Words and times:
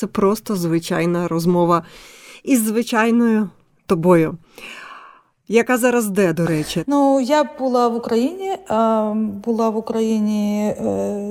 Це 0.00 0.06
просто 0.06 0.56
звичайна 0.56 1.28
розмова 1.28 1.82
із 2.44 2.64
звичайною 2.64 3.50
тобою. 3.86 4.38
Яка 5.48 5.78
зараз 5.78 6.06
де, 6.06 6.32
до 6.32 6.46
речі? 6.46 6.84
Ну, 6.86 7.20
я 7.20 7.44
була 7.58 7.88
в 7.88 7.96
Україні, 7.96 8.56
була 9.44 9.70
в 9.70 9.76
Україні 9.76 10.74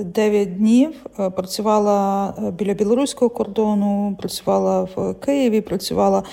9 0.06 0.18
е, 0.18 0.46
днів, 0.46 0.94
е, 1.20 1.30
працювала 1.30 2.34
е, 2.38 2.52
біля 2.52 2.74
білоруського 2.74 3.30
кордону, 3.30 4.18
працювала 4.20 4.88
в 4.96 5.14
Києві, 5.14 5.62
працювала 5.62 6.24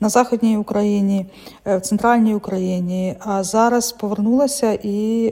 на 0.00 0.08
Західній 0.08 0.56
Україні, 0.56 1.26
в 1.66 1.80
центральній 1.80 2.34
Україні. 2.34 3.16
А 3.20 3.42
зараз 3.42 3.92
повернулася 3.92 4.78
і 4.82 5.24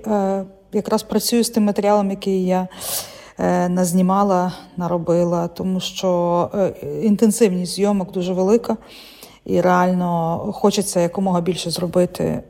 якраз 0.73 1.03
працюю 1.03 1.45
з 1.45 1.51
тим 1.51 1.65
матеріалом, 1.65 2.11
який 2.11 2.47
я 2.47 2.69
назнімала, 3.68 4.52
наробила, 4.77 5.48
тому 5.48 5.80
що 5.80 6.50
інтенсивність 7.02 7.74
зйомок 7.74 8.12
дуже 8.12 8.32
велика 8.32 8.77
і 9.45 9.60
реально 9.60 10.38
хочеться 10.55 11.00
якомога 11.00 11.41
більше 11.41 11.70
зробити, 11.70 12.42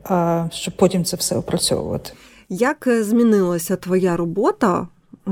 щоб 0.51 0.77
потім 0.77 1.05
це 1.05 1.17
все 1.17 1.37
опрацьовувати. 1.37 2.13
Як 2.49 2.87
е, 2.87 3.05
змінилася 3.05 3.77
твоя 3.77 4.17
робота 4.17 4.89
е, 5.29 5.31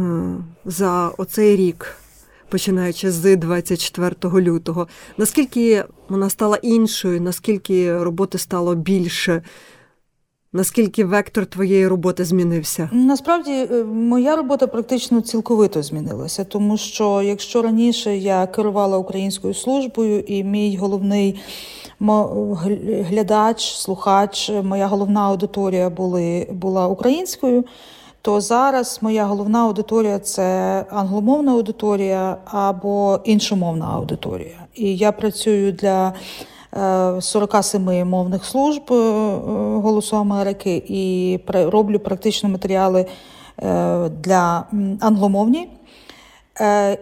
за 0.64 1.08
оцей 1.08 1.56
рік, 1.56 1.96
починаючи 2.48 3.10
з 3.10 3.36
24 3.36 4.14
лютого? 4.34 4.88
Наскільки 5.16 5.84
вона 6.08 6.30
стала 6.30 6.56
іншою? 6.56 7.20
Наскільки 7.20 8.02
роботи 8.02 8.38
стало 8.38 8.74
більше? 8.74 9.42
Наскільки 10.52 11.04
вектор 11.04 11.46
твоєї 11.46 11.88
роботи 11.88 12.24
змінився? 12.24 12.88
Насправді 12.92 13.52
е, 13.52 13.84
моя 13.84 14.36
робота 14.36 14.66
практично 14.66 15.20
цілковито 15.20 15.82
змінилася, 15.82 16.44
тому 16.44 16.76
що 16.76 17.22
якщо 17.22 17.62
раніше 17.62 18.16
я 18.16 18.46
керувала 18.46 18.98
українською 18.98 19.54
службою, 19.54 20.20
і 20.20 20.44
мій 20.44 20.76
головний 20.76 21.40
глядач, 23.08 23.74
слухач, 23.74 24.50
моя 24.62 24.86
головна 24.86 25.20
аудиторія 25.20 25.90
були, 25.90 26.46
була 26.52 26.86
українською, 26.86 27.64
то 28.22 28.40
зараз 28.40 28.98
моя 29.02 29.24
головна 29.24 29.58
аудиторія 29.58 30.18
це 30.18 30.84
англомовна 30.90 31.52
аудиторія 31.52 32.36
або 32.44 33.20
іншомовна 33.24 33.86
аудиторія. 33.86 34.66
І 34.74 34.96
я 34.96 35.12
працюю 35.12 35.72
для 35.72 36.12
47 36.72 37.88
е, 37.88 38.04
мовних 38.04 38.44
служб 38.44 38.82
е, 38.90 38.94
Голосу 39.80 40.16
Америки 40.16 40.82
і 40.88 41.38
роблю 41.52 41.98
практично 41.98 42.48
матеріали 42.48 43.06
е, 43.62 44.08
для 44.08 44.64
англомовні. 45.00 45.68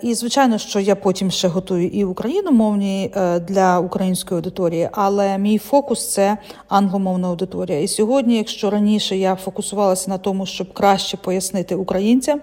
І, 0.03 0.15
звичайно, 0.15 0.59
що 0.59 0.81
я 0.81 0.97
потім 0.97 1.31
ще 1.31 1.49
готую 1.49 1.89
і 1.89 2.05
україномовні 2.05 3.11
для 3.49 3.79
української 3.79 4.39
аудиторії, 4.39 4.89
але 4.93 5.39
мій 5.39 5.59
фокус 5.59 6.13
це 6.13 6.37
англомовна 6.69 7.29
аудиторія. 7.29 7.81
І 7.81 7.89
сьогодні, 7.89 8.37
якщо 8.37 8.71
раніше 8.71 9.17
я 9.17 9.35
фокусувалася 9.35 10.11
на 10.11 10.19
тому, 10.19 10.47
щоб 10.47 10.73
краще 10.73 11.17
пояснити 11.17 11.75
українцям 11.75 12.41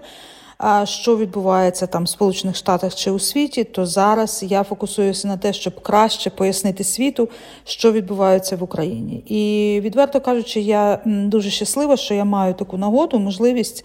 що 0.84 1.16
відбувається 1.16 1.86
там 1.86 2.04
в 2.04 2.08
Сполучених 2.08 2.56
Штатах 2.56 2.94
чи 2.94 3.10
у 3.10 3.18
світі, 3.18 3.64
то 3.64 3.86
зараз 3.86 4.44
я 4.48 4.62
фокусуюся 4.62 5.28
на 5.28 5.36
те, 5.36 5.52
щоб 5.52 5.80
краще 5.80 6.30
пояснити 6.30 6.84
світу, 6.84 7.28
що 7.64 7.92
відбувається 7.92 8.56
в 8.56 8.62
Україні. 8.62 9.16
І 9.26 9.80
відверто 9.80 10.20
кажучи, 10.20 10.60
я 10.60 10.98
дуже 11.04 11.50
щаслива, 11.50 11.96
що 11.96 12.14
я 12.14 12.24
маю 12.24 12.54
таку 12.54 12.76
нагоду, 12.76 13.18
можливість. 13.18 13.84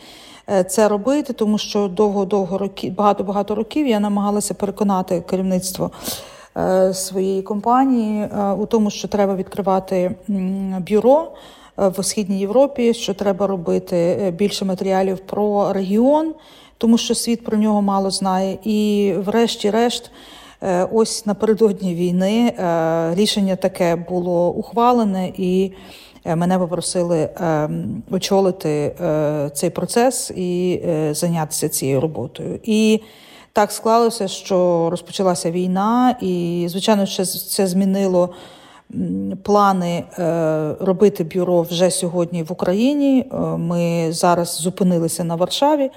Е, 0.50 0.64
це 0.64 0.88
робити, 0.88 1.34
тому 1.34 1.58
що 1.58 1.88
довго-довго 1.88 2.58
років, 2.58 2.96
багато-багато 2.96 3.56
років 3.56 3.88
я 3.88 4.00
намагалася 4.00 4.54
переконати 4.54 5.22
керівництво 5.22 5.92
е, 6.58 6.94
своєї 6.94 7.42
компанії 7.42 8.22
е, 8.22 8.52
у 8.52 8.66
тому, 8.66 8.90
що 8.90 9.08
треба 9.08 9.36
відкривати 9.36 10.16
бюро 10.90 11.32
в 11.78 12.04
східній 12.04 12.40
Європі, 12.40 12.94
що 12.94 13.14
треба 13.14 13.48
робити 13.48 14.34
більше 14.38 14.66
матеріалів 14.66 15.20
про 15.20 15.74
регіон 15.74 16.34
тому 16.82 16.98
що 16.98 17.16
світ 17.16 17.44
про 17.44 17.58
нього 17.58 17.82
мало 17.82 18.12
знає. 18.12 18.58
І, 18.64 19.14
врешті-решт, 19.18 20.12
е, 20.64 20.88
ось 20.92 21.26
напередодні 21.26 21.96
війни 21.96 22.48
е, 22.48 23.16
рішення 23.16 23.56
таке 23.56 23.96
було 23.96 24.50
ухвалене, 24.50 25.32
і 25.38 25.72
е, 26.26 26.36
мене 26.36 26.60
попросили 26.60 27.30
очолити 28.12 28.96
цей 29.54 29.70
процес 29.70 30.32
і 30.32 30.82
зайнятися 31.12 31.70
цією 31.70 32.02
роботою. 32.02 32.60
І 32.64 33.02
так 33.54 33.72
склалося, 33.72 34.28
що 34.28 34.88
розпочалася 34.92 35.52
війна, 35.52 36.16
і, 36.22 36.66
звичайно, 36.70 37.08
це 37.50 37.68
змінило. 37.68 38.30
Плани 39.44 40.04
робити 40.80 41.24
бюро 41.24 41.62
вже 41.62 41.92
сьогодні 41.92 42.44
в 42.44 42.52
Україні. 42.52 43.26
Ми 43.58 44.08
зараз 44.12 44.56
зупинилися 44.56 45.24
на 45.24 45.36
Варшаві, 45.36 45.92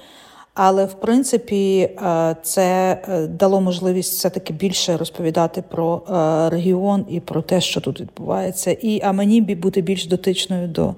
але 0.55 0.85
в 0.85 0.93
принципі 0.93 1.79
е, 1.79 2.35
це 2.43 2.99
е, 3.09 3.27
дало 3.27 3.61
можливість 3.61 4.13
все 4.13 4.29
таки 4.29 4.53
більше 4.53 4.97
розповідати 4.97 5.61
про 5.61 6.01
е, 6.09 6.49
регіон 6.49 7.05
і 7.09 7.19
про 7.19 7.41
те, 7.41 7.61
що 7.61 7.81
тут 7.81 8.01
відбувається, 8.01 8.71
і 8.71 9.01
а 9.03 9.11
мені 9.11 9.41
бути 9.41 9.81
більш 9.81 10.05
дотичною 10.07 10.67
до, 10.67 10.95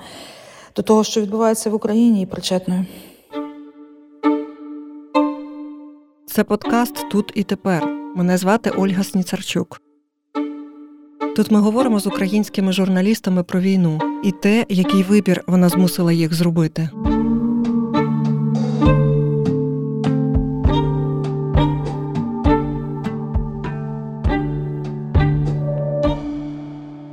до 0.75 0.81
того, 0.81 1.03
що 1.03 1.22
відбувається 1.22 1.69
в 1.69 1.74
Україні, 1.74 2.22
і 2.22 2.25
причетною. 2.25 2.85
Це 6.25 6.44
подкаст 6.44 7.09
Тут 7.12 7.31
і 7.35 7.44
тепер. 7.44 7.85
Мене 8.16 8.38
звати 8.38 8.69
Ольга 8.69 9.03
Сніцарчук. 9.03 9.87
Тут 11.38 11.52
ми 11.52 11.59
говоримо 11.59 12.00
з 12.00 12.08
українськими 12.08 12.72
журналістами 12.72 13.44
про 13.44 13.59
війну 13.59 14.00
і 14.24 14.31
те, 14.31 14.66
який 14.70 15.03
вибір 15.03 15.44
вона 15.48 15.70
змусила 15.70 16.12
їх 16.12 16.34
зробити. 16.34 16.90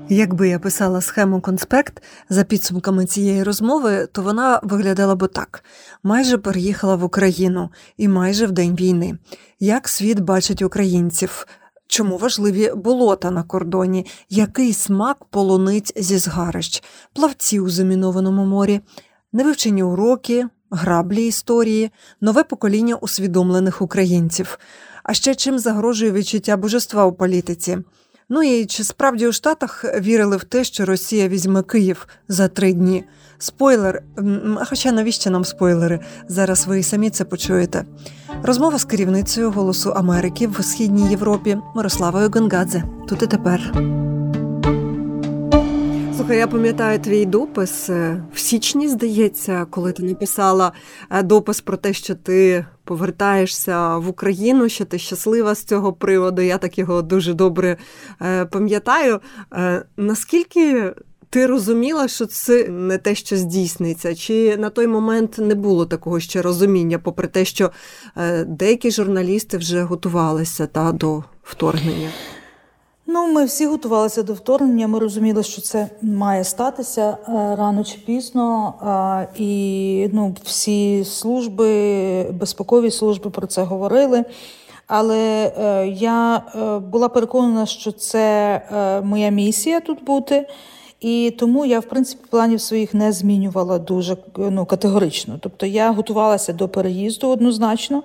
Якби 0.08 0.48
я 0.48 0.58
писала 0.58 1.00
схему 1.00 1.40
конспект 1.40 2.02
за 2.28 2.44
підсумками 2.44 3.06
цієї 3.06 3.42
розмови, 3.42 4.08
то 4.12 4.22
вона 4.22 4.60
виглядала 4.62 5.14
б 5.16 5.28
так: 5.28 5.64
майже 6.02 6.38
переїхала 6.38 6.96
в 6.96 7.04
Україну 7.04 7.70
і 7.96 8.08
майже 8.08 8.46
в 8.46 8.52
день 8.52 8.74
війни. 8.74 9.18
Як 9.60 9.88
світ 9.88 10.20
бачить 10.20 10.62
українців? 10.62 11.46
Чому 11.88 12.18
важливі 12.18 12.72
болота 12.76 13.30
на 13.30 13.42
кордоні, 13.42 14.06
який 14.30 14.72
смак 14.72 15.24
полуниць 15.24 15.92
зі 15.96 16.18
згарищ, 16.18 16.82
плавці 17.12 17.60
у 17.60 17.68
замінованому 17.68 18.44
морі, 18.44 18.80
невивчені 19.32 19.82
уроки, 19.82 20.46
граблі 20.70 21.26
історії, 21.26 21.90
нове 22.20 22.42
покоління 22.44 22.94
усвідомлених 22.94 23.82
українців. 23.82 24.58
А 25.02 25.14
ще 25.14 25.34
чим 25.34 25.58
загрожує 25.58 26.12
відчуття 26.12 26.56
божества 26.56 27.04
у 27.04 27.12
політиці? 27.12 27.78
Ну 28.28 28.42
і 28.42 28.66
чи 28.66 28.84
справді 28.84 29.28
у 29.28 29.32
Штатах 29.32 29.84
вірили 30.00 30.36
в 30.36 30.44
те, 30.44 30.64
що 30.64 30.84
Росія 30.84 31.28
візьме 31.28 31.62
Київ 31.62 32.06
за 32.28 32.48
три 32.48 32.72
дні? 32.72 33.04
Спойлер, 33.38 34.02
хоча 34.68 34.92
навіщо 34.92 35.30
нам 35.30 35.44
спойлери? 35.44 36.00
Зараз 36.28 36.66
ви 36.66 36.80
і 36.80 36.82
самі 36.82 37.10
це 37.10 37.24
почуєте. 37.24 37.84
Розмова 38.42 38.78
з 38.78 38.84
керівницею 38.84 39.50
Голосу 39.50 39.90
Америки 39.90 40.46
в 40.46 40.64
Східній 40.64 41.10
Європі 41.10 41.58
Мирославою 41.76 42.30
Гонгадзе. 42.34 42.84
Тут 43.08 43.22
і 43.22 43.26
тепер. 43.26 43.72
Слухай, 46.16 46.38
я 46.38 46.46
пам'ятаю 46.46 46.98
твій 46.98 47.26
допис 47.26 47.90
е, 47.90 48.22
в 48.34 48.38
січні, 48.38 48.88
здається, 48.88 49.66
коли 49.70 49.92
ти 49.92 50.02
написала 50.02 50.72
е, 51.10 51.22
допис 51.22 51.60
про 51.60 51.76
те, 51.76 51.92
що 51.92 52.14
ти 52.14 52.66
повертаєшся 52.84 53.96
в 53.96 54.08
Україну, 54.08 54.68
що 54.68 54.84
ти 54.84 54.98
щаслива 54.98 55.54
з 55.54 55.64
цього 55.64 55.92
приводу. 55.92 56.42
Я 56.42 56.58
так 56.58 56.78
його 56.78 57.02
дуже 57.02 57.34
добре 57.34 57.76
е, 58.22 58.44
пам'ятаю. 58.44 59.20
Наскільки 59.96 60.94
ти 61.30 61.46
розуміла, 61.46 62.08
що 62.08 62.26
це 62.26 62.68
не 62.68 62.98
те, 62.98 63.14
що 63.14 63.36
здійсниться? 63.36 64.14
Чи 64.14 64.56
на 64.56 64.70
той 64.70 64.86
момент 64.86 65.38
не 65.38 65.54
було 65.54 65.86
такого 65.86 66.20
ще 66.20 66.42
розуміння, 66.42 66.98
попри 66.98 67.28
те, 67.28 67.44
що 67.44 67.70
деякі 68.46 68.90
журналісти 68.90 69.58
вже 69.58 69.82
готувалися 69.82 70.66
та 70.66 70.92
до 70.92 71.24
вторгнення? 71.42 72.10
Ну, 73.06 73.32
ми 73.32 73.44
всі 73.44 73.66
готувалися 73.66 74.22
до 74.22 74.32
вторгнення. 74.32 74.88
Ми 74.88 74.98
розуміли, 74.98 75.42
що 75.42 75.62
це 75.62 75.88
має 76.02 76.44
статися 76.44 77.18
е, 77.28 77.32
рано 77.56 77.84
чи 77.84 77.98
пізно. 77.98 78.74
І 79.36 80.08
ну, 80.12 80.36
всі 80.44 81.04
служби, 81.04 82.22
безпекові 82.22 82.90
служби 82.90 83.30
про 83.30 83.46
це 83.46 83.62
говорили. 83.62 84.24
Але 84.86 85.52
е, 85.58 85.88
я 85.88 86.36
е, 86.36 86.78
була 86.78 87.08
переконана, 87.08 87.66
що 87.66 87.92
це 87.92 89.00
моя 89.04 89.30
місія 89.30 89.80
тут 89.80 90.04
бути. 90.04 90.48
І 91.00 91.34
тому 91.38 91.64
я, 91.64 91.80
в 91.80 91.84
принципі, 91.84 92.24
планів 92.30 92.60
своїх 92.60 92.94
не 92.94 93.12
змінювала 93.12 93.78
дуже 93.78 94.16
ну, 94.36 94.66
категорично. 94.66 95.38
Тобто 95.40 95.66
я 95.66 95.92
готувалася 95.92 96.52
до 96.52 96.68
переїзду 96.68 97.28
однозначно. 97.28 98.02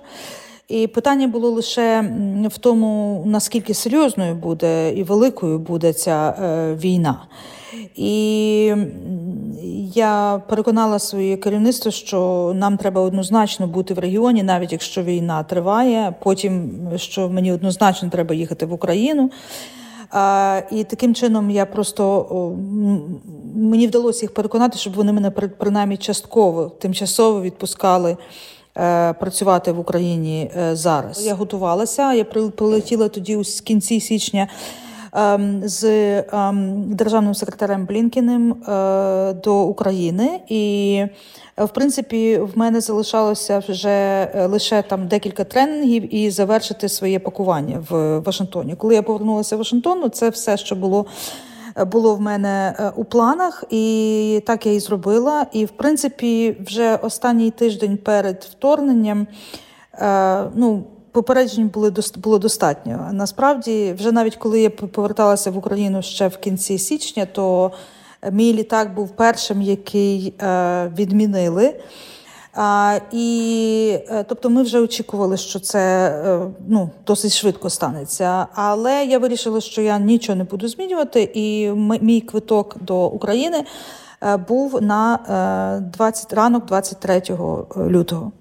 І 0.70 0.86
питання 0.86 1.28
було 1.28 1.50
лише 1.50 2.12
в 2.50 2.58
тому, 2.58 3.22
наскільки 3.26 3.74
серйозною 3.74 4.34
буде 4.34 4.94
і 4.94 5.02
великою 5.02 5.58
буде 5.58 5.92
ця 5.92 6.34
е, 6.42 6.74
війна. 6.74 7.22
І 7.96 8.74
я 9.94 10.42
переконала 10.48 10.98
своє 10.98 11.36
керівництво, 11.36 11.90
що 11.90 12.52
нам 12.56 12.76
треба 12.76 13.00
однозначно 13.00 13.66
бути 13.66 13.94
в 13.94 13.98
регіоні, 13.98 14.42
навіть 14.42 14.72
якщо 14.72 15.02
війна 15.02 15.42
триває. 15.42 16.14
Потім 16.22 16.70
що 16.96 17.28
мені 17.28 17.52
однозначно 17.52 18.08
треба 18.08 18.34
їхати 18.34 18.66
в 18.66 18.72
Україну. 18.72 19.30
І 20.70 20.84
таким 20.84 21.14
чином 21.14 21.50
я 21.50 21.66
просто 21.66 22.26
мені 23.54 23.86
вдалося 23.86 24.24
їх 24.24 24.34
переконати, 24.34 24.78
щоб 24.78 24.94
вони 24.94 25.12
мене 25.12 25.30
принаймні 25.30 25.96
частково 25.96 26.68
тимчасово 26.68 27.42
відпускали. 27.42 28.16
Е, 28.78 29.12
працювати 29.12 29.72
в 29.72 29.78
Україні 29.78 30.50
е, 30.56 30.76
зараз 30.76 31.26
я 31.26 31.34
готувалася. 31.34 32.14
Я 32.14 32.24
прилетіла 32.24 33.08
тоді 33.08 33.36
у 33.36 33.42
кінці 33.64 34.00
січня 34.00 34.48
ем, 35.12 35.62
з 35.64 35.84
ем, 36.32 36.84
державним 36.94 37.34
секретарем 37.34 37.86
Блінкіним 37.86 38.52
е, 38.52 39.32
до 39.32 39.62
України 39.62 40.40
і 40.48 41.04
в 41.56 41.68
принципі, 41.68 42.38
в 42.38 42.58
мене 42.58 42.80
залишалося 42.80 43.62
вже 43.68 44.28
лише 44.50 44.82
там 44.82 45.08
декілька 45.08 45.44
тренінгів 45.44 46.14
і 46.14 46.30
завершити 46.30 46.88
своє 46.88 47.18
пакування 47.18 47.84
в 47.90 48.18
Вашингтоні. 48.18 48.74
Коли 48.74 48.94
я 48.94 49.02
повернулася 49.02 49.56
в 49.56 49.58
Вашингтон, 49.58 50.00
ну, 50.00 50.08
це 50.08 50.28
все, 50.28 50.56
що 50.56 50.76
було. 50.76 51.06
Е, 51.76 51.84
було 51.84 52.14
в 52.14 52.20
мене 52.20 52.74
е, 52.78 52.92
у 52.96 53.04
планах, 53.04 53.64
і 53.70 54.42
так 54.46 54.66
я 54.66 54.72
і 54.72 54.80
зробила. 54.80 55.46
І, 55.52 55.64
в 55.64 55.70
принципі, 55.70 56.56
вже 56.66 56.96
останній 56.96 57.50
тиждень 57.50 57.96
перед 57.96 58.48
вторгненням 58.52 59.26
ну, 60.54 60.84
попереджень 61.12 61.68
були 61.68 61.92
було 62.16 62.38
достатньо. 62.38 63.08
Насправді, 63.12 63.94
вже 63.98 64.12
навіть 64.12 64.36
коли 64.36 64.60
я 64.60 64.70
поверталася 64.70 65.50
в 65.50 65.56
Україну 65.56 66.02
ще 66.02 66.28
в 66.28 66.36
кінці 66.36 66.78
січня, 66.78 67.26
то 67.26 67.72
Мій 68.32 68.52
літак 68.52 68.94
був 68.94 69.10
першим, 69.16 69.62
який 69.62 70.34
е, 70.42 70.92
відмінили. 70.98 71.74
І 73.12 73.98
е, 74.10 74.24
тобто 74.28 74.50
ми 74.50 74.62
вже 74.62 74.80
очікували, 74.80 75.36
що 75.36 75.60
це 75.60 76.08
е, 76.08 76.40
ну, 76.68 76.90
досить 77.06 77.32
швидко 77.32 77.70
станеться. 77.70 78.46
Але 78.54 79.04
я 79.04 79.18
вирішила, 79.18 79.60
що 79.60 79.82
я 79.82 79.98
нічого 79.98 80.36
не 80.36 80.44
буду 80.44 80.68
змінювати, 80.68 81.30
і 81.34 81.70
мій 82.00 82.20
квиток 82.20 82.76
до 82.80 83.06
України 83.06 83.64
був 84.48 84.82
на 84.82 85.18
20 85.94 86.32
ранок 86.32 86.66
23 86.66 87.22
лютого. 87.76 88.32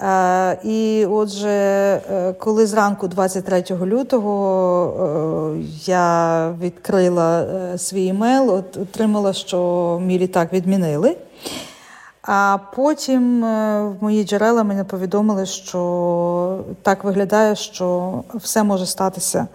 Е, 0.00 0.58
і 0.64 1.06
отже, 1.10 1.48
е, 1.48 2.34
коли 2.38 2.66
зранку, 2.66 3.08
23 3.08 3.86
лютого, 3.86 5.54
е, 5.56 5.64
я 5.84 6.50
відкрила 6.62 7.46
свій 7.78 8.08
емейл, 8.08 8.50
отримала, 8.54 9.32
що 9.32 10.00
мій 10.02 10.18
літак 10.18 10.52
відмінили. 10.52 11.16
А 12.30 12.58
потім 12.74 13.40
в 13.40 13.96
мої 14.00 14.24
джерела 14.24 14.64
мене 14.64 14.84
повідомили, 14.84 15.46
що 15.46 16.64
так 16.82 17.04
виглядає, 17.04 17.56
що 17.56 18.14
все 18.34 18.62
може 18.64 18.86
статися 18.86 19.46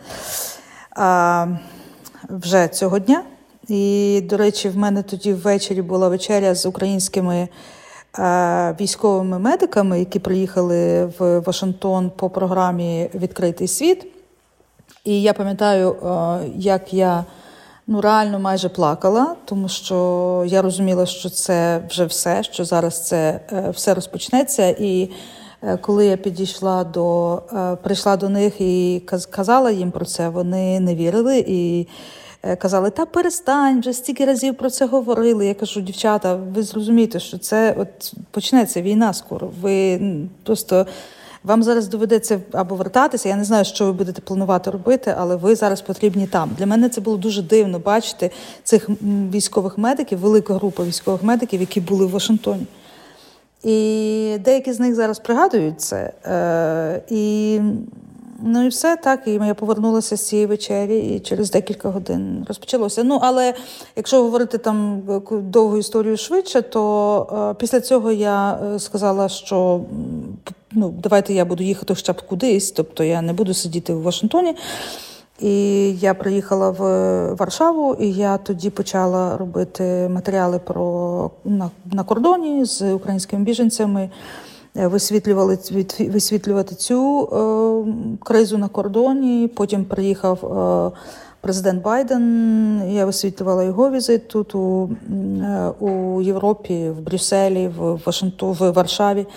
вже 2.29 2.67
цього 2.67 2.99
дня. 2.99 3.23
І, 3.67 4.21
до 4.29 4.37
речі, 4.37 4.69
в 4.69 4.77
мене 4.77 5.03
тоді 5.03 5.33
ввечері 5.33 5.81
була 5.81 6.09
вечеря 6.09 6.55
з 6.55 6.65
українськими. 6.65 7.47
Е, 8.19 8.75
військовими 8.79 9.39
медиками, 9.39 9.99
які 9.99 10.19
приїхали 10.19 11.05
в 11.05 11.39
Вашингтон 11.39 12.11
по 12.15 12.29
програмі 12.29 13.09
Відкритий 13.13 13.67
світ. 13.67 14.05
І 15.05 15.21
я 15.21 15.33
пам'ятаю, 15.33 15.91
е, 15.91 16.39
як 16.55 16.93
я 16.93 17.25
ну, 17.87 18.01
реально 18.01 18.39
майже 18.39 18.69
плакала, 18.69 19.35
тому 19.45 19.69
що 19.69 20.43
я 20.47 20.61
розуміла, 20.61 21.05
що 21.05 21.29
це 21.29 21.83
вже 21.89 22.05
все, 22.05 22.43
що 22.43 22.65
зараз 22.65 23.07
це 23.07 23.39
е, 23.51 23.69
все 23.69 23.93
розпочнеться. 23.93 24.67
І 24.67 25.09
коли 25.81 26.05
я 26.05 26.17
підійшла 26.17 26.83
до 26.83 27.41
прийшла 27.83 28.17
до 28.17 28.29
них 28.29 28.61
і 28.61 29.03
казала 29.29 29.71
їм 29.71 29.91
про 29.91 30.05
це, 30.05 30.29
вони 30.29 30.79
не 30.79 30.95
вірили. 30.95 31.45
і 31.47 31.87
Е, 32.45 32.55
казали, 32.55 32.89
та 32.89 33.05
перестань, 33.05 33.79
вже 33.79 33.93
стільки 33.93 34.25
разів 34.25 34.55
про 34.55 34.69
це 34.69 34.85
говорили. 34.85 35.47
Я 35.47 35.53
кажу, 35.53 35.81
дівчата, 35.81 36.35
ви 36.35 36.63
зрозумієте, 36.63 37.19
що 37.19 37.37
це 37.37 37.75
от 37.77 38.13
почнеться 38.31 38.81
війна 38.81 39.13
скоро. 39.13 39.51
Ви 39.61 40.01
просто 40.43 40.85
вам 41.43 41.63
зараз 41.63 41.87
доведеться 41.87 42.39
або 42.51 42.75
вертатися. 42.75 43.29
Я 43.29 43.35
не 43.35 43.43
знаю, 43.43 43.65
що 43.65 43.85
ви 43.85 43.93
будете 43.93 44.21
планувати 44.21 44.71
робити, 44.71 45.15
але 45.17 45.35
ви 45.35 45.55
зараз 45.55 45.81
потрібні 45.81 46.27
там. 46.27 46.51
Для 46.57 46.65
мене 46.65 46.89
це 46.89 47.01
було 47.01 47.17
дуже 47.17 47.41
дивно 47.41 47.79
бачити 47.79 48.31
цих 48.63 48.89
військових 49.31 49.77
медиків, 49.77 50.19
велика 50.19 50.53
група 50.53 50.83
військових 50.83 51.23
медиків, 51.23 51.59
які 51.59 51.81
були 51.81 52.05
в 52.05 52.09
Вашингтоні. 52.09 52.65
І 53.63 54.37
деякі 54.39 54.73
з 54.73 54.79
них 54.79 54.95
зараз 54.95 55.19
пригадують 55.19 55.81
це. 55.81 56.13
Е, 56.25 57.01
і 57.09 57.59
Ну 58.45 58.65
і 58.65 58.67
все 58.67 58.95
так. 58.95 59.27
І 59.27 59.31
я 59.31 59.53
повернулася 59.53 60.17
з 60.17 60.27
цієї 60.27 60.47
вечері, 60.47 60.99
і 60.99 61.19
через 61.19 61.51
декілька 61.51 61.89
годин 61.89 62.45
розпочалося. 62.47 63.03
Ну, 63.03 63.19
але 63.21 63.53
якщо 63.95 64.23
говорити 64.23 64.57
там 64.57 65.01
довгу 65.31 65.77
історію 65.77 66.17
швидше, 66.17 66.61
то 66.61 67.51
е, 67.51 67.59
після 67.59 67.81
цього 67.81 68.11
я 68.11 68.53
е, 68.53 68.79
сказала, 68.79 69.29
що 69.29 69.81
ну, 70.71 70.93
давайте 71.03 71.33
я 71.33 71.45
буду 71.45 71.63
їхати 71.63 71.95
хоча 71.95 72.13
б 72.13 72.21
кудись, 72.21 72.71
тобто 72.71 73.03
я 73.03 73.21
не 73.21 73.33
буду 73.33 73.53
сидіти 73.53 73.93
в 73.93 74.01
Вашингтоні. 74.01 74.55
І 75.39 75.91
я 75.97 76.13
приїхала 76.13 76.69
в 76.69 76.79
Варшаву, 77.33 77.93
і 77.93 78.11
я 78.11 78.37
тоді 78.37 78.69
почала 78.69 79.37
робити 79.37 80.09
матеріали 80.09 80.59
про 80.59 81.31
на, 81.45 81.69
на 81.91 82.03
кордоні 82.03 82.65
з 82.65 82.93
українськими 82.93 83.43
біженцями. 83.43 84.09
Е, 84.77 84.87
висвітлювали 84.87 85.57
висвітлювати 85.99 86.75
цю 86.75 87.23
е, 87.23 88.17
кризу 88.23 88.57
на 88.57 88.67
кордоні. 88.67 89.47
Потім 89.55 89.85
приїхав 89.85 90.45
е, 90.45 90.97
президент 91.41 91.83
Байден. 91.83 92.91
Я 92.91 93.05
висвітлювала 93.05 93.63
його 93.63 93.91
візит 93.91 94.27
тут 94.27 94.55
у 94.55 94.89
у 95.79 96.21
Європі, 96.21 96.89
в 96.89 96.99
Брюсселі, 96.99 97.67
в 97.77 97.99
Вашингтон, 98.05 98.53
в 98.59 98.71
Варшаві. 98.71 99.27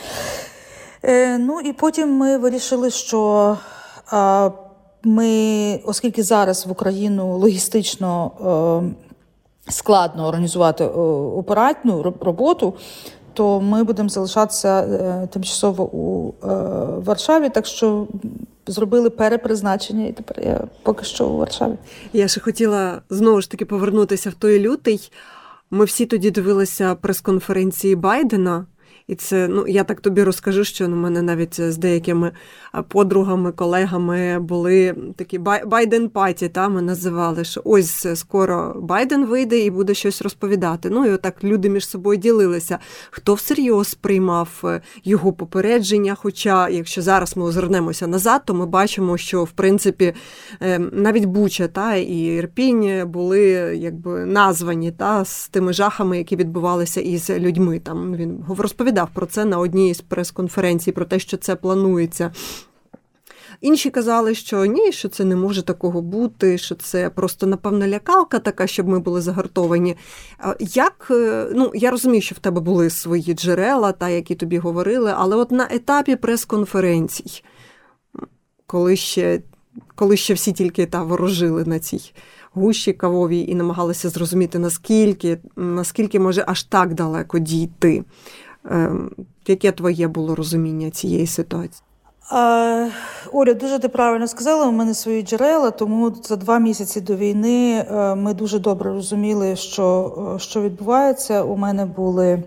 Ну 1.39 1.61
і 1.61 1.73
потім 1.73 2.13
ми 2.13 2.39
вирішили, 2.39 2.91
що 2.91 3.57
ми, 5.03 5.81
оскільки 5.85 6.23
зараз 6.23 6.67
в 6.67 6.71
Україну 6.71 7.39
логістично 7.39 8.31
складно 9.69 10.27
організувати 10.27 10.85
оператну 10.85 12.15
роботу, 12.21 12.75
то 13.37 13.61
ми 13.61 13.85
будемо 13.85 14.09
залишатися 14.09 14.81
е, 14.81 15.29
тимчасово 15.33 15.85
у 15.85 16.29
е, 16.29 16.47
Варшаві. 17.05 17.49
Так 17.49 17.67
що 17.67 18.07
зробили 18.67 19.11
перепризначення, 19.11 20.07
і 20.07 20.13
тепер 20.13 20.45
я 20.45 20.61
поки 20.83 21.05
що 21.05 21.27
у 21.27 21.37
Варшаві. 21.37 21.75
Я 22.13 22.29
ще 22.29 22.41
хотіла 22.41 23.03
знову 23.11 23.41
ж 23.41 23.51
таки 23.51 23.65
повернутися 23.65 24.31
в 24.31 24.35
той 24.35 24.61
лютий. 24.61 25.13
Ми 25.71 25.85
всі 25.85 26.07
тоді 26.07 26.31
дивилися 26.31 26.95
прес-конференції 26.95 27.97
Байдена. 27.97 28.67
І 29.09 29.15
це, 29.15 29.49
ну 29.49 29.67
я 29.67 29.85
так 29.85 30.01
тобі 30.01 30.23
розкажу, 30.23 30.65
що 30.65 30.89
ну, 30.89 30.97
мене 30.97 31.23
навіть 31.23 31.61
з 31.61 31.77
деякими 31.77 32.33
подругами, 32.89 33.53
колегами 33.53 34.39
були 34.41 34.95
такі 35.17 35.39
Байден 35.67 36.09
паті, 36.09 36.49
та 36.49 36.69
ми 36.69 36.83
називали, 36.83 37.45
що 37.45 37.61
ось 37.65 38.07
скоро 38.15 38.77
Байден 38.81 39.27
вийде 39.27 39.59
і 39.59 39.71
буде 39.71 39.95
щось 39.95 40.23
розповідати. 40.23 40.91
Ну 40.91 41.07
і 41.07 41.11
отак 41.11 41.45
люди 41.45 41.69
між 41.69 41.89
собою 41.89 42.19
ділилися. 42.19 42.79
Хто 43.11 43.35
всерйоз 43.35 43.95
приймав 43.95 44.49
е, 44.65 44.81
його 45.05 45.33
попередження? 45.33 46.15
Хоча, 46.15 46.69
якщо 46.69 47.03
зараз 47.03 47.37
ми 47.37 47.45
озирнемося 47.45 48.07
назад, 48.07 48.43
то 48.45 48.55
ми 48.55 48.67
бачимо, 48.67 49.17
що 49.17 49.45
в 49.45 49.51
принципі 49.51 50.15
е, 50.63 50.79
навіть 50.79 51.25
Буча 51.25 51.69
та 51.69 51.95
і 51.95 52.19
Ірпінь 52.19 53.11
були 53.11 53.41
якби 53.77 54.25
названі 54.25 54.93
та 54.93 55.25
з 55.25 55.49
тими 55.49 55.73
жахами, 55.73 56.19
які 56.19 56.37
відбувалися 56.37 57.01
із 57.01 57.31
людьми. 57.31 57.79
Там 57.79 58.17
він 58.17 58.45
розповідав 58.59 58.96
розповідав 58.97 59.15
про 59.15 59.27
це 59.27 59.45
на 59.45 59.59
одній 59.59 59.95
з 59.95 60.01
прес-конференцій, 60.01 60.93
про 60.93 61.05
те, 61.05 61.19
що 61.19 61.37
це 61.37 61.57
планується. 61.57 62.33
Інші 63.61 63.91
казали, 63.91 64.35
що 64.35 64.65
ні, 64.65 64.93
що 64.93 65.09
це 65.09 65.25
не 65.25 65.37
може 65.37 65.63
такого 65.63 66.03
бути, 66.03 66.59
що 66.59 66.75
це 66.75 67.11
просто, 67.11 67.47
напевно, 67.47 67.87
лякалка 67.87 68.39
така, 68.39 68.67
щоб 68.67 68.89
ми 68.89 68.99
були 68.99 69.21
загартовані. 69.21 69.97
Як, 70.61 71.09
е, 71.11 71.49
ну, 71.55 71.71
Я 71.75 71.91
розумію, 71.91 72.23
що 72.23 72.35
в 72.35 72.39
тебе 72.39 72.61
були 72.61 72.91
свої 72.91 73.35
джерела, 73.35 73.93
та, 73.93 74.09
які 74.09 74.35
тобі 74.35 74.59
говорили, 74.59 75.13
але 75.17 75.37
от 75.37 75.51
на 75.51 75.69
етапі 75.71 76.17
прес-конференцій, 76.17 77.43
коли 78.67 78.97
ще 78.97 79.43
коли 79.95 80.17
ще 80.17 80.35
всі 80.35 80.53
тільки 80.53 80.87
та 80.87 81.03
ворожили 81.03 81.65
на 81.65 81.79
цій 81.79 82.13
гущі 82.57 82.93
кавовій 82.93 83.41
і 83.41 83.55
намагалися 83.55 84.09
зрозуміти, 84.09 84.59
наскільки, 84.59 85.39
наскільки 85.57 86.21
може 86.21 86.45
аж 86.47 86.63
так 86.63 86.95
далеко 86.95 87.39
дійти. 87.39 88.05
Ем, 88.71 89.11
яке 89.47 89.73
твоє 89.73 90.09
було 90.09 90.35
розуміння 90.35 90.91
цієї 90.91 91.27
ситуації? 91.27 91.83
А, 92.31 92.89
Оля, 93.33 93.55
дуже 93.55 93.79
ти 93.79 93.89
правильно 93.89 94.29
сказала. 94.29 94.67
У 94.67 94.73
мене 94.73 94.95
свої 94.95 95.23
джерела, 95.23 95.71
тому 95.71 96.13
за 96.23 96.37
два 96.37 96.59
місяці 96.59 97.01
до 97.01 97.17
війни 97.17 97.87
е, 97.91 98.15
ми 98.15 98.35
дуже 98.35 98.59
добре 98.59 98.93
розуміли, 98.93 99.57
що, 99.57 100.15
е, 100.37 100.39
що 100.39 100.63
відбувається. 100.63 101.43
У 101.43 101.57
мене 101.57 101.87
були 101.87 102.43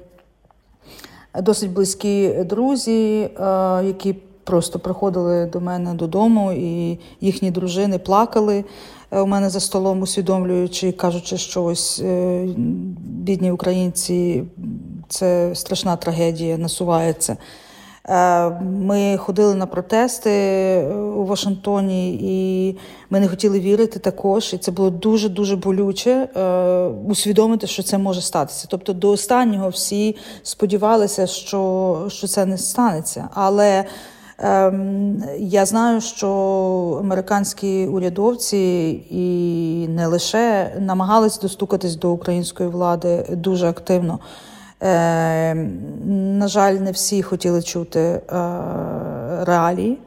досить 1.41 1.71
близькі 1.71 2.43
друзі, 2.43 3.21
е, 3.21 3.29
які 3.85 4.15
просто 4.43 4.79
приходили 4.79 5.45
до 5.45 5.61
мене 5.61 5.93
додому, 5.93 6.51
і 6.51 6.99
їхні 7.21 7.51
дружини 7.51 7.99
плакали 7.99 8.65
у 9.11 9.25
мене 9.25 9.49
за 9.49 9.59
столом, 9.59 10.01
усвідомлюючи, 10.01 10.91
кажучи, 10.91 11.37
що 11.37 11.63
ось 11.63 12.03
бідні 12.97 13.51
українці, 13.51 14.43
це 15.09 15.55
страшна 15.55 15.95
трагедія, 15.95 16.57
насувається. 16.57 17.37
Е, 18.09 18.49
ми 18.61 19.17
ходили 19.17 19.55
на 19.55 19.65
протести 19.65 20.29
е, 20.29 20.93
у 20.95 21.25
Вашингтоні, 21.25 22.19
і 22.21 22.77
ми 23.09 23.19
не 23.19 23.27
хотіли 23.27 23.59
вірити 23.59 23.99
також. 23.99 24.53
І 24.53 24.57
це 24.57 24.71
було 24.71 24.89
дуже 24.89 25.29
дуже 25.29 25.55
болюче 25.55 26.11
е, 26.11 26.83
усвідомити, 27.07 27.67
що 27.67 27.83
це 27.83 27.97
може 27.97 28.21
статися. 28.21 28.67
Тобто, 28.69 28.93
до 28.93 29.09
останнього 29.09 29.69
всі 29.69 30.15
сподівалися, 30.43 31.27
що, 31.27 32.05
що 32.07 32.27
це 32.27 32.45
не 32.45 32.57
станеться. 32.57 33.29
Але 33.33 33.85
ем, 34.37 35.23
я 35.37 35.65
знаю, 35.65 36.01
що 36.01 36.97
американські 36.99 37.87
урядовці 37.87 38.57
і 39.09 39.87
не 39.89 40.07
лише 40.07 40.75
намагались 40.79 41.39
достукатись 41.39 41.95
до 41.95 42.11
української 42.11 42.69
влади 42.69 43.25
дуже 43.29 43.69
активно. 43.69 44.19
Е, 44.81 45.55
На 46.35 46.47
жаль, 46.47 46.73
не 46.73 46.91
всі 46.91 47.21
хотіли 47.23 47.61
чути 47.61 47.99
е, 47.99 48.21
реалії. 49.45 49.97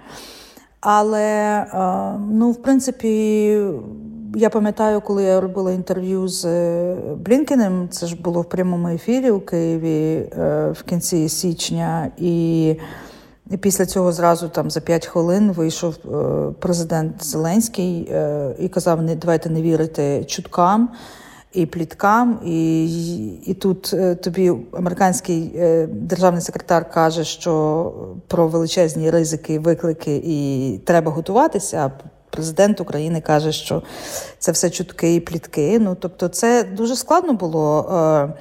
Але, 0.81 1.23
е, 1.23 2.19
ну, 2.31 2.50
в 2.50 2.62
принципі, 2.62 3.09
я 4.35 4.50
пам'ятаю, 4.50 5.00
коли 5.00 5.25
я 5.25 5.41
робила 5.41 5.73
інтерв'ю 5.73 6.29
з 6.29 6.47
Блінкенем, 7.14 7.88
це 7.88 8.07
ж 8.07 8.17
було 8.23 8.41
в 8.41 8.45
прямому 8.45 8.88
ефірі 8.88 9.31
у 9.31 9.41
Києві 9.41 10.29
е, 10.38 10.71
в 10.71 10.83
кінці 10.83 11.29
січня, 11.29 12.11
і 12.19 12.76
після 13.61 13.87
цього 13.87 14.12
зразу 14.12 14.49
там 14.49 14.71
за 14.71 14.81
5 14.81 15.07
хвилин 15.07 15.52
вийшов 15.52 15.95
е, 16.05 16.52
президент 16.59 17.25
Зеленський 17.25 18.09
е, 18.11 18.55
і 18.59 18.69
казав: 18.69 19.02
не 19.02 19.17
давайте 19.17 19.50
не 19.50 19.62
вірити 19.62 20.25
чуткам 20.25 20.88
і 21.52 21.66
пліткам, 21.66 22.40
і 22.44 22.85
і 23.50 23.54
тут 23.54 23.90
е, 23.94 24.14
тобі 24.14 24.52
американський 24.73 25.52
е, 25.56 25.87
державний 25.87 26.42
секретар 26.42 26.90
каже, 26.90 27.25
що 27.25 27.92
про 28.28 28.49
величезні 28.49 29.11
ризики, 29.11 29.59
виклики 29.59 30.23
і 30.25 30.78
треба 30.85 31.12
готуватися. 31.12 31.76
а 31.87 32.12
Президент 32.30 32.80
України 32.80 33.21
каже, 33.21 33.52
що 33.52 33.82
це 34.38 34.52
все 34.52 34.71
чутки 34.71 35.14
і 35.14 35.21
плітки. 35.21 35.78
Ну 35.78 35.97
тобто, 36.00 36.28
це 36.28 36.64
дуже 36.64 36.97
складно 36.97 37.32
було, 37.32 37.80
е, 37.80 38.32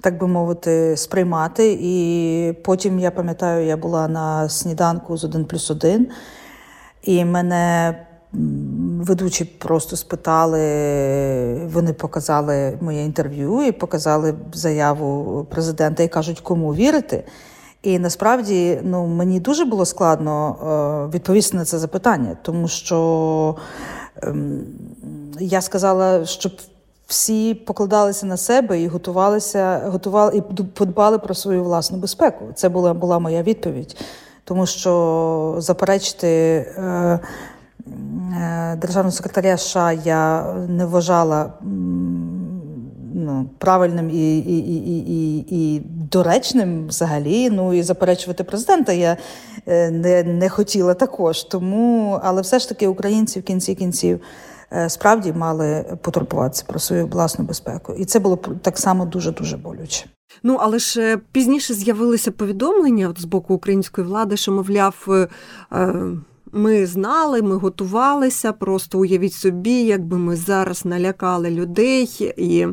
так 0.00 0.18
би 0.18 0.26
мовити, 0.26 0.96
сприймати. 0.96 1.78
І 1.80 2.52
потім 2.64 2.98
я 2.98 3.10
пам'ятаю, 3.10 3.66
я 3.66 3.76
була 3.76 4.08
на 4.08 4.48
сніданку 4.48 5.16
з 5.16 5.24
1 5.24 5.44
плюс 5.44 5.70
1, 5.70 6.08
і 7.02 7.24
мене 7.24 7.94
ведучі 8.32 9.44
просто 9.44 9.96
спитали, 9.96 10.60
вони 11.72 11.92
показали 11.92 12.78
моє 12.80 13.04
інтерв'ю 13.04 13.62
і 13.62 13.72
показали 13.72 14.34
заяву 14.52 15.46
президента 15.50 16.02
і 16.02 16.08
кажуть, 16.08 16.40
кому 16.40 16.74
вірити. 16.74 17.24
І 17.82 17.98
насправді 17.98 18.80
ну, 18.82 19.06
мені 19.06 19.40
дуже 19.40 19.64
було 19.64 19.84
складно 19.84 20.56
е, 21.10 21.16
відповісти 21.16 21.56
на 21.56 21.64
це 21.64 21.78
запитання, 21.78 22.36
тому 22.42 22.68
що 22.68 23.56
е, 24.22 24.34
я 25.40 25.60
сказала, 25.60 26.24
щоб 26.24 26.52
всі 27.06 27.54
покладалися 27.54 28.26
на 28.26 28.36
себе 28.36 28.80
і 28.80 28.88
готувалися, 28.88 29.82
готували 29.86 30.36
і 30.36 30.62
подбали 30.62 31.18
про 31.18 31.34
свою 31.34 31.64
власну 31.64 31.98
безпеку. 31.98 32.44
Це 32.54 32.68
була 32.68 32.94
була 32.94 33.18
моя 33.18 33.42
відповідь, 33.42 33.96
тому 34.44 34.66
що 34.66 35.54
заперечити. 35.58 36.66
Е, 37.92 38.18
Е, 38.38 38.76
державного 38.76 39.12
секретаря 39.12 39.56
США 39.56 39.92
я 39.92 40.52
не 40.68 40.86
вважала 40.86 41.52
ну, 43.14 43.50
правильним 43.58 44.10
і 44.10 44.38
і, 44.38 44.58
і, 44.58 44.98
і, 44.98 45.46
і 45.50 45.82
доречним 46.12 46.86
взагалі. 46.86 47.50
Ну 47.50 47.74
і 47.74 47.82
заперечувати 47.82 48.44
президента 48.44 48.92
я 48.92 49.16
е, 49.66 49.90
не 49.90 50.22
не 50.22 50.48
хотіла 50.48 50.94
також. 50.94 51.42
Тому, 51.42 52.20
але 52.22 52.42
все 52.42 52.58
ж 52.58 52.68
таки 52.68 52.86
українці 52.86 53.40
в 53.40 53.42
кінці 53.42 53.74
кінців 53.74 54.20
е, 54.72 54.88
справді 54.88 55.32
мали 55.32 55.84
потурбуватися 56.02 56.64
про 56.66 56.78
свою 56.78 57.06
власну 57.06 57.44
безпеку. 57.44 57.94
І 57.94 58.04
це 58.04 58.18
було 58.18 58.36
так 58.36 58.78
само 58.78 59.06
дуже 59.06 59.32
дуже 59.32 59.56
болюче. 59.56 60.06
Ну, 60.42 60.58
але 60.60 60.78
ж 60.78 61.18
пізніше 61.32 61.74
з'явилися 61.74 62.30
повідомлення 62.30 63.14
з 63.18 63.24
боку 63.24 63.54
української 63.54 64.06
влади, 64.06 64.36
що, 64.36 64.52
мовляв, 64.52 65.06
ми 66.52 66.86
знали, 66.86 67.42
ми 67.42 67.56
готувалися, 67.56 68.52
просто 68.52 68.98
уявіть 68.98 69.32
собі, 69.32 69.82
якби 69.82 70.18
ми 70.18 70.36
зараз 70.36 70.84
налякали 70.84 71.50
людей. 71.50 72.34
І 72.36 72.66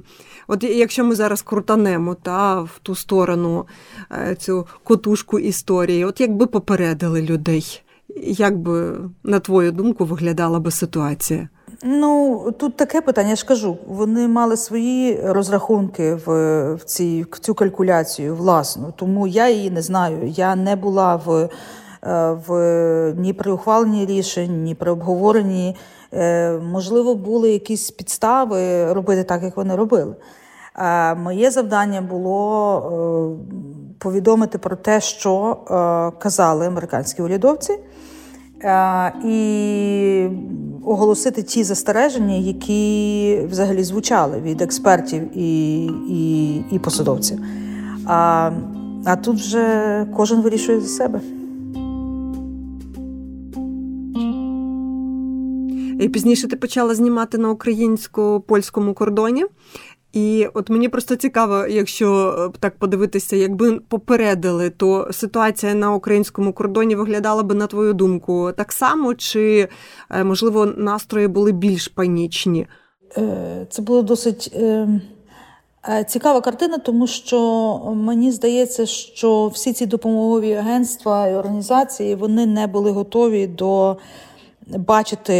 от 0.48 0.63
якщо 0.63 1.03
ми 1.03 1.15
зараз 1.15 1.41
крутанемо 1.41 2.15
та, 2.15 2.62
в 2.62 2.79
ту 2.82 2.96
сторону 2.96 3.65
е, 4.12 4.36
цю 4.36 4.67
котушку 4.84 5.39
історії, 5.39 6.05
от 6.05 6.22
якби 6.22 6.48
попередили 6.48 7.22
людей, 7.22 7.82
як 8.25 8.58
би, 8.58 8.96
на 9.24 9.39
твою 9.39 9.72
думку, 9.72 10.05
виглядала 10.05 10.60
би 10.60 10.72
ситуація? 10.72 11.50
Ну, 11.84 12.53
тут 12.60 12.77
таке 12.77 13.01
питання, 13.01 13.29
я 13.29 13.36
ж 13.36 13.46
кажу, 13.46 13.77
вони 13.88 14.27
мали 14.27 14.58
свої 14.58 15.20
розрахунки 15.24 16.15
в 16.25 16.74
в, 16.74 16.84
цій, 16.84 17.25
в 17.32 17.39
цю 17.39 17.53
калькуляцію 17.53 18.36
власну, 18.36 18.94
тому 18.96 19.27
я 19.27 19.50
її 19.50 19.70
не 19.70 19.82
знаю. 19.82 20.27
Я 20.27 20.55
не 20.55 20.75
була 20.75 21.15
в 21.15 21.50
в 22.48 23.14
ні 23.18 23.34
при 23.34 23.52
ухваленні 23.52 24.06
рішень, 24.06 24.64
ні 24.64 24.76
при 24.76 24.92
обговоренні. 24.92 25.76
Е, 26.14 26.52
можливо, 26.58 27.16
були 27.16 27.52
якісь 27.52 27.92
підстави 27.92 28.94
робити 28.94 29.24
так, 29.24 29.44
як 29.44 29.58
вони 29.58 29.76
робили. 29.76 30.16
Моє 31.24 31.52
завдання 31.52 32.02
було 32.02 32.78
е, 32.78 33.56
повідомити 34.00 34.58
про 34.58 34.76
те, 34.76 35.02
що 35.02 35.58
казали 36.20 36.68
американські 36.68 37.22
урядовці, 37.22 37.80
і 39.26 40.28
оголосити 40.86 41.44
ті 41.44 41.64
застереження, 41.64 42.36
які 42.36 43.42
взагалі 43.50 43.84
звучали 43.84 44.42
від 44.42 44.62
експертів 44.62 45.38
і 45.38 45.86
і, 46.10 46.56
і 46.72 46.80
посадовців. 46.80 47.40
А, 48.06 48.52
А 49.06 49.16
тут 49.16 49.36
вже 49.36 50.08
кожен 50.16 50.42
вирішує 50.42 50.80
за 50.80 50.88
себе. 50.88 51.22
І 56.00 56.10
пізніше 56.10 56.48
ти 56.48 56.56
почала 56.56 56.96
знімати 56.96 57.38
на 57.38 57.50
українсько-польському 57.50 58.94
кордоні. 58.94 59.46
І 60.16 60.48
от 60.54 60.70
мені 60.70 60.90
просто 60.90 61.16
цікаво, 61.16 61.66
якщо 61.70 62.36
е, 62.56 62.58
так 62.60 62.80
подивитися, 62.80 63.36
якби 63.36 63.80
попередили, 63.80 64.70
то 64.70 65.08
ситуація 65.12 65.74
на 65.74 65.94
українському 65.94 66.54
кордоні 66.54 66.96
виглядала 66.96 67.44
би, 67.44 67.56
на 67.56 67.68
твою 67.68 67.94
думку, 67.94 68.52
так 68.58 68.72
само, 68.72 69.16
чи, 69.16 69.68
е, 70.12 70.24
можливо, 70.24 70.66
настрої 70.66 71.28
були 71.28 71.52
більш 71.52 71.88
панічні? 71.88 72.68
Е, 73.18 73.68
це 73.70 73.82
було 73.82 74.02
досить 74.02 74.58
цікава 76.08 76.42
картина, 76.42 76.78
тому 76.78 77.08
що 77.08 77.80
мені 77.96 78.32
здається, 78.32 78.86
що 78.86 79.48
всі 79.48 79.74
ці 79.74 79.86
допомогові 79.86 80.54
агентства 80.54 81.28
і 81.28 81.36
організації 81.36 82.16
вони 82.16 82.46
не 82.46 82.68
були 82.68 82.92
готові 82.92 83.48
до 83.48 83.98
бачити 84.68 85.34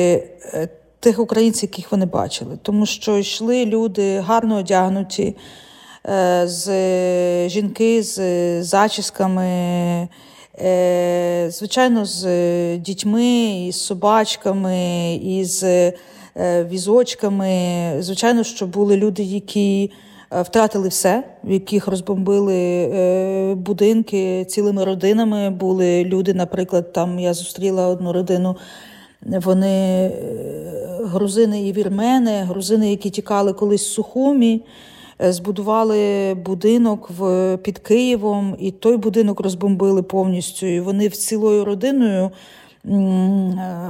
е, 0.53 0.67
тих 1.00 1.20
українців, 1.20 1.70
яких 1.72 1.91
вони 1.91 2.05
бачили, 2.05 2.58
тому 2.62 2.86
що 2.86 3.17
йшли 3.17 3.65
люди 3.65 4.20
гарно 4.20 4.58
одягнуті, 4.58 5.36
е, 6.10 6.44
з 6.48 7.50
жінки 7.50 8.03
з 8.03 8.63
зачісками, 8.63 9.48
е, 10.62 11.48
звичайно, 11.51 12.05
з 12.05 12.77
дітьми, 12.77 13.65
із 13.67 13.82
собачками, 13.82 15.15
із 15.15 15.65
візочками. 16.70 17.94
Звичайно, 18.00 18.44
що 18.44 18.65
були 18.67 18.98
люди, 18.98 19.24
які 19.24 19.91
втратили 20.32 20.88
все, 20.88 21.24
в 21.44 21.51
яких 21.51 21.88
розбомбили 21.88 23.55
будинки 23.58 24.46
цілими 24.46 24.84
родинами. 24.84 25.50
Були 25.50 26.03
люди, 26.03 26.34
наприклад, 26.34 26.94
там 26.94 27.20
я 27.20 27.34
зустріла 27.34 27.88
одну 27.88 28.13
родину. 28.13 28.55
Вони 29.25 29.67
е, 29.67 30.12
грузини 31.03 31.67
і 31.67 31.72
вірмени, 31.72 32.32
грузини, 32.32 32.89
які 32.89 33.10
тікали 33.10 33.53
колись 33.53 33.88
з 33.88 33.94
Сухумі. 33.94 34.62
збудували 35.20 36.34
будинок 36.34 37.12
під 37.63 37.79
Києвом, 37.79 38.55
і 38.60 38.72
той 38.72 38.98
будинок 38.98 39.39
розбомбили 39.39 40.03
повністю. 40.03 40.65
І 40.65 40.79
вони 40.79 41.10
цілою 41.10 41.65
родиною 41.65 42.32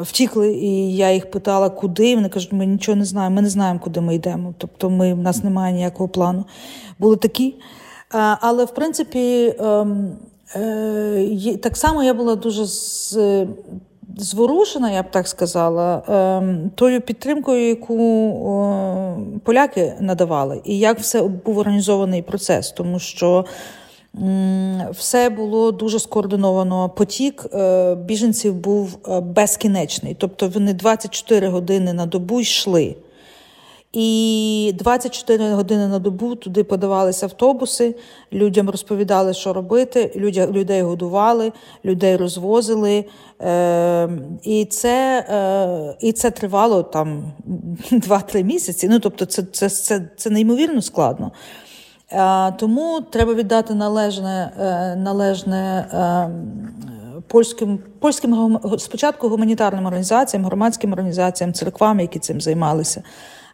втікли, 0.01 0.53
і 0.53 0.95
я 0.95 1.11
їх 1.11 1.31
питала, 1.31 1.69
куди. 1.69 2.15
Вони 2.15 2.29
кажуть, 2.29 2.53
ми 2.53 2.65
нічого 2.65 2.95
не 2.95 3.05
знаємо, 3.05 3.35
ми 3.35 3.41
не 3.41 3.49
знаємо, 3.49 3.79
куди 3.83 4.01
ми 4.01 4.15
йдемо. 4.15 4.53
Тобто 4.57 4.89
ми, 4.89 5.13
в 5.13 5.17
нас 5.17 5.43
немає 5.43 5.73
ніякого 5.73 6.09
плану. 6.09 6.45
Були 6.99 7.15
такі. 7.15 7.55
Але 8.39 8.65
в 8.65 8.73
принципі, 8.73 9.55
ем, 9.59 10.17
е, 10.55 11.57
так 11.63 11.77
само 11.77 12.03
я 12.03 12.13
була 12.13 12.35
дуже 12.35 12.65
зворушена, 14.17 14.91
я 14.91 15.03
б 15.03 15.11
так 15.11 15.27
сказала, 15.27 16.03
ем, 16.07 16.71
тою 16.75 17.01
підтримкою, 17.01 17.67
яку 17.67 17.95
поляки 19.43 19.93
надавали, 19.99 20.61
і 20.63 20.79
як 20.79 20.99
все 20.99 21.21
був 21.21 21.57
організований 21.57 22.21
процес, 22.21 22.71
тому 22.71 22.99
що. 22.99 23.45
Все 24.91 25.29
було 25.29 25.71
дуже 25.71 25.99
скоординовано. 25.99 26.89
Потік 26.89 27.45
е, 27.53 27.95
біженців 27.95 28.53
був 28.53 28.97
е, 29.07 29.19
безкінечний, 29.19 30.15
тобто 30.19 30.47
вони 30.47 30.73
24 30.73 31.47
години 31.47 31.93
на 31.93 32.05
добу 32.05 32.41
йшли. 32.41 32.95
І 33.97 34.73
24 34.75 35.53
години 35.53 35.87
на 35.87 35.99
добу 35.99 36.35
туди 36.35 36.63
подавалися 36.63 37.25
автобуси, 37.25 37.95
людям 38.33 38.69
розповідали, 38.69 39.33
що 39.33 39.53
робити, 39.53 40.11
людей 40.51 40.81
годували, 40.81 41.51
людей 41.85 42.15
розвозили. 42.15 43.05
Е, 43.41 44.09
І 44.43 44.65
це 44.65 45.25
е, 45.29 45.97
і 46.01 46.11
це 46.11 46.31
тривало 46.31 46.83
там 46.83 47.33
2-3 47.91 48.43
місяці. 48.43 48.87
Ну, 48.89 48.99
тобто, 48.99 49.25
це, 49.25 49.43
це, 49.43 49.69
це, 49.69 50.09
це 50.17 50.29
неймовірно 50.29 50.81
складно. 50.81 51.31
Е, 52.11 52.51
тому 52.51 53.01
треба 53.01 53.33
віддати 53.33 53.73
належне 53.73 54.51
е, 54.59 54.95
належне 54.95 55.87
е, 55.93 57.21
польським 57.27 57.79
польським 57.99 58.59
спочатку 58.77 59.29
гуманітарним 59.29 59.85
організаціям, 59.85 60.45
громадським 60.45 60.91
організаціям, 60.91 61.53
церквам, 61.53 61.99
які 61.99 62.19
цим 62.19 62.41
займалися 62.41 63.03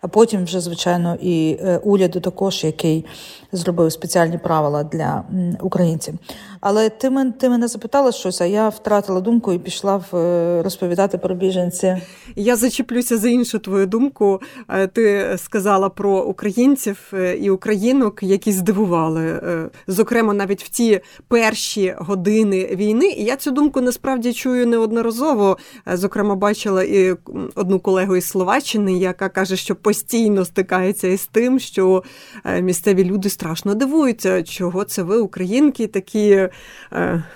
а 0.01 0.07
потім 0.07 0.43
вже, 0.43 0.61
звичайно, 0.61 1.17
і 1.21 1.57
е, 1.61 1.77
уряду 1.77 2.19
також, 2.19 2.63
який 2.63 3.05
зробив 3.51 3.91
спеціальні 3.91 4.37
правила 4.37 4.83
для 4.83 5.23
українців. 5.59 6.13
Але 6.61 6.89
ти 6.89 7.09
мен, 7.09 7.33
ти 7.33 7.49
мене 7.49 7.67
запитала 7.67 8.11
щось, 8.11 8.41
а 8.41 8.45
я 8.45 8.69
втратила 8.69 9.21
думку 9.21 9.53
і 9.53 9.59
пішла 9.59 10.03
в 10.11 10.15
е, 10.17 10.61
розповідати 10.63 11.17
про 11.17 11.35
біженці. 11.35 11.97
Я 12.35 12.55
зачеплюся 12.55 13.17
за 13.17 13.29
іншу 13.29 13.59
твою 13.59 13.85
думку. 13.85 14.41
Е, 14.69 14.87
ти 14.87 15.35
сказала 15.37 15.89
про 15.89 16.23
українців 16.23 17.13
і 17.39 17.49
українок, 17.49 18.23
які 18.23 18.51
здивували, 18.51 19.41
зокрема, 19.87 20.33
навіть 20.33 20.63
в 20.63 20.69
ті 20.69 21.01
перші 21.27 21.95
години 21.97 22.75
війни. 22.75 23.07
І 23.07 23.23
я 23.23 23.35
цю 23.35 23.51
думку 23.51 23.81
насправді 23.81 24.33
чую 24.33 24.67
неодноразово. 24.67 25.57
Зокрема, 25.93 26.35
бачила 26.35 26.83
і 26.83 27.15
одну 27.55 27.79
колегу 27.79 28.15
із 28.15 28.25
Словаччини, 28.25 28.93
яка 28.93 29.29
каже, 29.29 29.55
що 29.55 29.75
постійно 29.75 30.45
стикається 30.45 31.07
із 31.07 31.25
тим, 31.25 31.59
що 31.59 32.03
е, 32.45 32.61
місцеві 32.61 33.03
люди 33.03 33.29
страшно 33.29 33.75
дивуються, 33.75 34.43
чого 34.43 34.83
це 34.83 35.03
ви, 35.03 35.17
українки, 35.17 35.87
такі 35.87 36.29
е, 36.31 36.50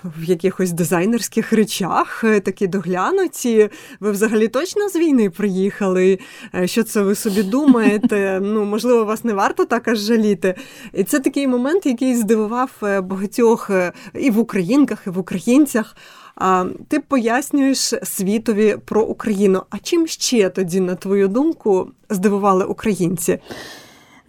в 0.04 0.24
якихось 0.24 0.72
дизайнерських 0.72 1.54
речах, 1.54 2.24
е, 2.24 2.40
такі 2.40 2.68
доглянуті. 2.68 3.70
Ви 4.00 4.12
взагалі 4.12 4.48
точно 4.48 4.90
з 4.90 4.96
війни 4.96 5.30
приїхали? 5.30 6.20
Що 6.66 6.84
це 6.84 7.02
ви 7.02 7.16
собі 7.16 7.44
думаєте? 7.44 8.42
Ну, 8.56 8.66
можливо, 8.66 9.06
вас 9.06 9.24
не 9.24 9.34
варто 9.34 9.66
так 9.66 9.88
аж 9.88 10.00
жаліти. 10.00 10.56
І 10.94 11.04
це 11.04 11.20
такий 11.20 11.48
момент, 11.48 11.86
який 11.86 12.16
здивував 12.16 12.72
багатьох 12.82 13.72
і 14.14 14.30
в 14.30 14.40
українках, 14.40 15.04
і 15.08 15.10
в 15.10 15.20
українцях. 15.20 15.96
А 16.36 16.66
ти 16.88 17.00
пояснюєш 17.00 17.94
світові 18.04 18.78
про 18.86 19.04
Україну. 19.04 19.64
А 19.70 19.78
чим 19.78 20.08
ще 20.08 20.50
тоді, 20.50 20.80
на 20.80 20.96
твою 20.96 21.28
думку, 21.28 21.92
здивували 22.10 22.66
українці? 22.66 23.40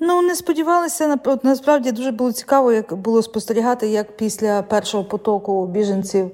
Ну, 0.01 0.23
не 0.23 0.35
сподівалися, 0.35 1.19
насправді 1.43 1.93
дуже 1.93 2.11
було 2.11 2.33
цікаво, 2.33 2.73
як 2.73 2.95
було 2.95 3.23
спостерігати, 3.23 3.89
як 3.89 4.17
після 4.17 4.63
першого 4.63 5.05
потоку 5.05 5.67
біженців 5.67 6.31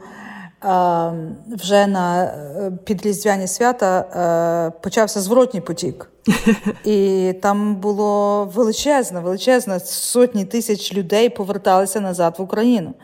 вже 1.47 1.87
на 1.87 2.25
е, 2.25 2.73
підріздвяні 2.85 3.47
свята 3.47 4.01
е, 4.01 4.81
почався 4.81 5.21
зворотній 5.21 5.61
потік. 5.61 6.11
І 6.85 7.33
там 7.43 7.77
було 7.77 8.45
величезно, 8.55 9.23
величезно, 9.23 9.81
сотні 9.81 10.45
тисяч 10.45 10.95
людей 10.95 11.29
поверталися 11.29 12.01
назад 12.01 12.35
в 12.39 12.43
Україну. 12.43 12.95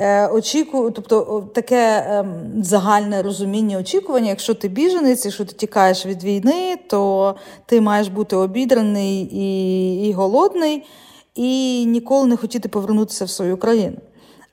Е, 0.00 0.26
очікую, 0.28 0.90
тобто 0.90 1.48
таке 1.54 2.06
ем, 2.08 2.62
загальне 2.62 3.22
розуміння 3.22 3.78
очікування. 3.78 4.28
Якщо 4.28 4.54
ти 4.54 4.68
біженець, 4.68 5.24
якщо 5.24 5.44
ти 5.44 5.52
тікаєш 5.52 6.06
від 6.06 6.24
війни, 6.24 6.78
то 6.86 7.34
ти 7.66 7.80
маєш 7.80 8.08
бути 8.08 8.36
обідраний 8.36 9.28
і, 9.32 10.08
і 10.08 10.12
голодний, 10.12 10.84
і 11.34 11.84
ніколи 11.86 12.26
не 12.26 12.36
хотіти 12.36 12.68
повернутися 12.68 13.24
в 13.24 13.30
свою 13.30 13.56
країну. 13.56 13.96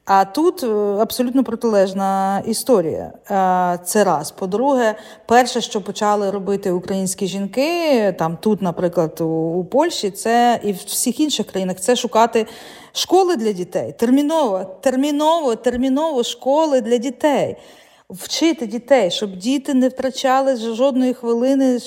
А 0.05 0.25
тут 0.25 0.63
е, 0.63 0.67
абсолютно 1.01 1.43
протилежна 1.43 2.41
історія. 2.47 3.13
Е, 3.31 3.79
це 3.85 4.03
раз. 4.03 4.31
По-друге, 4.31 4.95
перше, 5.25 5.61
що 5.61 5.81
почали 5.81 6.31
робити 6.31 6.71
українські 6.71 7.27
жінки, 7.27 8.15
там 8.19 8.37
тут, 8.41 8.61
наприклад, 8.61 9.21
у 9.21 9.65
Польщі, 9.71 10.11
це 10.11 10.59
і 10.63 10.71
в 10.71 10.75
всіх 10.75 11.19
інших 11.19 11.47
країнах, 11.47 11.79
це 11.79 11.95
шукати 11.95 12.45
школи 12.93 13.35
для 13.35 13.51
дітей. 13.51 13.95
Терміново, 13.97 14.77
терміново, 14.81 15.55
терміново 15.55 16.23
школи 16.23 16.81
для 16.81 16.97
дітей. 16.97 17.55
Вчити 18.09 18.67
дітей, 18.67 19.11
щоб 19.11 19.35
діти 19.35 19.73
не 19.73 19.87
втрачали 19.87 20.55
жодної 20.55 21.13
хвилини 21.13 21.79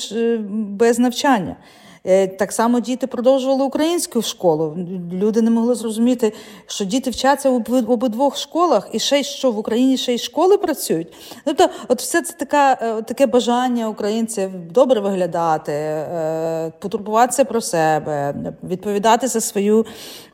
без 0.50 0.98
навчання. 0.98 1.56
Е, 2.04 2.26
так 2.26 2.52
само 2.52 2.80
діти 2.80 3.06
продовжували 3.06 3.64
українську 3.64 4.22
школу. 4.22 4.76
Люди 5.12 5.42
не 5.42 5.50
могли 5.50 5.74
зрозуміти, 5.74 6.32
що 6.66 6.84
діти 6.84 7.10
вчаться 7.10 7.50
в 7.50 7.90
обидвох 7.90 8.36
школах, 8.36 8.88
і 8.92 8.98
ще 8.98 9.20
й 9.20 9.24
що 9.24 9.50
в 9.50 9.58
Україні 9.58 9.96
ще 9.96 10.14
й 10.14 10.18
школи 10.18 10.58
працюють. 10.58 11.08
Тобто, 11.44 11.68
от 11.88 12.00
все 12.00 12.22
це 12.22 12.34
така, 12.38 12.72
е, 12.72 13.02
таке 13.02 13.26
бажання 13.26 13.88
українців 13.88 14.50
добре 14.70 15.00
виглядати, 15.00 15.72
е, 15.72 16.72
потурбуватися 16.78 17.44
про 17.44 17.60
себе, 17.60 18.34
відповідати 18.62 19.28
за 19.28 19.40
свою 19.40 19.86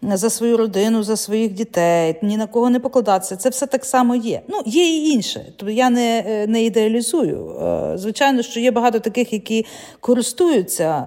за 0.02 0.30
свою 0.30 0.56
родину, 0.56 1.02
за 1.02 1.16
своїх 1.16 1.52
дітей, 1.52 2.16
ні 2.22 2.36
на 2.36 2.46
кого 2.46 2.70
не 2.70 2.80
покладатися. 2.80 3.36
Це 3.36 3.48
все 3.48 3.66
так 3.66 3.84
само 3.84 4.14
є. 4.14 4.40
Ну, 4.48 4.62
є 4.66 4.84
і 4.84 5.08
інше. 5.10 5.44
Тобто 5.56 5.72
я 5.72 5.90
не 5.90 6.44
не 6.48 6.64
ідеалізую. 6.64 7.54
Звичайно, 7.94 8.42
що 8.42 8.60
є 8.60 8.70
багато 8.70 9.00
таких, 9.00 9.32
які 9.32 9.66
користуються 10.00 11.06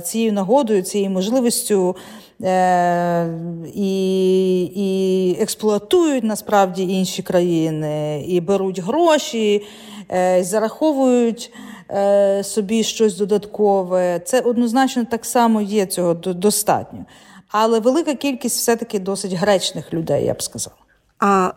цією 0.00 0.32
нагодою, 0.32 0.82
цією 0.82 1.10
можливістю 1.10 1.96
е, 2.42 3.26
і 3.74 4.62
і 4.64 5.36
експлуатують 5.40 6.24
насправді 6.24 6.82
інші 6.82 7.22
країни, 7.22 8.24
і 8.28 8.40
беруть 8.40 8.78
гроші, 8.78 9.66
е, 10.08 10.40
і 10.40 10.42
зараховують 10.42 11.52
е, 11.90 12.44
собі 12.44 12.82
щось 12.82 13.16
додаткове. 13.16 14.20
Це 14.24 14.40
однозначно 14.40 15.04
так 15.04 15.24
само 15.24 15.60
є 15.60 15.86
цього 15.86 16.14
достатньо. 16.14 17.04
Але 17.48 17.80
велика 17.80 18.14
кількість 18.14 18.56
все-таки 18.56 18.98
досить 18.98 19.32
гречних 19.32 19.94
людей, 19.94 20.24
я 20.24 20.34
б 20.34 20.42
сказала. 20.42 20.76
А 21.18 21.52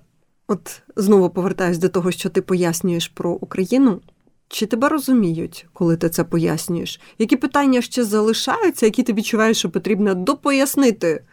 от 0.48 0.82
знову 0.96 1.30
повертаюсь 1.30 1.78
до 1.78 1.90
того, 1.90 2.12
що 2.12 2.30
ти 2.30 2.42
пояснюєш 2.42 3.08
про 3.08 3.32
Україну. 3.32 4.00
Чи 4.48 4.66
тебе 4.66 4.90
розуміють, 4.90 5.66
коли 5.74 5.98
ти 5.98 6.10
це 6.10 6.24
пояснюєш? 6.24 7.02
Які 7.20 7.36
питання 7.36 7.82
ще 7.82 8.04
залишаються, 8.04 8.86
які 8.86 9.04
ти 9.04 9.14
відчуваєш, 9.14 9.58
що 9.58 9.70
потрібно 9.70 10.14
допояснити, 10.14 11.24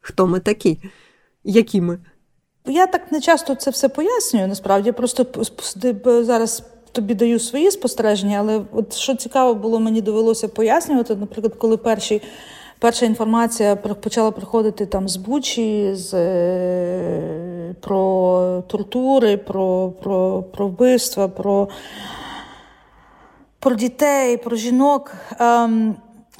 хто 0.00 0.26
ми 0.26 0.40
такі, 0.40 0.78
які 1.44 1.80
ми? 1.80 1.98
Я 2.66 2.86
так 2.86 3.12
не 3.12 3.20
часто 3.20 3.54
це 3.54 3.70
все 3.70 3.88
пояснюю, 3.88 4.48
насправді. 4.48 4.92
просто 4.92 5.26
зараз 6.24 6.62
тобі 6.92 7.14
даю 7.14 7.38
свої 7.38 7.70
спостереження, 7.70 8.38
але 8.38 8.60
от 8.72 8.94
що 8.94 9.14
цікаво 9.14 9.54
було, 9.54 9.80
мені 9.80 10.00
довелося 10.00 10.48
пояснювати, 10.48 11.14
наприклад, 11.16 11.54
коли 11.58 11.76
перші. 11.76 12.22
Перша 12.80 13.06
інформація 13.06 13.76
почала 13.76 14.30
приходити 14.30 14.86
там 14.86 15.08
з 15.08 15.16
Бучі, 15.16 15.94
з, 15.94 16.14
е, 16.14 17.74
про 17.80 18.62
тортури, 18.66 19.36
про 19.36 19.92
про, 20.02 20.42
про 20.42 20.68
вбивства, 20.68 21.28
про 21.28 21.68
про 23.60 23.74
дітей, 23.74 24.36
про 24.36 24.56
жінок. 24.56 25.14
Ем, 25.40 25.96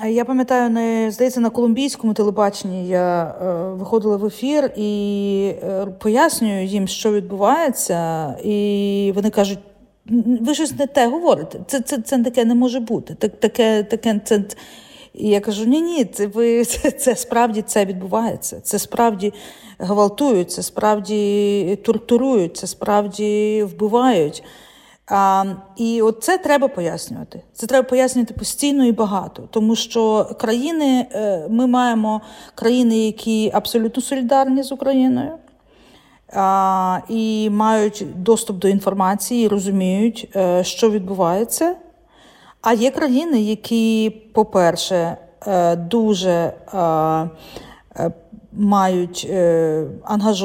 я 0.07 0.25
пам'ятаю, 0.25 0.71
не 0.71 1.11
здається, 1.11 1.41
на 1.41 1.51
колумбійському 1.51 2.15
телебаченні 2.15 2.89
я 2.89 3.25
е, 3.25 3.75
виходила 3.75 4.17
в 4.17 4.27
ефір 4.27 4.73
і 4.77 5.53
е, 5.63 5.87
пояснюю 5.87 6.65
їм, 6.65 6.89
що 6.89 7.13
відбувається, 7.13 8.29
і 8.45 9.13
вони 9.15 9.31
кажуть: 9.31 9.59
ви 10.41 10.55
щось 10.55 10.79
не 10.79 10.87
те 10.87 11.09
говорите. 11.09 11.61
Це 11.67 11.81
це, 11.81 11.99
це 11.99 12.19
таке 12.23 12.45
не 12.45 12.55
може 12.55 12.81
бути. 12.81 13.15
Так, 13.15 13.41
таке, 13.41 13.83
таке, 13.83 14.21
це... 14.25 14.45
І 15.15 15.29
я 15.29 15.41
кажу: 15.41 15.65
ні, 15.65 15.81
ні, 15.81 16.05
це 16.05 16.27
ви 16.27 16.65
це, 16.65 16.91
це 16.91 17.17
справді 17.17 17.63
це 17.63 17.85
відбувається. 17.85 18.61
Це 18.63 18.79
справді 18.79 19.33
гвалтують, 19.79 20.51
це 20.51 20.63
справді 20.63 21.79
тортурують, 21.85 22.57
це 22.57 22.67
справді 22.67 23.63
вбивають. 23.63 24.43
А, 25.11 25.45
І 25.77 26.03
от 26.03 26.23
це 26.23 26.39
треба 26.39 26.69
пояснювати. 26.69 27.43
Це 27.53 27.67
треба 27.67 27.89
пояснювати 27.89 28.35
постійно 28.35 28.85
і 28.87 28.93
багато, 28.93 29.43
тому 29.51 29.77
що 29.77 30.27
країни, 30.41 31.07
е, 31.13 31.47
ми 31.51 31.67
маємо 31.67 32.21
країни, 32.55 32.99
які 32.99 33.51
абсолютно 33.55 34.03
солідарні 34.03 34.63
з 34.63 34.73
Україною. 34.73 35.33
А, 36.33 36.99
І 37.09 37.51
мають 37.51 38.07
доступ 38.17 38.59
до 38.59 38.69
інформації, 38.69 39.49
розуміють, 39.49 40.29
е, 40.37 40.65
що 40.65 40.91
відбувається. 40.91 41.75
А 42.63 42.73
є 42.73 42.91
країни, 42.91 43.41
які, 43.41 44.11
по-перше, 44.33 45.17
е, 45.47 45.77
дуже 45.77 46.53
мають 48.53 49.31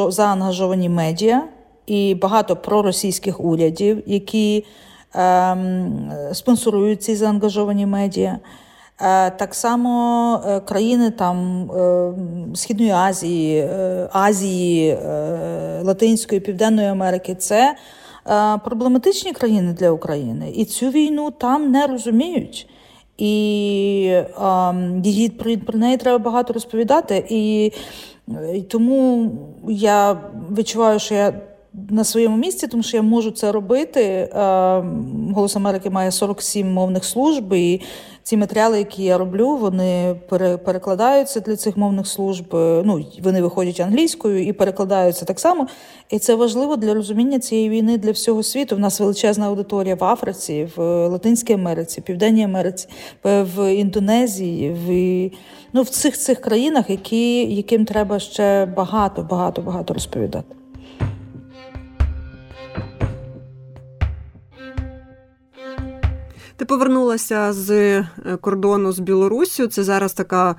заангажовані 0.10 0.90
медіа 0.90 1.44
і 1.86 2.16
багато 2.16 2.56
проросійських 2.56 3.40
урядів, 3.42 4.04
які 4.06 4.66
ем, 5.14 6.12
спонсорують 6.34 7.04
ці 7.04 7.16
заангажовані 7.16 7.86
медіа. 7.86 8.40
Е, 9.02 9.32
так 9.32 9.56
само 9.56 10.42
е, 10.48 10.60
країни 10.60 11.12
там 11.12 11.72
е, 11.72 12.14
Східної 12.56 12.92
Азії, 12.92 13.70
Азії, 14.12 14.98
Латинської, 15.84 16.42
Південної 16.42 16.88
Америки 16.88 17.36
це 17.36 17.76
проблематичні 18.64 19.32
країни 19.32 19.74
для 19.74 19.90
України. 19.92 20.52
І 20.56 20.66
цю 20.66 20.90
війну 20.90 21.32
там 21.32 21.72
не 21.72 21.88
розуміють. 21.88 22.68
І 23.18 24.22
ем, 24.42 25.02
її 25.04 25.30
про 25.66 25.80
неї 25.80 25.98
треба 25.98 26.18
багато 26.18 26.54
розповідати. 26.54 27.26
І, 27.30 27.72
і 28.56 28.62
тому 28.62 29.32
я 29.68 30.18
відчуваю, 30.58 31.00
що 31.00 31.16
я 31.16 31.34
на 31.90 32.04
своєму 32.04 32.38
місці, 32.38 32.68
тому 32.68 32.84
що 32.84 32.98
я 32.98 33.04
можу 33.04 33.32
це 33.32 33.52
робити. 33.52 34.30
Голос 35.34 35.56
Америки 35.56 35.90
має 35.90 36.12
47 36.12 36.74
мовних 36.74 37.06
служб, 37.06 37.54
і 37.54 37.82
ці 38.24 38.38
матеріали, 38.38 38.78
які 38.78 39.04
я 39.04 39.18
роблю, 39.18 39.58
вони 39.58 40.16
перекладаються 40.66 41.40
для 41.40 41.56
цих 41.56 41.78
мовних 41.78 42.08
служб. 42.08 42.46
Ну 42.86 43.06
вони 43.24 43.42
виходять 43.42 43.80
англійською 43.80 44.44
і 44.48 44.54
перекладаються 44.54 45.26
так 45.26 45.40
само. 45.40 45.68
І 46.10 46.20
це 46.20 46.36
важливо 46.36 46.76
для 46.76 46.94
розуміння 46.94 47.40
цієї 47.40 47.70
війни 47.70 47.98
для 47.98 48.12
всього 48.12 48.44
світу. 48.44 48.76
У 48.76 48.80
нас 48.80 49.00
величезна 49.00 49.48
аудиторія 49.48 49.96
в 49.96 50.04
Африці, 50.04 50.68
в 50.76 51.08
Латинській 51.08 51.54
Америці, 51.54 52.02
Південній 52.02 52.44
Америці, 52.44 52.88
в 53.24 53.74
Індонезії, 53.74 54.70
в 54.70 55.32
ну 55.74 55.82
в 55.82 55.90
цих 55.90 56.18
цих 56.18 56.42
країнах, 56.42 56.90
які 56.90 57.56
яким 57.56 57.86
треба 57.86 58.20
ще 58.20 58.66
багато, 58.66 59.28
багато, 59.30 59.62
багато 59.62 59.94
розповідати. 59.94 60.56
Ти 66.58 66.66
повернулася 66.66 67.54
з 67.54 67.70
е, 67.70 68.08
кордону 68.42 68.92
з 68.92 69.00
Білоруссю. 69.00 69.68
Це 69.68 69.84
зараз 69.84 70.14
така 70.14 70.56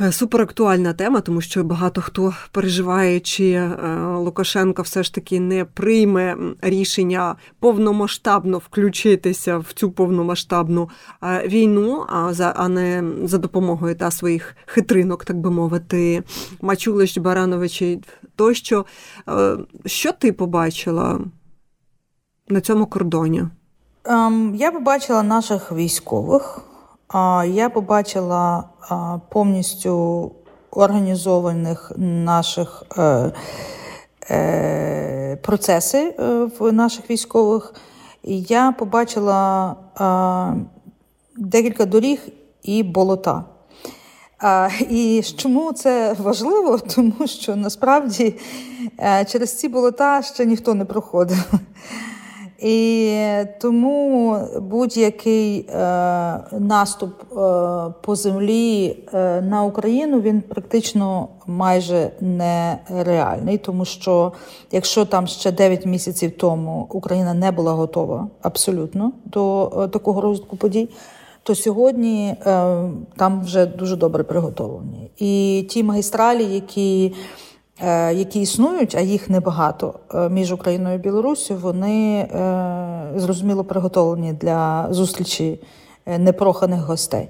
е, 0.00 0.12
суперактуальна 0.12 0.92
тема, 0.92 1.20
тому 1.20 1.40
що 1.40 1.64
багато 1.64 2.00
хто 2.00 2.34
переживає, 2.52 3.20
чи 3.20 3.50
е, 3.50 3.70
Лукашенко 4.16 4.82
все 4.82 5.02
ж 5.02 5.14
таки 5.14 5.40
не 5.40 5.64
прийме 5.64 6.36
рішення 6.60 7.36
повномасштабно 7.60 8.58
включитися 8.58 9.58
в 9.58 9.72
цю 9.72 9.90
повномасштабну 9.90 10.88
війну, 11.46 12.04
а 12.08 12.34
за 12.34 12.68
не 12.68 13.04
за 13.24 13.38
допомогою 13.38 13.94
та 13.94 14.10
своїх 14.10 14.56
хитринок, 14.66 15.24
так 15.24 15.40
би 15.40 15.50
мовити, 15.50 16.22
Мачулич 16.60 17.18
Барановичі 17.18 18.00
тощо. 18.36 18.84
Що 19.86 20.12
ти 20.12 20.32
побачила 20.32 21.20
на 22.48 22.60
цьому 22.60 22.86
кордоні? 22.86 23.44
Ем, 24.08 24.54
я 24.54 24.72
побачила 24.72 25.22
наших 25.22 25.72
військових, 25.72 26.60
я 27.44 27.70
побачила 27.74 28.64
повністю 29.28 30.32
організованих 30.70 31.92
наших 31.96 32.82
е, 32.98 33.32
е, 34.30 35.36
процеси 35.42 36.14
е, 36.18 36.48
в 36.58 36.72
наших 36.72 37.10
військових. 37.10 37.74
Я 38.22 38.72
побачила 38.78 39.76
декілька 41.36 41.84
доріг 41.84 42.28
і 42.62 42.82
болота. 42.82 43.44
І 44.90 45.22
чому 45.36 45.72
це 45.72 46.16
важливо? 46.18 46.78
Тому 46.94 47.26
що 47.26 47.56
насправді 47.56 48.34
через 49.26 49.58
ці 49.58 49.68
болота 49.68 50.22
ще 50.22 50.46
ніхто 50.46 50.74
не 50.74 50.84
проходив. 50.84 51.50
І 52.58 53.18
тому 53.60 54.38
будь-який 54.60 55.58
е, 55.58 55.76
наступ 56.58 57.22
е, 57.22 57.36
по 58.02 58.16
землі 58.16 58.98
е, 59.14 59.40
на 59.40 59.64
Україну 59.64 60.20
він 60.20 60.40
практично 60.40 61.28
майже 61.46 62.10
нереальний, 62.20 63.58
тому 63.58 63.84
що 63.84 64.32
якщо 64.72 65.04
там 65.04 65.26
ще 65.26 65.52
9 65.52 65.86
місяців 65.86 66.32
тому 66.36 66.86
Україна 66.90 67.34
не 67.34 67.52
була 67.52 67.72
готова 67.72 68.28
абсолютно 68.42 69.12
до 69.24 69.72
е, 69.84 69.88
такого 69.88 70.20
розвитку 70.20 70.56
подій, 70.56 70.88
то 71.42 71.54
сьогодні 71.54 72.28
е, 72.28 72.36
там 73.16 73.44
вже 73.44 73.66
дуже 73.66 73.96
добре 73.96 74.24
приготовлені. 74.24 75.10
І 75.18 75.62
ті 75.70 75.82
магістралі, 75.82 76.44
які 76.44 77.14
які 78.12 78.40
існують, 78.40 78.94
а 78.94 79.00
їх 79.00 79.30
небагато 79.30 79.94
е, 80.14 80.28
між 80.28 80.52
Україною 80.52 80.94
і 80.94 80.98
Білоруссю, 80.98 81.56
вони 81.56 82.18
е, 82.18 83.12
зрозуміло 83.16 83.64
приготовлені 83.64 84.32
для 84.32 84.86
зустрічі 84.90 85.62
непроханих 86.06 86.80
гостей. 86.80 87.28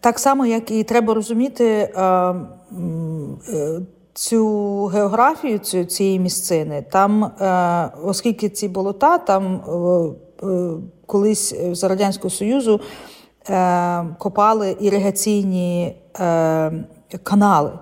Так 0.00 0.18
само, 0.18 0.46
як 0.46 0.70
і 0.70 0.84
треба 0.84 1.14
розуміти 1.14 1.94
цю 4.12 4.84
географію 4.84 5.58
цієї 5.84 6.18
місцини, 6.18 6.84
там, 6.90 7.30
оскільки 8.04 8.48
ці 8.48 8.68
болота, 8.68 9.18
там 9.18 9.60
колись 11.06 11.54
за 11.72 11.88
Радянського 11.88 12.30
Союзу 12.30 12.80
копали 14.18 14.76
іригаційні 14.80 15.96
канали. 17.22 17.72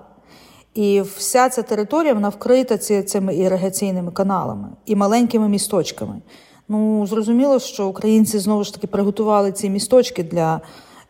І 0.73 1.01
вся 1.01 1.49
ця 1.49 1.61
територія 1.61 2.13
вона 2.13 2.29
вкрита 2.29 2.77
цими 2.77 3.35
іригаційними 3.35 4.11
каналами 4.11 4.67
і 4.85 4.95
маленькими 4.95 5.49
місточками. 5.49 6.21
Ну, 6.67 7.07
зрозуміло, 7.07 7.59
що 7.59 7.87
українці 7.87 8.39
знову 8.39 8.63
ж 8.63 8.73
таки 8.73 8.87
приготували 8.87 9.51
ці 9.51 9.69
місточки 9.69 10.23
для 10.23 10.61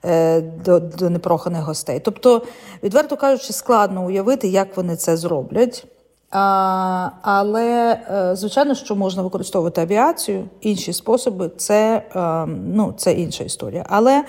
е, 0.05 0.41
до, 0.41 0.79
до 0.79 1.09
непроханих 1.09 1.63
гостей. 1.63 1.99
Тобто, 1.99 2.41
відверто 2.83 3.17
кажучи, 3.17 3.53
складно 3.53 4.05
уявити, 4.05 4.47
як 4.47 4.77
вони 4.77 4.95
це 4.95 5.17
зроблять. 5.17 5.85
А, 6.31 7.09
Але, 7.21 7.99
е, 8.11 8.35
звичайно, 8.35 8.75
що 8.75 8.95
можна 8.95 9.21
використовувати 9.23 9.81
авіацію, 9.81 10.43
інші 10.61 10.93
способи 10.93 11.51
це, 11.57 12.03
е, 12.15 12.45
ну, 12.47 12.93
це 12.97 13.13
інша 13.13 13.43
історія. 13.43 13.85
Але 13.89 14.23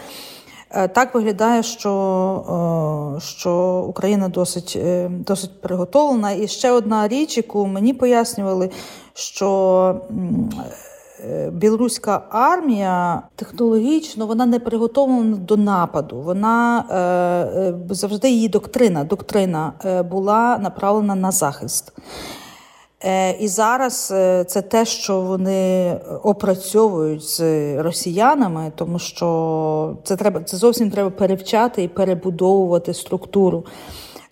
так 0.73 1.15
виглядає, 1.15 1.63
що 1.63 3.15
е, 3.17 3.21
що 3.21 3.85
Україна 3.89 4.29
досить 4.29 4.77
е, 4.77 5.11
досить 5.11 5.61
приготовлена. 5.61 6.33
І 6.33 6.49
ще 6.49 6.71
одна 6.71 7.09
річ, 7.09 7.37
яку 7.37 7.67
мені 7.67 7.95
пояснювали, 7.95 8.71
що 9.15 10.01
білоруська 11.53 12.23
армія 12.31 13.23
технологічно 13.37 14.27
вона 14.27 14.47
не 14.47 14.59
приготовлена 14.59 15.37
до 15.37 15.57
нападу. 15.57 16.21
Вона 16.21 16.85
завжди 17.91 18.31
її 18.31 18.49
доктрина, 18.49 19.05
доктрина 19.05 19.73
була 20.11 20.59
направлена 20.59 21.15
на 21.15 21.31
захист. 21.31 21.93
Е, 23.05 23.33
і 23.33 23.49
зараз 23.49 24.13
е, 24.15 24.45
це 24.45 24.63
те, 24.63 24.85
що 24.85 25.21
вони 25.21 25.95
опрацьовують 26.23 27.23
з 27.23 27.41
росіянами, 27.83 28.73
тому 28.75 28.99
що 28.99 29.97
це 30.05 30.17
треба 30.17 30.41
це 30.41 30.57
зовсім 30.57 30.91
треба 30.91 31.11
перевчати 31.11 31.83
і 31.83 31.89
перебудовувати 31.89 32.95
структуру 32.95 33.65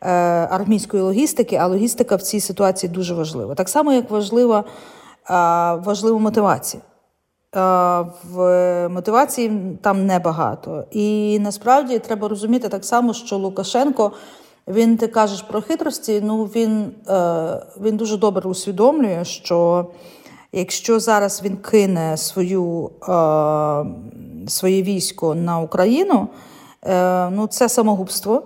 е, 0.00 0.10
армійської 0.50 1.02
логістики. 1.02 1.56
А 1.56 1.66
логістика 1.66 2.16
в 2.16 2.22
цій 2.22 2.40
ситуації 2.40 2.92
дуже 2.92 3.14
важлива. 3.14 3.54
Так 3.54 3.68
само, 3.68 3.92
як 3.92 4.10
важлива 4.10 4.64
важлива 5.84 6.18
мотивація. 6.18 6.82
В 8.32 8.88
мотивації 8.88 9.78
там 9.82 10.06
небагато. 10.06 10.84
І 10.90 11.38
насправді 11.40 11.98
треба 11.98 12.28
розуміти 12.28 12.68
так 12.68 12.84
само, 12.84 13.14
що 13.14 13.36
Лукашенко. 13.36 14.12
Він 14.70 14.96
ти 14.96 15.06
кажеш 15.06 15.42
про 15.42 15.62
хитрості. 15.62 16.20
Ну 16.24 16.44
він, 16.44 16.92
е, 17.08 17.62
він 17.80 17.96
дуже 17.96 18.16
добре 18.16 18.48
усвідомлює, 18.48 19.24
що 19.24 19.86
якщо 20.52 21.00
зараз 21.00 21.42
він 21.44 21.56
кине 21.56 22.16
свою 22.16 22.90
е, 23.08 23.84
своє 24.48 24.82
військо 24.82 25.34
на 25.34 25.60
Україну, 25.60 26.28
е, 26.82 27.30
ну 27.30 27.46
це 27.46 27.68
самогубство. 27.68 28.42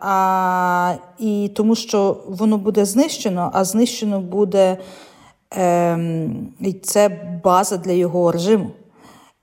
А, 0.00 0.94
І 1.18 1.50
тому 1.54 1.74
що 1.74 2.16
воно 2.26 2.58
буде 2.58 2.84
знищено, 2.84 3.50
а 3.54 3.64
знищено 3.64 4.20
буде 4.20 4.78
е, 5.56 5.98
і 6.60 6.72
це 6.72 7.08
база 7.44 7.76
для 7.76 7.92
його 7.92 8.32
режиму. 8.32 8.70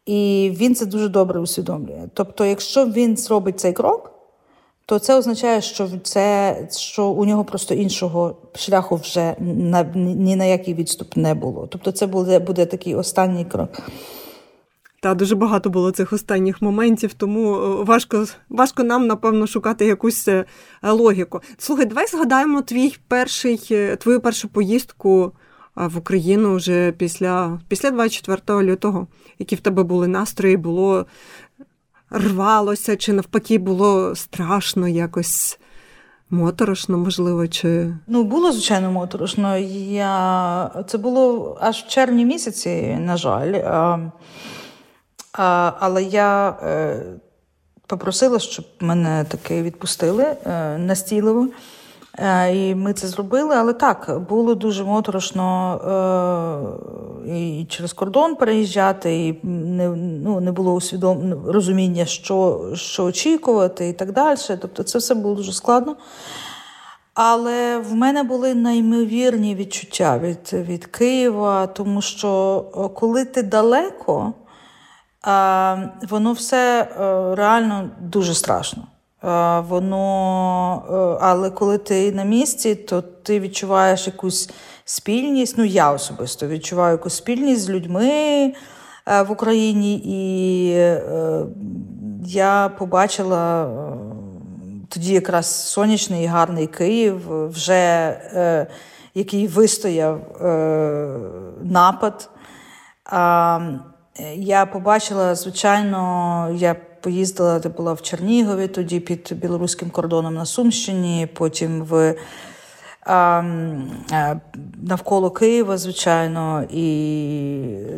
І 0.06 0.52
він 0.56 0.76
це 0.76 0.86
дуже 0.86 1.10
добре 1.10 1.40
усвідомлює. 1.40 2.08
Тобто, 2.14 2.46
якщо 2.46 2.86
він 2.86 3.18
зробить 3.18 3.60
цей 3.60 3.74
крок, 3.74 4.15
то 4.86 5.00
це 5.00 5.18
означає, 5.18 5.62
що 5.62 5.90
це 6.04 6.58
що 6.72 7.06
у 7.08 7.26
нього 7.26 7.46
просто 7.46 7.74
іншого 7.74 8.38
шляху 8.56 8.96
вже 8.96 9.36
на 9.40 9.84
ні 9.96 10.36
на 10.36 10.46
який 10.46 10.74
відступ 10.74 11.16
не 11.16 11.34
було. 11.34 11.68
Тобто, 11.72 11.92
це 11.92 12.08
буде, 12.08 12.40
буде 12.40 12.66
такий 12.66 12.96
останній 12.96 13.46
крок. 13.46 13.82
Та 15.06 15.14
дуже 15.14 15.36
багато 15.36 15.70
було 15.70 15.92
цих 15.92 16.14
останніх 16.14 16.62
моментів, 16.62 17.14
тому 17.14 17.56
е, 17.56 17.84
важко 17.84 18.26
важко 18.50 18.84
нам, 18.84 19.08
напевно, 19.08 19.48
шукати 19.48 19.86
якусь 19.86 20.28
е, 20.28 20.46
логіку. 20.84 21.42
Слухай, 21.58 21.86
давай 21.86 22.08
згадаємо 22.08 22.62
твій 22.62 22.98
перший, 23.08 23.68
е, 23.72 23.96
твою 23.96 24.20
першу 24.20 24.48
поїздку 24.48 25.32
в 25.76 25.98
Україну 25.98 26.56
вже 26.56 26.92
після 26.92 27.60
після 27.68 27.92
24 27.92 28.64
лютого. 28.64 29.08
Які 29.40 29.56
в 29.56 29.60
тебе 29.60 29.84
були 29.84 30.08
настрої, 30.08 30.58
було 30.58 31.06
рвалося, 32.10 32.96
чи 32.96 33.14
навпаки 33.14 33.58
було 33.58 34.16
страшно 34.16 34.88
якось. 34.88 35.60
Моторошно, 36.30 36.98
можливо, 36.98 37.48
чи. 37.48 37.94
Ну, 38.08 38.24
було, 38.24 38.52
звичайно, 38.52 38.92
моторошно. 38.92 39.58
Я... 39.58 40.70
Це 40.88 40.98
було 40.98 41.58
аж 41.62 41.84
в 41.84 41.88
червні 41.88 42.26
місяці, 42.26 42.98
на 43.02 43.18
жаль. 43.18 43.54
А... 43.54 44.00
А, 45.38 45.72
Але 45.80 46.04
я 46.04 46.50
е, 46.50 47.04
попросила, 47.88 48.40
щоб 48.40 48.66
мене 48.80 49.26
таки 49.28 49.62
відпустили 49.62 50.24
е, 50.24 50.78
настійливо. 50.78 51.48
Е, 52.18 52.56
і 52.56 52.76
ми 52.76 52.94
це 52.94 53.08
зробили. 53.08 53.56
Але 53.56 53.74
так, 53.74 54.22
було 54.30 54.56
дуже 54.56 54.84
моторошно 54.84 55.76
е, 57.26 57.32
і 57.36 57.66
через 57.70 57.94
кордон 57.94 58.36
переїжджати, 58.36 59.28
і 59.28 59.48
не 59.48 59.88
ну, 60.24 60.40
не 60.40 60.52
було 60.52 60.74
усвідом... 60.74 61.46
розуміння, 61.48 62.06
що, 62.06 62.70
що 62.74 63.06
очікувати, 63.06 63.90
і 63.90 63.94
так 63.94 64.12
далі. 64.12 64.38
Тобто, 64.62 64.84
це 64.84 65.00
все 65.00 65.16
було 65.16 65.36
дуже 65.36 65.54
складно. 65.54 65.96
Але 67.14 67.78
в 67.78 67.94
мене 67.94 68.24
були 68.24 68.54
неймовірні 68.54 69.56
відчуття 69.56 70.18
від, 70.18 70.54
від 70.54 70.86
Києва, 70.86 71.68
тому 71.68 72.02
що 72.02 72.60
коли 72.96 73.26
ти 73.26 73.44
далеко 73.44 74.34
воно 76.10 76.34
все 76.34 76.82
е, 76.82 77.36
реально 77.36 77.90
дуже 78.00 78.34
страшно. 78.34 78.84
Воно, 79.68 80.84
е, 80.90 81.26
Але 81.26 81.50
коли 81.50 81.78
ти 81.78 82.12
на 82.12 82.24
місці, 82.24 82.76
то 82.76 83.02
ти 83.02 83.40
відчуваєш 83.40 84.08
якусь 84.08 84.50
спільність. 84.86 85.58
Ну, 85.58 85.64
я 85.64 85.92
особисто 85.92 86.48
відчуваю 86.48 86.92
якусь 86.92 87.16
спільність 87.16 87.62
з 87.62 87.70
людьми 87.70 88.06
е, 88.08 88.54
в 89.22 89.32
Україні, 89.32 90.02
і 90.06 90.68
я 92.26 92.72
побачила 92.78 93.70
тоді 94.90 95.14
якраз 95.14 95.68
сонячний 95.68 96.24
і 96.24 96.28
гарний 96.28 96.68
Київ, 96.68 97.48
вже 97.48 98.18
який 99.16 99.48
вистояв 99.48 100.20
напад. 101.64 102.30
Я 104.36 104.66
побачила, 104.66 105.36
звичайно, 105.36 106.50
я 106.54 106.76
поїздила, 107.06 107.60
де 107.60 107.70
була 107.70 107.94
в 107.94 108.02
Чернігові, 108.02 108.68
тоді 108.68 109.00
під 109.00 109.34
білоруським 109.36 109.90
кордоном 109.90 110.34
на 110.34 110.46
Сумщині, 110.46 111.28
потім 111.34 111.84
в 111.84 112.16
а, 113.02 113.44
навколо 114.82 115.32
Києва, 115.32 115.78
звичайно, 115.78 116.66
і 116.70 116.88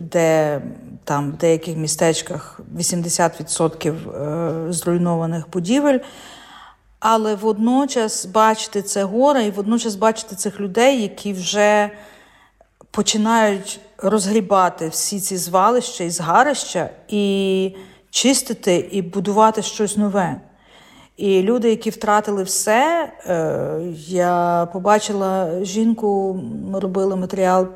де 0.02 0.62
там 1.04 1.32
в 1.32 1.38
деяких 1.38 1.78
містечках 1.78 2.60
80% 2.78 3.90
е, 3.90 4.74
зруйнованих 4.74 5.50
будівель. 5.54 6.00
Але 7.00 7.36
водночас 7.36 8.26
бачити 8.26 8.82
це 8.82 9.04
горе, 9.04 9.46
і 9.46 9.52
водночас 9.52 9.96
бачити 9.96 10.36
цих 10.36 10.60
людей, 10.60 11.02
які 11.02 11.34
вже 11.34 11.90
починають 12.92 13.80
розгрібати 13.98 14.88
всі 14.88 15.20
ці 15.20 15.38
звалища 15.38 16.04
і 16.04 16.10
згарища 16.10 16.90
і 17.08 17.76
чистити 18.10 18.76
і 18.92 19.02
будувати 19.02 19.62
щось 19.62 19.98
нове. 19.98 20.42
І 21.18 21.42
люди, 21.42 21.70
які 21.70 21.90
втратили 21.90 22.44
все, 22.44 23.12
е, 23.28 23.80
я 24.08 24.68
побачила 24.74 25.64
жінку, 25.64 26.40
ми 26.72 26.80
робили 26.80 27.16
матеріал 27.16 27.64
е, 27.64 27.68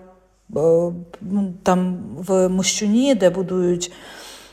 ну, 1.22 1.54
там 1.64 1.98
в 2.18 2.50
Мощуні, 2.50 3.16
де 3.16 3.30
будують 3.30 3.92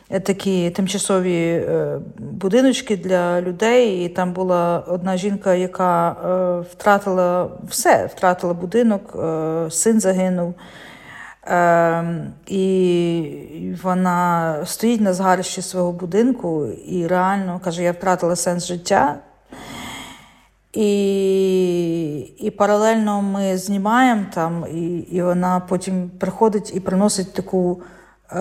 такі 0.09 0.71
тимчасові 0.71 1.43
е, 1.43 2.01
будиночки 2.19 2.97
для 2.97 3.41
людей. 3.41 4.05
І 4.05 4.09
там 4.09 4.33
була 4.33 4.85
одна 4.89 5.17
жінка, 5.17 5.55
яка 5.55 6.17
втратила 6.73 7.51
все, 7.69 8.07
втратила 8.07 8.55
будинок, 8.55 9.17
син 9.71 10.01
загинув. 10.01 10.55
Ем, 11.51 12.33
і 12.47 13.75
вона 13.83 14.57
стоїть 14.67 15.01
на 15.01 15.13
згарищі 15.13 15.63
свого 15.63 15.93
будинку 15.93 16.67
і 16.67 17.07
реально 17.07 17.61
каже: 17.65 17.83
я 17.83 17.93
втратила 17.93 18.37
сенс 18.37 18.67
життя. 18.67 19.19
І 20.73 22.19
і 22.19 22.51
паралельно 22.51 23.23
ми 23.23 23.59
знімаємо 23.59 24.25
там, 24.35 24.67
і 24.73 24.99
і 24.99 25.23
вона 25.23 25.61
потім 25.61 26.11
приходить 26.19 26.73
і 26.75 26.81
приносить 26.81 27.33
таку, 27.33 27.83
е, 28.33 28.37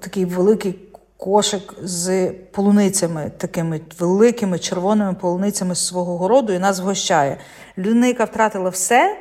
такий 0.00 0.24
великий 0.24 0.78
кошик 1.16 1.74
з 1.82 2.30
полуницями, 2.30 3.30
такими 3.38 3.80
великими 3.98 4.58
червоними 4.58 5.14
полуницями 5.14 5.74
з 5.74 5.86
свого 5.86 6.18
городу, 6.18 6.52
і 6.52 6.58
нас 6.58 6.80
вгощає. 6.80 7.36
Людина, 7.78 8.06
яка 8.06 8.24
втратила 8.24 8.70
все 8.70 9.16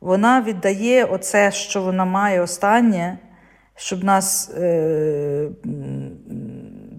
вона 0.00 0.42
віддає 0.42 1.04
оце, 1.04 1.52
що 1.52 1.82
вона 1.82 2.04
має 2.04 2.40
останнє, 2.40 3.18
щоб 3.76 4.04
нас 4.04 4.50
е, 4.50 5.48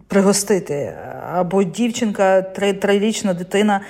пригостити. 0.08 0.94
Або 1.34 1.64
дівчинка, 1.64 2.42
трирічна 2.42 3.34
дитина 3.34 3.82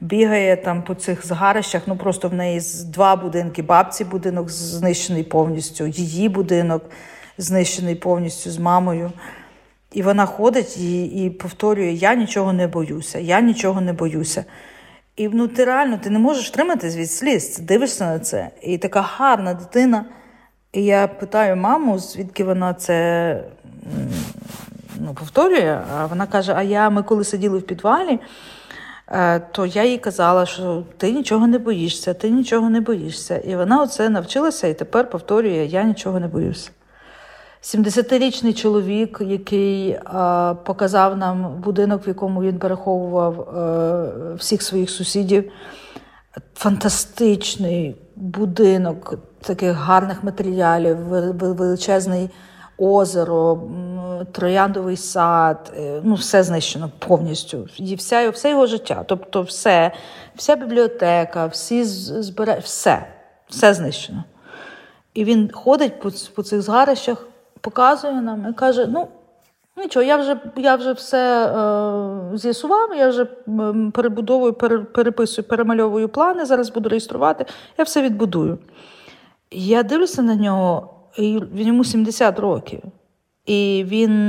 бігає 0.00 0.56
там 0.56 0.82
по 0.82 0.94
цих 0.94 1.26
згарищах, 1.26 1.82
ну 1.86 1.96
просто 1.96 2.28
в 2.28 2.34
неї 2.34 2.60
два 2.86 3.16
будинки. 3.16 3.62
Бабці 3.62 4.04
будинок 4.04 4.50
знищений 4.50 5.22
повністю, 5.22 5.86
її 5.86 6.28
будинок 6.28 6.90
знищений 7.38 7.94
повністю 7.94 8.50
з 8.50 8.58
мамою. 8.58 9.12
І 9.92 10.02
вона 10.02 10.26
ходить 10.26 10.78
і, 10.78 11.04
і 11.04 11.30
повторює: 11.30 11.92
Я 11.92 12.14
нічого 12.14 12.52
не 12.52 12.66
боюся, 12.66 13.18
я 13.18 13.40
нічого 13.40 13.80
не 13.80 13.92
боюся. 13.92 14.44
І 15.16 15.28
ну, 15.28 15.48
ти 15.48 15.64
реально 15.64 15.98
ти 15.98 16.10
не 16.10 16.18
можеш 16.18 16.50
триматись 16.50 16.96
від 16.96 17.10
сліз, 17.10 17.58
дивишся 17.58 18.06
на 18.06 18.18
це. 18.18 18.50
І 18.62 18.78
така 18.78 19.00
гарна 19.00 19.54
дитина. 19.54 20.04
І 20.72 20.84
я 20.84 21.08
питаю 21.08 21.56
маму, 21.56 21.98
звідки 21.98 22.44
вона 22.44 22.74
це 22.74 23.44
ну, 25.00 25.14
повторює. 25.14 25.80
А 25.96 26.06
вона 26.06 26.26
каже: 26.26 26.52
А 26.56 26.62
я 26.62 26.90
ми 26.90 27.02
коли 27.02 27.24
сиділи 27.24 27.58
в 27.58 27.66
підвалі, 27.66 28.18
е, 29.08 29.40
то 29.40 29.66
я 29.66 29.84
їй 29.84 29.98
казала, 29.98 30.46
що 30.46 30.84
ти 30.96 31.12
нічого 31.12 31.46
не 31.46 31.58
боїшся, 31.58 32.14
ти 32.14 32.30
нічого 32.30 32.70
не 32.70 32.80
боїшся. 32.80 33.38
І 33.38 33.56
вона 33.56 33.82
оце 33.82 34.08
навчилася 34.08 34.66
і 34.66 34.74
тепер 34.74 35.10
повторює: 35.10 35.66
Я 35.66 35.82
нічого 35.82 36.20
не 36.20 36.28
боюся. 36.28 36.70
70-річний 37.66 38.54
чоловік, 38.54 39.22
який 39.24 39.98
а, 40.04 40.54
показав 40.64 41.16
нам 41.16 41.60
будинок, 41.60 42.06
в 42.06 42.08
якому 42.08 42.42
він 42.42 42.58
переховував 42.58 43.40
е, 43.40 44.34
всіх 44.34 44.62
своїх 44.62 44.90
сусідів. 44.90 45.52
Фантастичний 46.54 47.96
будинок 48.16 49.14
таких 49.40 49.72
гарних 49.72 50.24
матеріалів, 50.24 50.96
величезний 51.38 52.30
озеро, 52.78 53.62
трояндовий 54.32 54.96
сад, 54.96 55.72
е, 55.78 56.00
ну 56.04 56.14
все 56.14 56.42
знищено 56.42 56.90
повністю. 56.98 57.68
І 57.76 57.94
вся, 57.94 58.30
все 58.30 58.50
його 58.50 58.66
життя. 58.66 59.04
Тобто, 59.06 59.42
все, 59.42 59.92
вся 60.34 60.56
бібліотека, 60.56 61.46
всі 61.46 61.84
збира... 61.84 62.58
все, 62.58 63.06
все 63.48 63.74
знищено. 63.74 64.24
І 65.14 65.24
він 65.24 65.50
ходить 65.52 66.00
по, 66.00 66.10
по 66.34 66.42
цих 66.42 66.62
згарищах 66.62 67.26
показує 67.60 68.22
нам 68.22 68.46
і 68.50 68.52
каже: 68.52 68.86
ну, 68.86 69.08
нічого, 69.76 70.04
я 70.04 70.16
вже 70.16 70.40
я 70.56 70.76
вже 70.76 70.92
все 70.92 71.46
е, 71.46 72.38
з'ясував, 72.38 72.96
я 72.96 73.08
вже 73.08 73.24
перебудовую, 73.92 74.52
переписую, 74.92 75.48
перемальовую 75.48 76.08
плани, 76.08 76.44
зараз 76.44 76.70
буду 76.70 76.88
реєструвати, 76.88 77.46
я 77.78 77.84
все 77.84 78.02
відбудую. 78.02 78.58
Я 79.50 79.82
дивлюся 79.82 80.22
на 80.22 80.34
нього, 80.34 80.94
і 81.16 81.40
він 81.52 81.66
йому 81.66 81.84
70 81.84 82.38
років. 82.38 82.80
І 83.46 83.84
він 83.88 84.24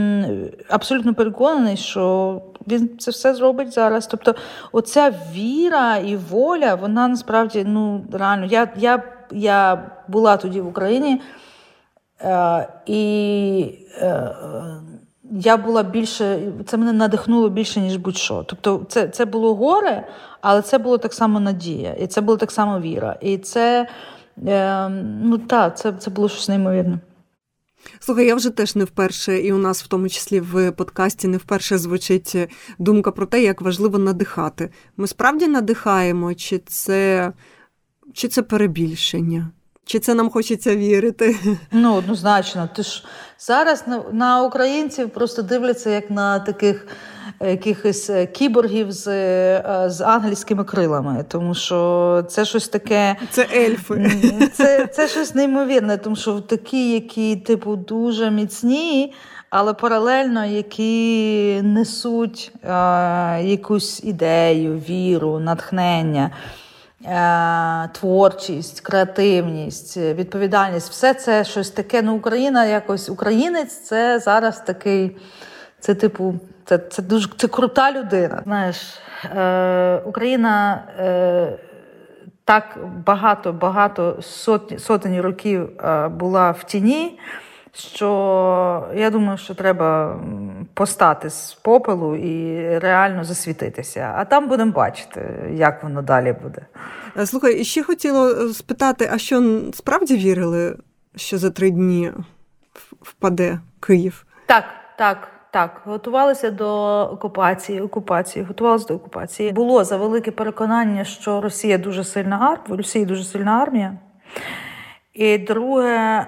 абсолютно 0.70 1.14
переконаний, 1.14 1.78
що 1.78 2.42
він 2.68 2.98
це 2.98 3.12
все 3.12 3.34
зробить 3.34 3.74
зараз. 3.74 4.08
Тобто, 4.08 4.36
оця 4.72 5.14
віра 5.34 5.98
і 5.98 6.16
воля, 6.16 6.76
вона 6.76 7.08
насправді 7.08 7.64
ну 7.68 8.06
реально. 8.14 8.46
Я 8.46 8.74
я, 8.78 9.04
я 9.32 9.90
була 10.08 10.38
тоді 10.38 10.62
в 10.62 10.68
Україні, 10.68 11.22
і 12.86 13.74
е, 13.98 14.36
я 15.32 15.58
була 15.58 15.84
більше, 15.84 16.52
це 16.66 16.78
мене 16.78 16.94
надихнуло 16.94 17.50
більше, 17.50 17.82
ніж 17.82 17.98
будь-що. 17.98 18.44
Тобто, 18.48 18.86
це 18.90 19.08
це 19.08 19.26
було 19.26 19.56
горе, 19.56 20.08
але 20.42 20.62
це 20.62 20.78
було 20.78 20.98
так 20.98 21.14
само 21.14 21.40
надія, 21.40 21.94
і 21.94 22.08
це 22.08 22.22
було 22.22 22.38
так 22.38 22.52
само 22.52 22.80
віра. 22.80 23.18
І 23.22 23.38
це 23.38 23.88
е, 24.48 24.90
ну 25.22 25.38
так, 25.38 25.78
це, 25.78 25.94
це 25.94 26.12
було 26.12 26.30
щось 26.30 26.50
неймовірне. 26.50 27.00
Слухай, 28.00 28.26
я 28.26 28.36
вже 28.36 28.50
теж 28.50 28.76
не 28.76 28.84
вперше, 28.84 29.40
і 29.40 29.54
у 29.54 29.58
нас, 29.58 29.84
в 29.84 29.88
тому 29.88 30.10
числі 30.10 30.40
в 30.40 30.72
подкасті, 30.72 31.28
не 31.28 31.38
вперше 31.38 31.78
звучить 31.78 32.36
думка 32.80 33.12
про 33.12 33.26
те, 33.26 33.44
як 33.44 33.62
важливо 33.62 33.98
надихати. 33.98 34.70
Ми 34.98 35.08
справді 35.08 35.48
надихаємо, 35.48 36.34
чи 36.34 36.58
це, 36.58 37.32
чи 38.14 38.28
це 38.28 38.42
перебільшення? 38.42 39.52
Чи 39.88 40.00
це 40.00 40.14
нам 40.14 40.30
хочеться 40.30 40.76
вірити? 40.76 41.36
Ну, 41.72 41.96
однозначно. 41.96 42.70
Ти 42.76 42.84
ж 42.84 43.04
зараз 43.40 43.84
на, 43.88 44.04
на 44.12 44.44
українців 44.44 45.10
просто 45.10 45.42
дивляться 45.42 45.90
як 45.90 46.12
на 46.12 46.40
таких 46.40 46.88
якихось 47.42 48.10
е, 48.10 48.26
кіборгів 48.26 48.92
з 48.92 49.08
е, 49.08 49.86
з 49.90 50.02
ангельськими 50.02 50.64
крилами, 50.64 51.26
тому 51.28 51.56
що 51.56 52.26
це 52.30 52.46
щось 52.46 52.68
таке. 52.68 53.16
Це 53.30 53.48
ельфи. 53.56 54.12
Це 54.54 54.88
це 54.88 55.08
щось 55.08 55.36
неймовірне, 55.36 55.98
тому 55.98 56.16
що 56.16 56.40
такі, 56.40 56.92
які, 56.94 57.36
типу, 57.36 57.76
дуже 57.76 58.32
міцні, 58.32 59.14
але 59.50 59.74
паралельно 59.74 60.46
які 60.46 61.62
несуть 61.64 62.52
а, 62.64 63.40
якусь 63.44 64.04
ідею, 64.04 64.84
віру, 64.90 65.40
натхнення. 65.40 66.32
Творчість, 67.92 68.82
креативність, 68.82 69.98
відповідальність 69.98 70.90
все 70.90 71.14
це 71.14 71.44
щось 71.44 71.72
таке. 71.72 72.02
Ну, 72.02 72.16
Україна 72.16 72.66
якось 72.66 73.10
українець 73.10 73.80
це 73.80 74.20
зараз 74.20 74.60
такий, 74.60 75.18
це 75.80 75.96
типу 75.96 76.36
це 76.66 76.78
це 76.78 77.02
дуже 77.02 77.30
це 77.38 77.48
крута 77.48 77.92
людина. 77.92 78.42
Знаєш, 78.44 79.00
е, 79.36 80.02
Україна 80.06 80.84
е, 81.00 81.58
так 82.46 82.78
багато, 83.06 83.54
багато 83.54 84.18
сотні 84.22 84.80
сотень 84.80 85.22
років 85.22 85.70
е, 85.80 86.08
була 86.08 86.52
в 86.52 86.64
тіні. 86.64 87.20
Що 87.78 88.88
я 88.96 89.10
думаю, 89.10 89.38
що 89.38 89.56
треба 89.56 90.20
постати 90.74 91.30
з 91.30 91.54
попелу 91.54 92.16
і 92.16 92.80
реально 92.80 93.24
засвітитися. 93.24 94.14
А 94.18 94.26
там 94.26 94.48
будемо 94.48 94.72
бачити, 94.72 95.52
як 95.54 95.84
воно 95.84 96.02
далі 96.02 96.36
буде. 96.44 96.62
Е, 97.18 97.26
слухай, 97.26 97.60
і 97.60 97.64
ще 97.64 97.84
хотіла 97.84 98.32
е, 98.32 98.54
спитати: 98.54 99.10
а 99.14 99.18
що 99.18 99.62
справді 99.74 100.18
вірили, 100.18 100.78
що 101.16 101.38
за 101.38 101.50
три 101.50 101.72
дні 101.72 102.12
впаде 103.02 103.60
Київ? 103.80 104.26
Так, 104.46 104.64
так. 104.98 105.28
Так, 105.52 105.82
готувалися 105.86 106.52
до 106.52 107.02
окупації, 107.02 107.82
окупації, 107.82 108.46
готувалися 108.46 108.88
до 108.88 108.96
окупації. 108.96 109.52
Було 109.52 109.84
за 109.84 109.98
велике 109.98 110.32
переконання, 110.32 111.04
що 111.04 111.42
Росія 111.42 111.78
дуже 111.78 112.04
сильна 112.04 112.36
армія, 112.36 112.78
Росії 112.78 113.06
дуже 113.06 113.24
сильна 113.24 113.52
армія. 113.52 113.98
І 115.18 115.38
друге, 115.38 116.26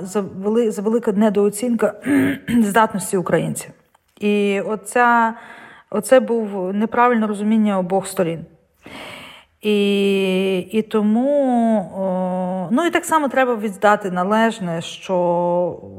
за 0.00 0.80
велика 0.82 1.12
недооцінка 1.12 1.94
здатності 2.62 3.16
українців. 3.16 3.70
І 4.20 4.60
оця, 4.60 5.34
оце 5.90 6.20
був 6.20 6.74
неправильне 6.74 7.26
розуміння 7.26 7.78
обох 7.78 8.06
сторін. 8.06 8.44
І 9.62 10.58
і 10.58 10.82
тому, 10.82 12.68
ну 12.70 12.86
і 12.86 12.90
так 12.90 13.04
само 13.04 13.28
треба 13.28 13.56
віддати 13.56 14.10
належне, 14.10 14.80
що 14.80 15.14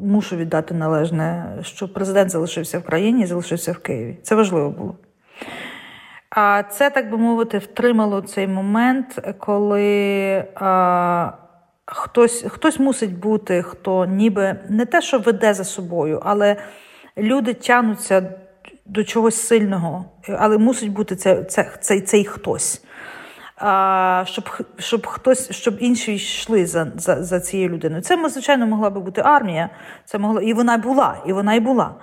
мушу 0.02 0.36
віддати 0.36 0.74
належне, 0.74 1.58
що 1.62 1.93
президент 1.93 2.30
залишився 2.30 2.80
в 2.80 2.84
країні 2.84 3.24
і 3.24 3.26
залишився 3.26 3.71
в 3.71 3.78
Києві. 3.78 4.17
Це 4.24 4.36
важливо 4.36 4.69
було. 4.69 4.95
А 6.30 6.63
це, 6.63 6.89
так 6.89 7.12
би 7.12 7.17
мовити, 7.17 7.58
втримало 7.58 8.21
цей 8.21 8.47
момент, 8.47 9.36
коли 9.39 10.45
хтось 11.91 12.45
хтось 12.47 12.80
мусить 12.80 13.19
бути, 13.19 13.63
хто 13.63 14.06
ніби 14.06 14.60
не 14.69 14.86
те, 14.86 15.01
що 15.01 15.19
веде 15.19 15.54
за 15.54 15.63
собою, 15.63 16.21
але 16.25 16.56
люди 17.17 17.54
тянуться 17.54 18.34
до 18.86 19.04
чогось 19.04 19.47
сильного, 19.47 20.06
але 20.30 20.58
мусить 20.58 20.91
бути 20.91 21.15
це, 21.15 21.43
це, 21.43 21.71
цей, 21.82 22.01
цей 22.01 22.25
хтось 22.25 22.82
щоб 24.23 24.49
щоб 24.77 25.08
хтось, 25.08 25.51
щоб 25.51 25.77
інші 25.80 26.13
йшли 26.13 26.65
за 26.65 26.91
за, 26.95 27.23
за 27.23 27.39
цією 27.39 27.69
людиною. 27.69 28.01
Це, 28.01 28.30
звичайно, 28.30 28.67
могла 28.67 28.89
би 28.89 29.01
бути 29.01 29.21
армія, 29.21 29.69
це 30.06 30.17
могла, 30.17 30.41
і 30.41 30.54
вона 30.54 30.77
була, 30.77 31.17
і 31.27 31.34
вона 31.34 31.54
і 31.54 31.60
була. 31.60 31.95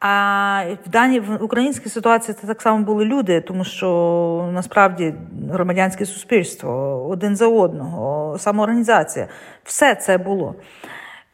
А 0.00 0.64
в 0.86 0.88
даній 0.88 1.20
в 1.20 1.44
українській 1.44 1.88
ситуації 1.88 2.36
це 2.40 2.46
так 2.46 2.62
само 2.62 2.84
були 2.84 3.04
люди, 3.04 3.40
тому 3.40 3.64
що 3.64 4.50
насправді 4.52 5.14
громадянське 5.50 6.06
суспільство 6.06 7.06
один 7.08 7.36
за 7.36 7.48
одного, 7.48 8.38
самоорганізація, 8.38 9.28
все 9.64 9.94
це 9.94 10.18
було. 10.18 10.54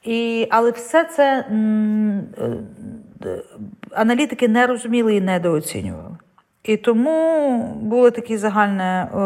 І, 0.03 0.47
Але 0.51 0.71
все 0.71 1.05
це 1.05 1.47
е, 1.51 3.43
аналітики 3.91 4.49
не 4.49 4.67
розуміли 4.67 5.17
і 5.17 5.21
недооцінювали. 5.21 6.17
І 6.65 6.77
тому 6.77 7.59
було 7.83 8.11
таке 8.11 8.39
загальне 8.39 9.09
е, 9.15 9.19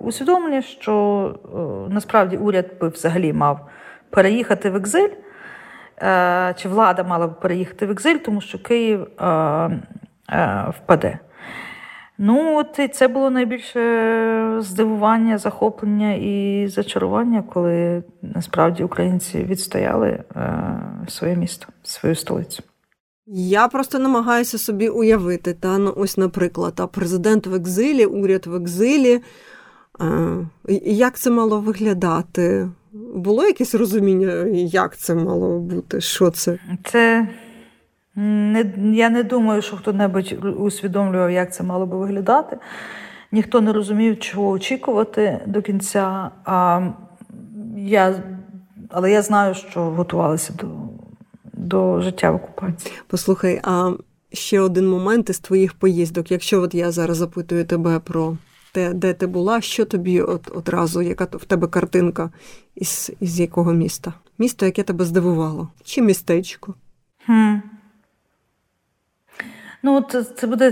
усвідомлення, 0.00 0.62
що 0.62 1.34
е, 1.44 1.92
насправді 1.94 2.36
уряд 2.36 2.66
би 2.80 2.88
взагалі 2.88 3.32
мав 3.32 3.68
переїхати 4.10 4.70
в 4.70 4.76
екзиль, 4.76 5.08
чи 6.56 6.68
влада 6.68 7.04
мала 7.04 7.26
б 7.26 7.40
переїхати 7.40 7.86
в 7.86 7.90
екзиль, 7.90 8.16
тому 8.16 8.40
що 8.40 8.58
Київ 8.58 9.06
е, 9.20 9.26
е, 10.30 10.66
впаде. 10.78 11.18
Ну, 12.18 12.56
от 12.58 12.78
і 12.78 12.88
це 12.88 13.08
було 13.08 13.30
найбільше 13.30 14.56
здивування, 14.60 15.38
захоплення 15.38 16.14
і 16.14 16.68
зачарування, 16.68 17.42
коли 17.42 18.02
насправді 18.22 18.84
українці 18.84 19.44
відстояли 19.44 20.08
е, 20.08 20.24
своє 21.08 21.36
місто, 21.36 21.66
свою 21.82 22.14
столицю. 22.14 22.62
Я 23.26 23.68
просто 23.68 23.98
намагаюся 23.98 24.58
собі 24.58 24.88
уявити, 24.88 25.54
та 25.54 25.78
ну 25.78 25.94
ось, 25.96 26.16
наприклад, 26.16 26.74
а 26.76 26.86
президент 26.86 27.46
в 27.46 27.54
екзилі, 27.54 28.06
уряд 28.06 28.46
в 28.46 28.54
екзилі. 28.54 29.22
Як 30.84 31.18
це 31.18 31.30
мало 31.30 31.60
виглядати? 31.60 32.68
Було 33.14 33.44
якесь 33.44 33.74
розуміння, 33.74 34.32
як 34.54 34.96
це 34.96 35.14
мало 35.14 35.58
бути? 35.58 36.00
Що 36.00 36.30
це? 36.30 36.58
Це 36.84 37.28
не, 38.14 38.72
я 38.92 39.10
не 39.10 39.22
думаю, 39.22 39.62
що 39.62 39.76
хто-небудь 39.76 40.34
усвідомлював, 40.58 41.30
як 41.30 41.54
це 41.54 41.62
мало 41.62 41.86
би 41.86 41.98
виглядати. 41.98 42.56
Ніхто 43.32 43.60
не 43.60 43.72
розумів, 43.72 44.18
чого 44.18 44.50
очікувати 44.50 45.40
до 45.46 45.62
кінця. 45.62 46.30
А 46.44 46.88
я, 47.76 48.22
Але 48.88 49.10
я 49.10 49.22
знаю, 49.22 49.54
що 49.54 49.80
готувалися 49.80 50.52
до 50.52 50.68
до 51.52 52.00
життя 52.00 52.30
в 52.30 52.34
окупації. 52.34 52.94
Послухай, 53.06 53.60
а 53.64 53.92
ще 54.32 54.60
один 54.60 54.88
момент 54.88 55.30
із 55.30 55.38
твоїх 55.38 55.74
поїздок. 55.74 56.30
Якщо 56.30 56.62
от 56.62 56.74
я 56.74 56.90
зараз 56.90 57.16
запитую 57.16 57.64
тебе 57.64 57.98
про 57.98 58.36
те, 58.72 58.92
де 58.92 59.14
ти 59.14 59.26
була, 59.26 59.60
що 59.60 59.84
тобі 59.84 60.20
от 60.20 60.50
одразу, 60.54 61.02
яка 61.02 61.24
в 61.24 61.44
тебе 61.44 61.66
картинка 61.68 62.30
із 62.74 63.12
із 63.20 63.40
якого 63.40 63.72
міста? 63.72 64.12
Місто, 64.38 64.66
яке 64.66 64.82
тебе 64.82 65.04
здивувало? 65.04 65.68
Чи 65.84 66.02
містечко? 66.02 66.74
Хм. 67.26 67.54
Ну, 69.82 70.00
це, 70.10 70.22
це 70.24 70.46
буде 70.46 70.70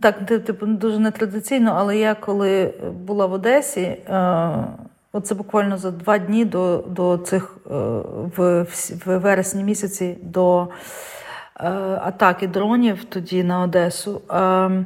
так, 0.00 0.26
типу, 0.26 0.66
дуже 0.66 0.98
нетрадиційно, 0.98 1.72
але 1.76 1.98
я 1.98 2.14
коли 2.14 2.74
була 3.06 3.26
в 3.26 3.32
Одесі. 3.32 3.80
Е, 3.80 4.64
Оце 5.12 5.34
буквально 5.34 5.78
за 5.78 5.90
два 5.90 6.18
дні 6.18 6.44
до 6.44 6.84
до 6.88 7.18
цих 7.18 7.56
е, 7.66 7.70
в 8.36 8.66
в 9.04 9.18
вересні 9.18 9.64
місяці 9.64 10.18
до 10.22 10.62
е, 10.62 10.68
атаки 12.02 12.46
дронів 12.46 13.04
тоді 13.04 13.44
на 13.44 13.62
Одесу. 13.62 14.20
Е, 14.30 14.84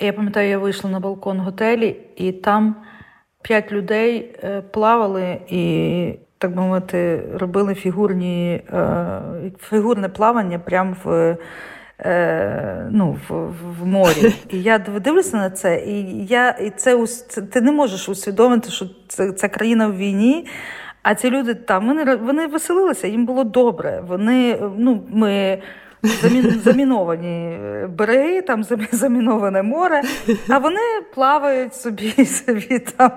я 0.00 0.12
пам'ятаю, 0.12 0.48
я 0.48 0.58
вийшла 0.58 0.90
на 0.90 1.00
балкон 1.00 1.40
готелі, 1.40 1.96
і 2.16 2.32
там 2.32 2.76
п'ять 3.42 3.72
людей 3.72 4.36
плавали 4.72 5.38
і, 5.48 6.14
так 6.38 6.54
би 6.54 6.62
мовити, 6.62 7.22
робили 7.34 7.74
фігурні, 7.74 8.62
фігурне 9.58 10.08
плавання 10.08 10.58
прямо 10.58 10.96
в 11.04 11.36
е, 12.00 12.88
ну, 12.90 13.16
в, 13.28 13.34
в 13.80 13.86
морі. 13.86 14.34
І 14.48 14.62
я 14.62 14.78
дивлюся 14.78 15.36
на 15.36 15.50
це, 15.50 15.80
і 15.86 16.26
я 16.26 16.50
і 16.50 16.70
це 16.70 17.06
ти 17.52 17.60
не 17.60 17.72
можеш 17.72 18.08
усвідомити, 18.08 18.70
що 18.70 18.86
це, 19.08 19.32
це 19.32 19.48
країна 19.48 19.88
в 19.88 19.96
війні. 19.96 20.46
А 21.02 21.14
ці 21.14 21.30
люди 21.30 21.54
там 21.54 21.86
вони 21.86 22.16
вони 22.16 22.46
веселилися, 22.46 23.08
їм 23.08 23.26
було 23.26 23.44
добре. 23.44 24.02
Вони 24.06 24.58
ну 24.76 25.02
ми 25.08 25.62
заміновані 26.64 27.58
береги, 27.88 28.42
там 28.42 28.64
заміноване 28.92 29.62
море, 29.62 30.02
а 30.48 30.58
вони 30.58 30.80
плавають 31.14 31.74
собі 31.74 32.24
собі 32.26 32.78
там. 32.78 33.10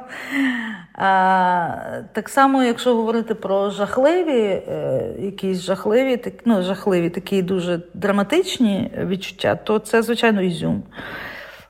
А, 0.94 1.68
Так 2.14 2.30
само, 2.30 2.64
якщо 2.64 2.96
говорити 2.96 3.36
про 3.36 3.70
жахливі, 3.70 4.42
е, 4.42 5.02
якісь 5.20 5.62
жахливі, 5.62 6.18
так, 6.18 6.34
ну, 6.46 6.62
жахливі, 6.64 7.10
такі 7.10 7.42
дуже 7.42 7.82
драматичні 7.94 8.92
відчуття, 8.98 9.56
то 9.56 9.80
це, 9.80 10.02
звичайно, 10.02 10.42
ізюм. 10.42 10.84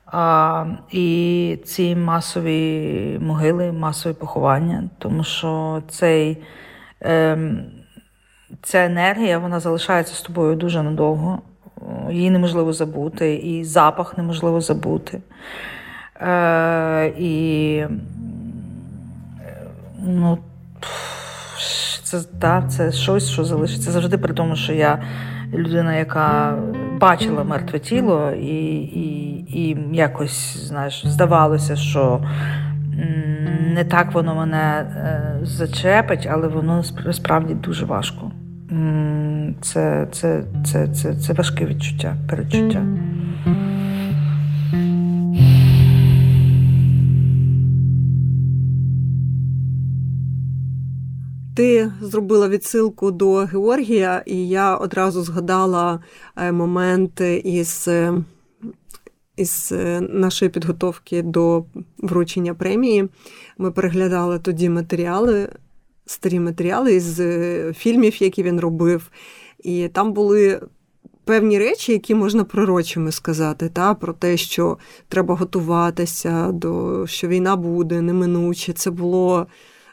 А, 0.06 0.66
І 0.90 1.58
ці 1.64 1.96
масові 1.96 3.18
могили, 3.20 3.72
масові 3.72 4.14
поховання, 4.14 4.90
тому 4.98 5.24
що 5.24 5.82
цей. 5.88 6.42
Ем, 7.00 7.66
ця 8.62 8.84
енергія 8.84 9.38
вона 9.38 9.60
залишається 9.60 10.14
з 10.14 10.22
тобою 10.22 10.56
дуже 10.56 10.82
надовго. 10.82 11.38
Її 12.10 12.30
неможливо 12.30 12.72
забути, 12.72 13.34
і 13.34 13.64
запах 13.64 14.18
неможливо 14.18 14.60
забути. 14.60 15.20
Е, 16.20 17.12
І 17.18 17.84
ну, 20.06 20.38
це 22.02 22.20
да, 22.40 22.62
це 22.68 22.92
щось, 22.92 23.30
що 23.30 23.44
залишиться 23.44 23.90
завжди, 23.90 24.18
при 24.18 24.34
тому, 24.34 24.56
що 24.56 24.72
я 24.72 25.02
людина, 25.54 25.94
яка 25.94 26.58
бачила 27.00 27.44
мертве 27.44 27.78
тіло, 27.78 28.30
і 28.30 28.74
і, 28.76 29.34
і 29.60 29.76
якось 29.92 30.56
знаєш, 30.56 31.06
здавалося, 31.06 31.76
що 31.76 32.20
не 33.74 33.84
так 33.84 34.12
воно 34.12 34.34
мене 34.34 34.90
е, 34.96 35.38
зачепить, 35.42 36.28
але 36.30 36.48
воно 36.48 36.82
справді 37.12 37.54
дуже 37.54 37.84
важко. 37.84 38.30
Це, 39.60 40.08
це, 40.12 40.44
це, 40.66 40.88
це, 40.88 41.14
Це 41.14 41.32
важке 41.32 41.66
відчуття, 41.66 42.16
перечуття. 42.28 42.86
Ти 51.56 51.90
зробила 52.00 52.48
відсилку 52.48 53.10
до 53.10 53.34
Георгія, 53.34 54.22
і 54.26 54.48
я 54.48 54.76
одразу 54.76 55.22
згадала 55.22 56.00
е, 56.36 56.52
момент 56.52 57.20
із 57.44 57.88
із 59.36 59.72
е, 59.72 60.00
нашої 60.00 60.48
підготовки 60.48 61.22
до 61.22 61.64
вручення 61.98 62.54
премії. 62.54 63.08
Ми 63.58 63.70
переглядали 63.70 64.38
тоді 64.38 64.68
матеріали, 64.68 65.48
старі 66.06 66.40
матеріали 66.40 66.94
із 66.94 67.20
е, 67.20 67.72
фільмів, 67.76 68.22
які 68.22 68.42
він 68.42 68.60
робив. 68.60 69.10
І 69.62 69.88
там 69.88 70.12
були 70.12 70.60
певні 71.24 71.58
речі, 71.58 71.92
які 71.92 72.14
можна 72.14 72.44
пророчими 72.44 73.12
сказати, 73.12 73.68
та, 73.68 73.94
про 73.94 74.12
те, 74.12 74.36
що 74.36 74.78
треба 75.08 75.34
готуватися, 75.34 76.52
до 76.52 77.06
що 77.06 77.28
війна 77.28 77.56
буде 77.56 78.00
неминуче. 78.00 78.72
Це 78.72 78.90
було 78.90 79.46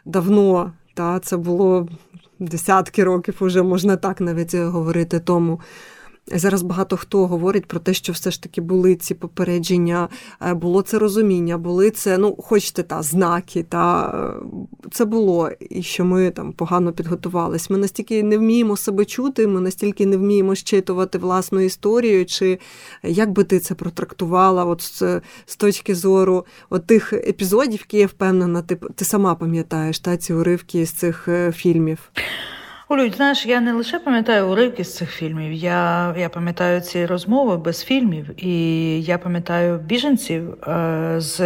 давно. 0.06 0.74
Та 0.94 1.20
це 1.20 1.38
було 1.38 1.88
десятки 2.40 3.04
років, 3.04 3.36
уже 3.40 3.64
можна 3.64 3.98
так 3.98 4.22
навіть 4.22 4.56
говорити 4.56 5.20
тому. 5.20 5.60
Зараз 6.28 6.62
багато 6.62 6.98
хто 6.98 7.28
говорить 7.28 7.66
про 7.66 7.80
те, 7.80 7.94
що 7.94 8.14
все 8.14 8.32
ж 8.32 8.44
таки 8.44 8.62
були 8.62 8.96
ці 8.96 9.14
попередження, 9.14 10.10
е, 10.42 10.54
було 10.54 10.82
це 10.82 11.00
розуміння, 11.00 11.58
були 11.58 11.92
це, 11.92 12.18
ну, 12.18 12.36
хочете, 12.36 12.84
та 12.84 13.02
знаки, 13.02 13.64
та 13.64 14.06
е, 14.06 14.46
це 14.92 15.06
було, 15.06 15.50
і 15.70 15.84
що 15.84 16.06
ми 16.06 16.32
там 16.32 16.54
погано 16.54 16.92
підготувались. 16.92 17.70
Ми 17.70 17.78
настільки 17.78 18.24
не 18.24 18.38
вміємо 18.38 18.78
себе 18.78 19.06
чути, 19.06 19.48
ми 19.48 19.62
настільки 19.62 20.06
не 20.06 20.18
вміємо 20.18 20.56
щитувати 20.56 21.18
власну 21.18 21.60
історію, 21.60 22.26
чи 22.26 22.60
як 23.04 23.32
би 23.32 23.44
ти 23.44 23.60
це 23.60 23.76
протрактувала, 23.76 24.66
от 24.66 24.82
з, 24.82 25.22
з 25.46 25.56
точки 25.56 25.96
зору 25.96 26.46
от 26.70 26.86
тих 26.86 27.14
епізодів, 27.14 27.80
які 27.80 27.98
я 27.98 28.08
впевнена, 28.08 28.62
ти 28.62 28.76
ти 28.76 29.06
сама 29.06 29.36
пам'ятаєш 29.36 30.00
та 30.00 30.18
ці 30.18 30.34
уривки 30.34 30.86
з 30.86 30.92
цих 30.92 31.28
е, 31.28 31.52
фільмів. 31.52 32.12
Олю, 32.92 33.12
знаєш, 33.12 33.46
я 33.46 33.62
не 33.62 33.74
лише 33.74 34.00
пам'ятаю 34.00 34.48
уривки 34.48 34.84
з 34.84 34.96
цих 34.96 35.12
фільмів, 35.12 35.54
я 35.54 36.14
я 36.18 36.30
пам'ятаю 36.30 36.82
ці 36.82 37.06
розмови 37.06 37.58
без 37.58 37.84
фільмів, 37.84 38.46
і 38.46 39.02
я 39.02 39.18
пам'ятаю 39.18 39.78
біженців 39.78 40.68
е, 40.68 41.16
з 41.18 41.42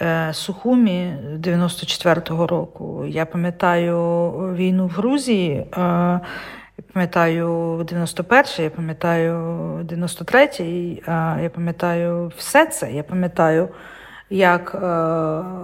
е, 0.00 0.32
Сухумі 0.32 1.14
94-го 1.38 2.46
року. 2.46 3.04
Я 3.08 3.26
пам'ятаю 3.26 4.32
війну 4.54 4.86
в 4.86 4.90
Грузії. 4.90 5.66
Е, 5.78 6.20
Пам'ятаю 6.92 7.48
91-й, 7.78 8.62
я 8.62 8.70
пам'ятаю 8.70 9.34
93-й, 9.84 11.02
е, 11.08 11.42
я 11.42 11.50
пам'ятаю 11.54 12.32
все 12.36 12.66
це. 12.66 12.92
Я 12.92 13.02
пам'ятаю 13.02 13.68
як 14.30 14.74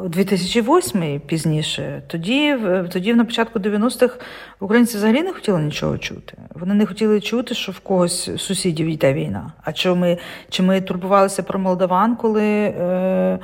у 0.04 0.08
2008 0.08 1.20
пізніше, 1.20 2.02
тоді 2.06 2.56
тоді 2.92 3.14
на 3.14 3.24
початку 3.24 3.58
90-х 3.58 4.18
українці 4.60 4.96
взагалі 4.96 5.22
не 5.22 5.32
хотіли 5.32 5.62
нічого 5.62 5.98
чути. 5.98 6.36
Вони 6.54 6.74
не 6.74 6.86
хотіли 6.86 7.20
чути, 7.20 7.54
що 7.54 7.72
в 7.72 7.78
когось 7.78 8.30
сусідів 8.42 8.86
йде 8.86 9.12
війна. 9.12 9.52
А 9.64 9.72
чи 9.72 9.94
ми 9.94 10.18
чи 10.48 10.62
ми 10.62 10.80
турбувалися 10.80 11.42
про 11.42 11.58
Молдаван, 11.58 12.16
коли 12.16 12.44
е, 12.44 13.38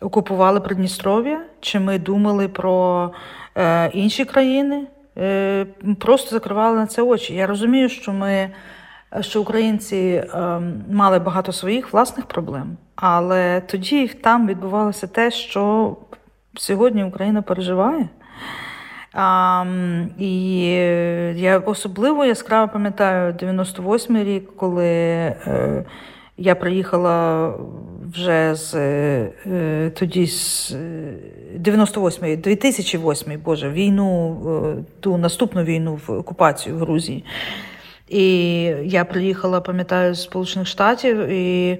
окупували 0.00 0.60
Придністров'я? 0.60 1.40
Чи 1.60 1.80
ми 1.80 1.98
думали 1.98 2.48
про 2.48 3.10
е, 3.56 3.90
інші 3.94 4.24
країни? 4.24 4.86
Е, 5.18 5.66
Просто 6.00 6.30
закривали 6.30 6.76
на 6.76 6.86
це 6.86 7.02
очі. 7.02 7.34
Я 7.34 7.46
розумію, 7.46 7.88
що 7.88 8.12
ми 8.12 8.50
що 9.20 9.40
українці 9.40 9.96
е, 9.96 10.60
мали 10.90 11.18
багато 11.18 11.52
своїх 11.52 11.92
власних 11.92 12.26
проблем, 12.26 12.76
але 12.96 13.60
тоді 13.60 14.08
там 14.08 14.46
відбувалося 14.46 15.06
те, 15.06 15.30
що 15.30 15.96
сьогодні 16.54 17.04
Україна 17.04 17.42
переживає. 17.42 18.08
А, 19.12 19.64
І 20.18 20.66
я 21.36 21.58
особливо 21.58 22.24
яскраво 22.24 22.72
пам'ятаю 22.72 23.32
98-й 23.32 24.24
рік, 24.24 24.56
коли 24.56 24.86
е, 24.86 25.84
я 26.36 26.54
приїхала 26.54 27.52
вже 28.12 28.54
з 28.54 28.74
е, 28.74 29.90
тоді 29.98 30.26
з 30.26 30.76
98-й, 31.58 32.36
2008-й, 32.36 33.36
Боже, 33.36 33.70
війну, 33.70 34.36
е, 34.78 34.84
ту 35.00 35.16
наступну 35.16 35.62
війну 35.62 36.00
в 36.06 36.12
окупацію 36.12 36.76
в 36.76 36.78
Грузії. 36.78 37.24
І 38.08 38.62
я 38.84 39.04
приїхала, 39.04 39.60
пам'ятаю, 39.60 40.14
з 40.14 40.22
Сполучених 40.22 40.68
Штатів, 40.68 41.28
і 41.28 41.78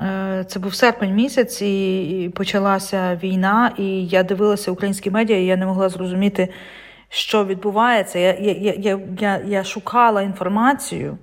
е, 0.00 0.44
це 0.48 0.58
був 0.58 0.74
серпень 0.74 1.14
місяць, 1.14 1.62
і 1.62 2.32
почалася 2.34 3.20
війна, 3.22 3.72
і 3.78 4.06
я 4.06 4.22
дивилася 4.22 4.70
українські 4.70 5.10
медіа, 5.10 5.36
і 5.36 5.44
я 5.44 5.56
не 5.56 5.66
могла 5.66 5.88
зрозуміти, 5.88 6.48
що 7.08 7.44
відбувається. 7.44 8.18
Я, 8.18 8.32
я, 8.32 8.74
я, 8.78 9.00
я, 9.20 9.40
Я 9.46 9.64
шукала 9.64 10.22
інформацію. 10.22 11.18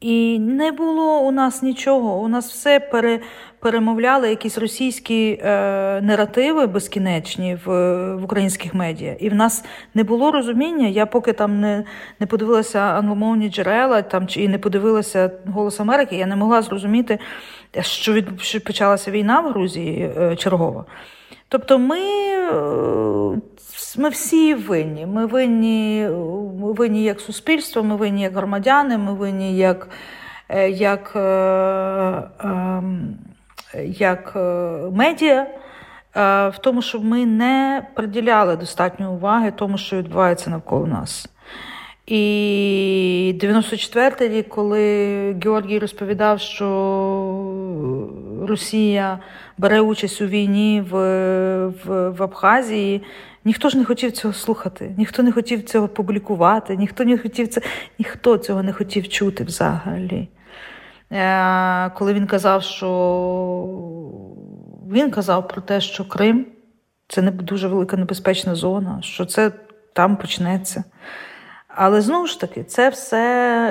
І 0.00 0.38
не 0.38 0.72
було 0.72 1.20
у 1.20 1.30
нас 1.30 1.62
нічого. 1.62 2.20
У 2.20 2.28
нас 2.28 2.50
все 2.50 2.80
пере, 2.80 3.20
перемовляли 3.66 4.28
якісь 4.30 4.58
російські 4.58 5.40
е, 5.42 6.00
наративи 6.02 6.66
безкінечні 6.66 7.58
в 7.64 7.70
в 8.14 8.24
українських 8.24 8.74
медіа. 8.74 9.16
І 9.20 9.28
в 9.28 9.34
нас 9.34 9.64
не 9.94 10.04
було 10.04 10.32
розуміння. 10.32 10.86
Я 10.86 11.06
поки 11.06 11.32
там 11.32 11.60
не 11.60 11.84
не 12.20 12.26
подивилася 12.26 12.78
англомовні 12.78 13.48
джерела 13.48 14.02
там 14.02 14.26
чи 14.26 14.42
і 14.42 14.48
не 14.48 14.58
подивилася 14.58 15.30
Голос 15.46 15.80
Америки, 15.80 16.16
я 16.16 16.26
не 16.26 16.36
могла 16.36 16.62
зрозуміти, 16.62 17.18
що 17.80 18.12
від 18.12 18.40
що 18.40 18.60
почалася 18.60 19.10
війна 19.10 19.40
в 19.40 19.48
Грузії 19.48 20.10
е, 20.18 20.36
чергова. 20.36 20.84
Тобто 21.48 21.78
ми 21.78 21.98
е, 21.98 22.52
ми 23.98 24.08
всі 24.08 24.54
винні. 24.54 25.06
Ми 25.06 25.26
винні 25.26 26.08
ми 26.60 26.72
винні 26.72 27.04
як 27.04 27.20
суспільство, 27.20 27.82
ми 27.82 27.96
винні 27.96 28.22
як 28.22 28.36
громадяни, 28.36 28.98
ми 28.98 29.14
винні 29.14 29.56
як 29.56 29.88
е, 30.48 30.70
як, 30.70 31.12
е, 31.16 32.22
ем, 32.40 33.16
як 33.84 34.32
медіа. 34.92 35.46
В 36.48 36.54
тому, 36.60 36.82
щоб 36.82 37.04
ми 37.04 37.26
не 37.26 37.86
приділяли 37.94 38.56
достатньо 38.56 39.12
уваги 39.12 39.52
тому, 39.56 39.78
що 39.78 39.96
відбувається 39.96 40.50
навколо 40.50 40.86
нас. 40.86 41.28
І 42.06 43.34
94-й 43.42 44.28
рік, 44.28 44.48
коли 44.48 45.32
Георгій 45.44 45.78
розповідав, 45.78 46.40
що 46.40 46.66
Росія 48.48 49.18
бере 49.58 49.80
участь 49.80 50.22
у 50.22 50.26
війні 50.26 50.84
в, 50.90 50.96
в, 51.66 52.10
в 52.10 52.22
Абхазії, 52.22 53.02
ніхто 53.44 53.68
ж 53.68 53.78
не 53.78 53.84
хотів 53.84 54.12
цього 54.12 54.34
слухати, 54.34 54.94
ніхто 54.98 55.22
не 55.22 55.32
хотів 55.32 55.64
цього 55.64 55.88
публікувати, 55.88 56.76
ніхто 56.76 57.04
не 57.04 57.18
хотів 57.18 57.48
це, 57.48 57.60
ніхто 57.98 58.38
цього 58.38 58.62
не 58.62 58.72
хотів 58.72 59.08
чути 59.08 59.44
взагалі. 59.44 60.28
Е, 61.12 61.90
Коли 61.90 62.14
він 62.14 62.26
казав, 62.26 62.62
що 62.62 62.88
він 64.92 65.10
казав 65.10 65.48
про 65.48 65.62
те, 65.62 65.80
що 65.80 66.08
Крим 66.08 66.46
це 67.08 67.22
не 67.22 67.30
дуже 67.30 67.68
велика 67.68 67.96
небезпечна 67.96 68.54
зона, 68.54 68.98
що 69.02 69.24
це 69.24 69.52
там 69.92 70.16
почнеться. 70.16 70.84
Але 71.68 72.00
знову 72.00 72.26
ж 72.26 72.40
таки, 72.40 72.64
це 72.64 72.88
все 72.88 73.18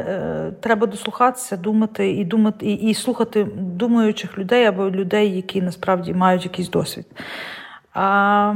е, 0.07 0.51
треба 0.61 0.87
дослухатися, 0.87 1.57
думати 1.57 2.11
і 2.11 2.25
думати, 2.25 2.65
і, 2.65 2.73
і 2.73 2.93
слухати 2.93 3.47
думаючих 3.57 4.37
людей 4.37 4.65
або 4.65 4.89
людей, 4.89 5.35
які 5.35 5.61
насправді 5.61 6.13
мають 6.13 6.43
якийсь 6.43 6.69
досвід. 6.69 7.05
А, 7.95 8.53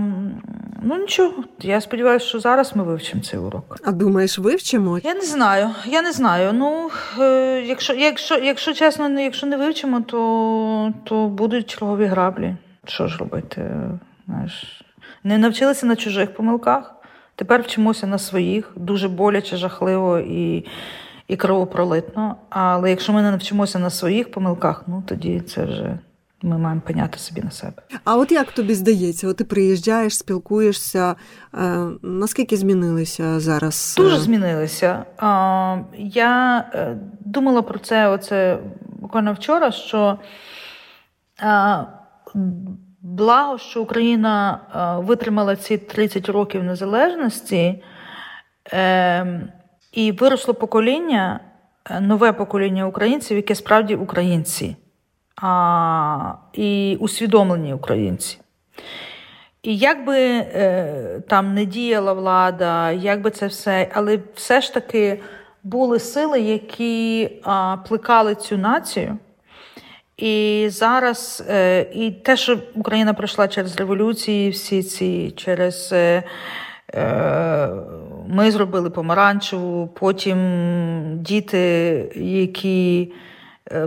Ну 0.84 0.98
нічого, 0.98 1.34
я 1.62 1.82
сподіваюся, 1.82 2.26
що 2.26 2.40
зараз 2.40 2.76
ми 2.76 2.84
вивчимо 2.84 3.24
цей 3.24 3.40
урок. 3.40 3.78
А 3.84 3.92
думаєш, 3.92 4.40
вивчимо? 4.40 5.00
Я 5.04 5.14
не 5.14 5.22
знаю. 5.22 5.70
Я 5.86 6.02
не 6.02 6.12
знаю. 6.12 6.54
Ну, 6.54 6.90
е, 7.20 7.64
якщо 7.68 7.94
якщо, 7.94 8.38
якщо 8.38 8.74
чесно, 8.74 9.20
якщо 9.20 9.48
не 9.48 9.58
вивчимо, 9.58 10.02
то 10.02 10.94
то 11.04 11.28
будуть 11.28 11.70
чергові 11.70 12.06
граблі. 12.06 12.56
Що 12.86 13.08
ж 13.08 13.18
робити? 13.18 13.72
Знаєш, 14.26 14.82
Не 15.24 15.38
навчилися 15.38 15.86
на 15.86 15.96
чужих 15.96 16.34
помилках. 16.34 16.96
Тепер 17.36 17.62
вчимося 17.62 18.08
на 18.08 18.18
своїх, 18.18 18.72
дуже 18.76 19.08
боляче, 19.08 19.58
жахливо 19.58 20.20
і 20.20 20.66
і 21.28 21.36
кровопролитно. 21.36 22.36
Але 22.50 22.90
якщо 22.90 23.14
ми 23.14 23.22
не 23.22 23.32
навчимося 23.32 23.80
на 23.80 23.90
своїх 23.90 24.32
помилках, 24.32 24.84
ну 24.88 25.04
тоді 25.08 25.40
це 25.40 25.66
вже 25.66 26.00
ми 26.42 26.58
маємо 26.58 26.82
пеняти 26.82 27.20
собі 27.20 27.42
на 27.42 27.52
себе. 27.52 27.82
А 28.04 28.18
от 28.18 28.32
як 28.32 28.52
тобі 28.52 28.74
здається, 28.76 29.28
от 29.28 29.38
ти 29.38 29.44
приїжджаєш, 29.44 30.18
спілкуєшся, 30.18 31.16
е, 31.54 31.88
наскільки 32.02 32.58
змінилися 32.58 33.40
зараз? 33.40 33.96
Дуже 33.98 34.18
змінилися. 34.18 34.88
Е, 34.90 35.86
я 35.98 36.60
е, 36.74 36.98
думала 37.20 37.62
про 37.62 37.80
це 37.80 38.08
оце 38.08 38.60
буквально 39.00 39.34
вчора, 39.34 39.72
що 39.72 40.20
е, 41.42 41.86
благо, 43.02 43.58
що 43.58 43.82
Україна 43.82 44.60
е, 44.76 45.06
витримала 45.06 45.56
ці 45.56 45.78
30 45.78 46.30
років 46.30 46.64
незалежності, 46.64 47.84
е, 48.74 49.50
і 49.92 50.12
виросло 50.12 50.54
покоління, 50.54 51.40
е, 51.86 52.00
нове 52.00 52.34
покоління 52.34 52.88
українців, 52.88 53.38
яке 53.38 53.56
справді 53.56 53.96
українці 53.96 54.76
а, 55.42 56.34
і 56.54 56.98
усвідомлені 57.00 57.74
українці. 57.74 58.38
І 59.64 59.78
як 59.78 60.06
би 60.06 60.18
е, 60.18 61.22
там 61.28 61.54
не 61.54 61.66
діяла 61.66 62.14
влада, 62.14 62.92
як 62.92 63.22
би 63.22 63.32
це 63.32 63.48
все, 63.48 63.90
але 63.94 64.20
все 64.36 64.62
ж 64.62 64.74
таки 64.74 65.20
були 65.64 66.00
сили, 66.00 66.42
які 66.42 67.30
а, 67.44 67.78
плекали 67.88 68.36
цю 68.36 68.58
націю. 68.58 69.18
І 70.18 70.68
зараз 70.70 71.44
е, 71.50 71.86
і 71.94 72.12
те, 72.12 72.38
що 72.38 72.60
Україна 72.76 73.14
пройшла 73.14 73.48
через 73.48 73.76
революції, 73.76 74.50
всі 74.50 74.84
ці 74.84 75.32
через 75.32 75.90
е, 75.94 76.24
е, 76.94 77.70
ми 78.28 78.52
зробили 78.52 78.90
помаранчеву, 78.90 79.88
потім 79.88 80.40
діти, 81.22 81.58
які 82.16 83.12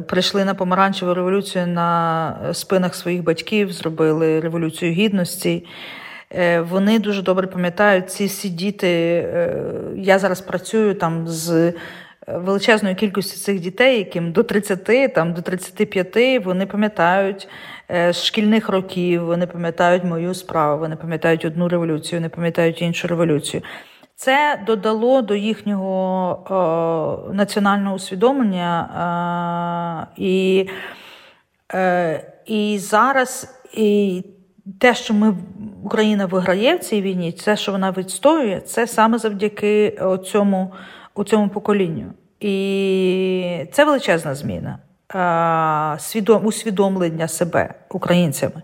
прийшли 0.06 0.44
на 0.44 0.54
помаранчеву 0.54 1.14
революцію 1.14 1.66
на 1.66 2.36
спинах 2.52 2.94
своїх 2.94 3.22
батьків, 3.22 3.72
зробили 3.72 4.40
революцію 4.40 4.92
гідності. 4.92 5.66
Е, 6.34 6.60
вони 6.60 6.98
дуже 6.98 7.22
добре 7.22 7.46
пам'ятають 7.46 8.10
ці 8.10 8.26
всі 8.26 8.48
діти. 8.48 8.88
Е, 8.88 9.56
я 9.96 10.18
зараз 10.18 10.40
працюю 10.40 10.94
там 10.94 11.28
з 11.28 11.72
величезною 12.26 12.94
кількістю 12.94 13.38
цих 13.38 13.60
дітей, 13.60 13.98
яким 13.98 14.32
до 14.32 14.42
30, 14.42 15.14
там 15.14 15.32
до 15.32 15.42
35, 15.42 16.44
вони 16.44 16.66
пам'ятають 16.66 17.48
з 17.88 18.22
шкільних 18.22 18.68
років, 18.68 19.24
вони 19.24 19.46
пам'ятають 19.46 20.04
мою 20.04 20.34
справу, 20.34 20.80
вони 20.80 20.96
пам'ятають 20.96 21.44
одну 21.44 21.68
революцію, 21.68 22.20
вони 22.20 22.28
пам'ятають 22.28 22.82
іншу 22.82 23.08
революцію. 23.08 23.62
Це 24.14 24.62
додало 24.66 25.22
до 25.22 25.34
їхнього 25.34 27.28
е, 27.30 27.34
національного 27.34 27.96
усвідомлення. 27.96 30.08
Е, 30.08 30.12
і 30.22 30.68
е, 31.74 32.32
і 32.46 32.78
зараз 32.78 33.60
і 33.74 34.22
те, 34.80 34.94
що 34.94 35.14
ми 35.14 35.34
Україна 35.84 36.26
виграє 36.26 36.76
в 36.76 36.78
цій 36.78 37.02
війні, 37.02 37.32
те, 37.32 37.56
що 37.56 37.72
вона 37.72 37.90
відстоює, 37.90 38.60
це 38.60 38.86
саме 38.86 39.18
завдяки 39.18 39.98
цьому, 40.24 40.72
цьому 41.26 41.48
поколінню. 41.48 42.12
І 42.40 43.66
це 43.72 43.84
величезна 43.84 44.34
зміна 44.34 44.78
е, 45.14 46.00
свідом, 46.00 46.46
усвідомлення 46.46 47.28
себе 47.28 47.74
українцями. 47.90 48.62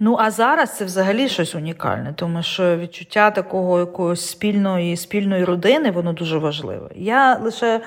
Ну 0.00 0.16
а 0.18 0.30
зараз 0.30 0.76
це 0.76 0.84
взагалі 0.84 1.28
щось 1.28 1.54
унікальне, 1.54 2.12
тому 2.16 2.42
що 2.42 2.76
відчуття 2.76 3.30
такого 3.30 3.78
якоїсь 3.78 4.20
спільної 4.20 4.96
спільної 4.96 5.44
родини 5.44 5.90
воно 5.90 6.12
дуже 6.12 6.38
важливе. 6.38 6.90
Я 6.94 7.34
лише 7.34 7.80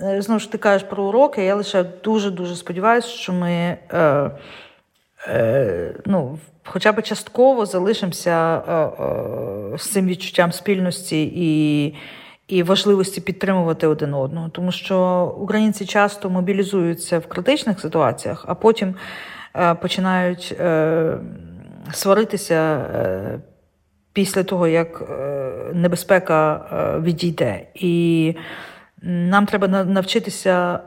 е, 0.00 0.22
знову 0.22 0.40
ж 0.40 0.52
ти 0.52 0.58
кажеш 0.58 0.88
про 0.88 1.04
уроки, 1.04 1.44
я 1.44 1.54
лише 1.54 1.84
дуже-дуже 1.84 2.56
сподіваюся, 2.56 3.08
що 3.08 3.32
ми 3.32 3.50
е, 3.50 4.30
е, 5.28 5.94
ну, 6.06 6.38
хоча 6.64 6.92
б 6.92 7.02
частково 7.02 7.66
залишимося 7.66 8.62
е, 8.68 8.72
е, 9.74 9.78
з 9.78 9.90
цим 9.90 10.06
відчуттям 10.06 10.52
спільності 10.52 11.32
і. 11.34 11.94
І 12.48 12.62
важливості 12.62 13.20
підтримувати 13.20 13.86
один 13.86 14.14
одного, 14.14 14.48
тому 14.48 14.72
що 14.72 15.24
українці 15.38 15.86
часто 15.86 16.30
мобілізуються 16.30 17.18
в 17.18 17.26
критичних 17.26 17.80
ситуаціях, 17.80 18.44
а 18.48 18.54
потім 18.54 18.94
починають 19.80 20.56
е, 20.60 21.18
сваритися 21.92 22.54
е, 22.54 23.40
після 24.12 24.42
того, 24.42 24.68
як 24.68 25.02
небезпека 25.72 26.66
відійде. 27.02 27.66
І 27.74 28.34
нам 29.02 29.46
треба 29.46 29.84
навчитися, 29.84 30.80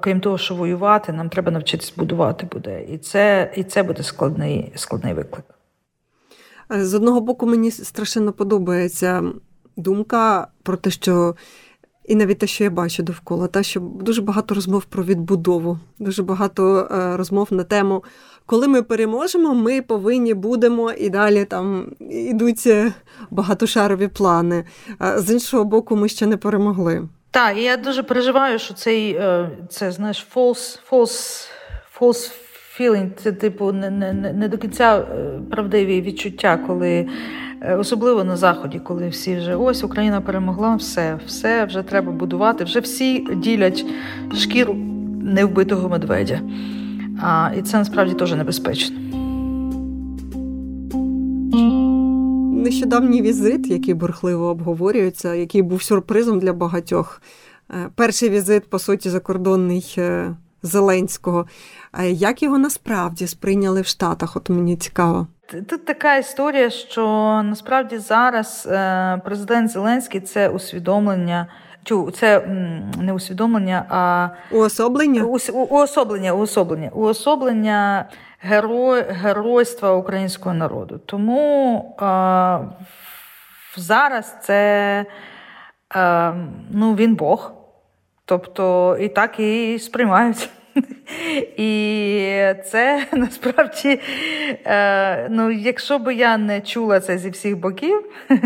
крім 0.00 0.20
того, 0.20 0.38
що 0.38 0.54
воювати, 0.54 1.12
нам 1.12 1.28
треба 1.28 1.52
навчитися 1.52 1.92
будувати 1.96 2.46
буде. 2.46 2.84
І 2.84 2.98
це 2.98 3.52
і 3.56 3.64
це 3.64 3.82
буде 3.82 4.02
складний, 4.02 4.72
складний 4.76 5.14
виклик. 5.14 5.44
З 6.70 6.94
одного 6.94 7.20
боку, 7.20 7.46
мені 7.46 7.70
страшенно 7.70 8.32
подобається 8.32 9.24
думка 9.76 10.46
про 10.62 10.76
те, 10.76 10.90
що 10.90 11.34
і 12.04 12.14
навіть 12.14 12.38
те, 12.38 12.46
що 12.46 12.64
я 12.64 12.70
бачу 12.70 13.02
довкола, 13.02 13.46
та 13.46 13.62
що 13.62 13.80
дуже 13.80 14.22
багато 14.22 14.54
розмов 14.54 14.84
про 14.84 15.04
відбудову, 15.04 15.78
дуже 15.98 16.22
багато 16.22 16.88
е, 16.90 17.16
розмов 17.16 17.48
на 17.50 17.64
тему, 17.64 18.04
коли 18.46 18.68
ми 18.68 18.82
переможемо, 18.82 19.54
ми 19.54 19.82
повинні 19.82 20.34
будемо 20.34 20.92
і 20.92 21.10
далі 21.10 21.44
там 21.44 21.92
ідуть 22.10 22.66
е, 22.66 22.92
багатошарові 23.30 24.08
плани. 24.08 24.64
З 25.16 25.30
іншого 25.32 25.64
боку, 25.64 25.96
ми 25.96 26.08
ще 26.08 26.26
не 26.26 26.36
перемогли. 26.36 27.08
Так, 27.30 27.58
і 27.58 27.62
я 27.62 27.76
дуже 27.76 28.02
переживаю, 28.02 28.58
що 28.58 28.74
цей 28.74 29.12
е, 29.12 29.50
це 29.70 29.92
знаєш 29.92 30.26
false, 30.34 30.78
false, 30.90 31.48
false 32.00 32.30
feeling, 32.80 33.08
це 33.16 33.32
типу 33.32 33.72
не, 33.72 33.90
не, 33.90 34.12
не 34.32 34.48
до 34.48 34.58
кінця 34.58 35.06
правдиві 35.50 36.00
відчуття, 36.00 36.58
коли. 36.66 37.08
Е, 37.64 37.76
особливо 37.76 38.24
на 38.24 38.36
заході, 38.36 38.78
коли 38.78 39.08
всі 39.08 39.36
вже 39.36 39.56
ось 39.56 39.84
Україна 39.84 40.20
перемогла, 40.20 40.74
все, 40.74 41.18
все 41.26 41.64
вже 41.64 41.82
треба 41.82 42.12
будувати. 42.12 42.64
Вже 42.64 42.80
всі 42.80 43.26
ділять 43.36 43.86
шкіру 44.34 44.74
невбитого 45.22 45.88
медведя. 45.88 46.40
А, 47.22 47.50
І 47.58 47.62
це 47.62 47.78
насправді 47.78 48.14
теж 48.14 48.32
небезпечно. 48.32 48.96
Нещодавній 52.64 53.22
візит, 53.22 53.70
який 53.70 53.94
бурхливо 53.94 54.46
обговорюється, 54.46 55.34
який 55.34 55.62
був 55.62 55.82
сюрпризом 55.82 56.38
для 56.38 56.52
багатьох. 56.52 57.22
Е, 57.70 57.88
перший 57.94 58.28
візит, 58.28 58.70
по 58.70 58.78
суті, 58.78 59.10
закордонний 59.10 59.94
е, 59.98 60.36
Зеленського. 60.62 61.46
Як 62.04 62.42
його 62.42 62.58
насправді 62.58 63.26
сприйняли 63.26 63.80
в 63.80 63.86
Штатах? 63.86 64.36
От 64.36 64.50
мені 64.50 64.76
цікаво. 64.76 65.26
Тут 65.68 65.84
така 65.84 66.16
історія, 66.16 66.70
що 66.70 67.02
насправді 67.44 67.98
зараз 67.98 68.68
е, 68.70 69.20
президент 69.24 69.70
Зеленський 69.70 70.20
це 70.20 70.48
усвідомлення. 70.48 71.46
Це 72.14 72.46
не 73.00 73.12
усвідомлення, 73.12 73.86
а 73.88 74.28
уособлення 74.56 75.24
уособлення, 75.52 76.32
уособлення, 76.32 76.90
уособлення 76.90 78.08
герой, 78.40 79.04
геройства 79.08 79.92
українського 79.92 80.54
народу. 80.54 81.00
Тому 81.06 81.96
а, 81.98 82.60
зараз 83.76 84.36
це 84.42 85.04
а, 85.88 86.32
ну, 86.70 86.94
він 86.94 87.14
Бог. 87.14 87.52
Тобто 88.24 88.96
і 89.00 89.08
так 89.08 89.40
і 89.40 89.78
сприймають. 89.78 90.50
І 91.56 92.54
це 92.64 93.06
насправді, 93.12 94.00
е, 94.66 95.28
ну, 95.30 95.50
якщо 95.50 95.98
б 95.98 96.14
я 96.14 96.38
не 96.38 96.60
чула 96.60 97.00
це 97.00 97.18
зі 97.18 97.30
всіх 97.30 97.58
боків, 97.58 98.04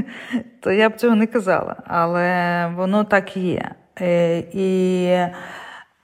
то 0.60 0.72
я 0.72 0.88
б 0.88 0.96
цього 0.96 1.16
не 1.16 1.26
казала. 1.26 1.76
Але 1.86 2.66
воно 2.76 3.04
так 3.04 3.36
і 3.36 3.40
є. 3.40 3.70
Е, 4.00 4.38
і 4.52 5.08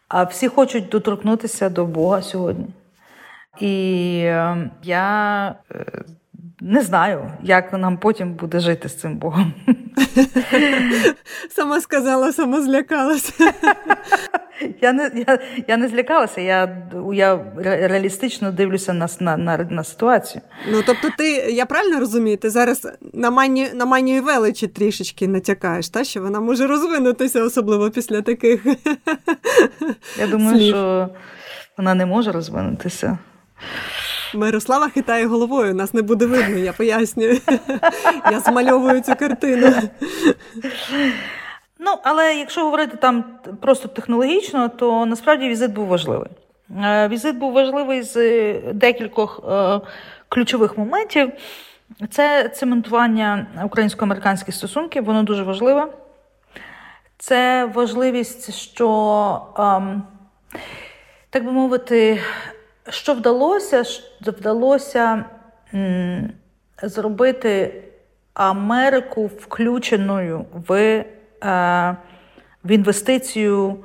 а 0.08 0.24
всі 0.24 0.48
хочуть 0.48 0.88
доторкнутися 0.88 1.68
до 1.68 1.86
Бога 1.86 2.22
сьогодні. 2.22 2.66
І 3.60 4.22
е, 4.24 4.70
я 4.82 5.54
не 6.64 6.82
знаю, 6.82 7.30
як 7.42 7.72
нам 7.72 7.96
потім 7.96 8.34
буде 8.34 8.60
жити 8.60 8.88
з 8.88 8.94
цим 8.94 9.16
Богом. 9.16 9.54
Сама 11.50 11.80
сказала, 11.80 12.32
сама 12.32 12.62
злякалася. 12.62 13.52
Я 14.80 14.92
не 14.92 15.10
я, 15.28 15.38
я 15.68 15.76
не 15.76 15.88
злякалася, 15.88 16.40
я 16.40 16.88
я 17.12 17.40
реалістично 17.64 18.52
дивлюся 18.52 18.92
на 18.92 19.08
на, 19.20 19.36
на, 19.36 19.56
на 19.56 19.84
ситуацію. 19.84 20.42
Ну 20.70 20.82
тобто, 20.86 21.08
ти 21.18 21.30
я 21.32 21.66
правильно 21.66 22.00
розумію, 22.00 22.36
ти 22.36 22.50
зараз 22.50 22.88
на 23.12 23.30
мані 23.30 23.68
на 23.74 23.84
манію 23.84 24.22
величі 24.22 24.66
трішечки 24.66 25.28
натякаєш, 25.28 25.88
та 25.88 26.04
що 26.04 26.22
вона 26.22 26.40
може 26.40 26.66
розвинутися, 26.66 27.42
особливо 27.42 27.90
після 27.90 28.22
таких. 28.22 28.66
Я 30.18 30.26
думаю, 30.26 30.56
слів. 30.56 30.68
що 30.68 31.08
вона 31.78 31.94
не 31.94 32.06
може 32.06 32.32
розвинутися. 32.32 33.18
Мирослава 34.34 34.88
хитає 34.88 35.26
головою, 35.26 35.74
нас 35.74 35.94
не 35.94 36.02
буде 36.02 36.26
видно, 36.26 36.56
я 36.56 36.72
пояснюю. 36.72 37.40
Я 38.30 38.40
змальовую 38.40 39.00
цю 39.00 39.16
картину. 39.16 39.72
Ну, 41.78 41.98
але 42.02 42.34
якщо 42.34 42.64
говорити 42.64 42.96
там 42.96 43.24
просто 43.60 43.88
технологічно, 43.88 44.68
то 44.68 45.06
насправді 45.06 45.48
візит 45.48 45.72
був 45.72 45.86
важливий. 45.86 46.30
Е, 46.84 47.08
візит 47.08 47.36
був 47.36 47.52
важливий 47.52 48.02
з 48.02 48.52
декількох 48.72 49.40
е, 49.50 49.80
ключових 50.28 50.78
моментів. 50.78 51.32
Це 52.10 52.48
цементування 52.48 53.46
українсько-американських 53.64 54.54
стосунків, 54.54 55.04
воно 55.04 55.22
дуже 55.22 55.42
важливе. 55.42 55.86
Це 57.18 57.64
важливість, 57.64 58.54
що, 58.54 59.40
ем, 59.58 60.02
так 61.30 61.44
би 61.44 61.52
мовити, 61.52 62.20
що 62.88 63.14
вдалося, 63.14 63.84
вдалося 64.20 65.24
зробити 66.82 67.82
Америку 68.34 69.30
включеною 69.38 70.44
в, 70.68 70.74
е, 70.74 71.96
в 72.64 72.70
інвестицію 72.70 73.76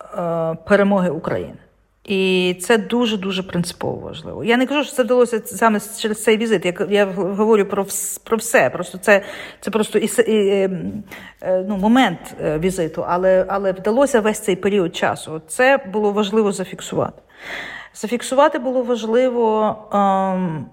е, 0.00 0.56
перемоги 0.66 1.10
України. 1.10 1.56
І 2.04 2.56
це 2.60 2.78
дуже 2.78 3.16
дуже 3.16 3.42
принципово 3.42 3.96
важливо. 3.96 4.44
Я 4.44 4.56
не 4.56 4.66
кажу, 4.66 4.84
що 4.84 4.92
це 4.92 5.02
вдалося 5.02 5.40
саме 5.44 5.80
через 5.98 6.22
цей 6.22 6.36
візит. 6.36 6.64
Я 6.64 6.74
я 6.90 7.04
говорю 7.06 7.64
про 7.64 7.86
про 8.24 8.36
все. 8.36 8.70
Просто 8.70 8.98
це 8.98 9.22
це 9.60 9.70
просто 9.70 9.98
і, 9.98 10.10
і, 10.28 10.48
е, 11.42 11.64
ну, 11.68 11.76
момент 11.76 12.18
візиту, 12.40 13.04
але 13.08 13.46
але 13.48 13.72
вдалося 13.72 14.20
весь 14.20 14.40
цей 14.40 14.56
період 14.56 14.96
часу. 14.96 15.42
Це 15.46 15.78
було 15.92 16.12
важливо 16.12 16.52
зафіксувати. 16.52 17.22
Зафіксувати 17.94 18.58
було 18.58 18.82
важливо 18.82 19.76
ем, 19.92 20.66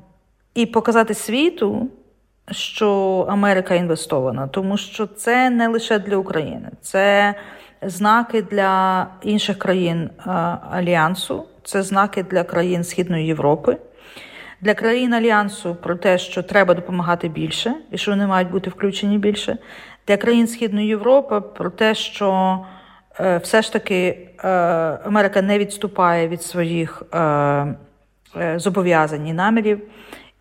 і 0.54 0.66
показати 0.66 1.14
світу, 1.14 1.88
що 2.52 2.90
Америка 3.30 3.76
інвестована, 3.76 4.48
тому 4.48 4.78
що 4.78 5.08
це 5.08 5.50
не 5.50 5.68
лише 5.68 6.00
для 6.00 6.18
України, 6.18 6.70
це 6.82 7.36
знаки 7.82 8.42
для 8.42 9.08
інших 9.24 9.60
країн 9.60 10.10
е, 10.20 10.32
Альянсу, 10.72 11.44
це 11.64 11.84
знаки 11.84 12.24
для 12.24 12.44
країн 12.44 12.84
Східної 12.84 13.28
Європи. 13.28 13.78
Для 14.62 14.74
країн 14.74 15.14
Альянсу 15.14 15.76
про 15.76 15.96
те, 15.96 16.18
що 16.18 16.44
треба 16.44 16.74
допомагати 16.74 17.28
більше 17.30 17.76
і 17.92 17.98
що 17.98 18.12
вони 18.12 18.28
мають 18.28 18.52
бути 18.52 18.70
включені 18.70 19.18
більше. 19.18 19.58
Для 20.08 20.18
країн 20.18 20.48
Східної 20.48 20.88
Європи 20.88 21.42
про 21.42 21.70
те, 21.70 21.96
що 21.96 22.60
Е, 23.20 23.38
все 23.38 23.62
ж 23.62 23.74
таки 23.74 24.30
Америка 25.06 25.42
не 25.42 25.60
відступає 25.60 26.28
від 26.28 26.42
своїх 26.42 27.04
е, 27.14 27.76
зобов'язань 28.56 29.28
і 29.28 29.34
намірів 29.34 29.82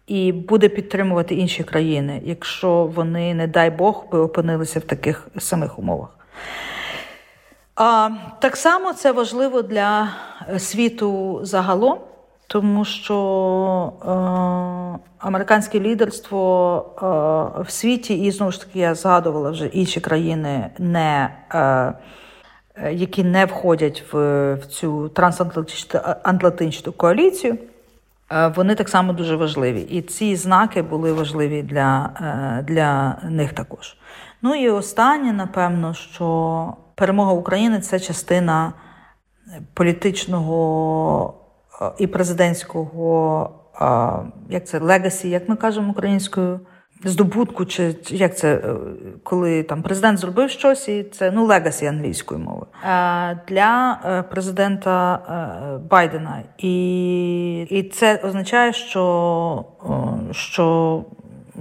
і 0.06 0.32
буде 0.32 0.68
підтримувати 0.68 1.34
інші 1.34 1.64
країни, 1.64 2.20
якщо 2.24 2.84
вони, 2.94 3.34
не 3.34 3.46
дай 3.46 3.70
Бог, 3.70 4.04
би 4.12 4.18
опинилися 4.18 4.80
в 4.80 4.82
таких 4.82 5.28
самих 5.38 5.78
умовах. 5.78 6.08
А 7.76 8.10
так 8.40 8.56
само 8.56 8.92
це 8.92 9.12
важливо 9.12 9.62
для 9.62 10.08
світу 10.58 11.40
загалом, 11.42 11.98
тому 12.46 12.84
що 12.84 13.92
е, 14.02 14.08
американське 15.18 15.80
лідерство 15.80 16.84
е, 17.58 17.62
в 17.62 17.70
світі, 17.70 18.14
і 18.24 18.30
знову 18.30 18.52
ж 18.52 18.60
таки 18.60 18.78
я 18.78 18.94
згадувала 18.94 19.50
вже 19.50 19.66
інші 19.66 20.00
країни 20.00 20.70
не. 20.78 21.30
Е, 21.54 21.58
Е, 21.58 21.92
які 22.92 23.24
не 23.24 23.44
входять 23.44 24.04
в, 24.12 24.54
в 24.54 24.66
цю 24.66 25.08
трансатлантичну 25.08 26.92
коаліцію, 26.92 27.58
е, 28.32 28.48
вони 28.48 28.74
так 28.74 28.88
само 28.88 29.12
дуже 29.12 29.36
важливі. 29.36 29.80
І 29.80 30.02
ці 30.02 30.36
знаки 30.36 30.82
були 30.82 31.12
важливі 31.12 31.62
для, 31.62 32.10
е, 32.20 32.62
для 32.62 33.16
них 33.30 33.52
також. 33.52 33.96
Ну 34.42 34.54
і 34.54 34.70
останнє, 34.70 35.32
напевно, 35.32 35.94
що 35.94 36.74
перемога 36.94 37.32
України 37.32 37.80
це 37.80 38.00
частина 38.00 38.72
політичного 39.74 41.34
і 41.98 42.06
президентського, 42.06 43.50
як 44.48 44.66
це 44.66 44.78
legacy, 44.78 45.30
як 45.30 45.48
ми 45.48 45.56
кажемо 45.56 45.90
українською 45.90 46.60
здобутку, 47.04 47.64
чи 47.64 47.96
як 48.08 48.36
це, 48.36 48.54
е, 48.54 48.74
коли 49.22 49.62
там 49.62 49.82
президент 49.82 50.18
зробив 50.18 50.50
щось, 50.50 50.88
і 50.88 51.02
це 51.02 51.30
ну 51.30 51.44
legacy 51.44 51.86
англійською 51.86 52.40
мовою 52.40 52.66
для 53.48 54.00
е, 54.04 54.22
президента 54.22 55.14
е, 55.14 55.78
Байдена. 55.90 56.42
І 56.58 57.66
і 57.70 57.82
це 57.82 58.16
означає, 58.16 58.72
що, 58.72 59.64
що 60.30 61.04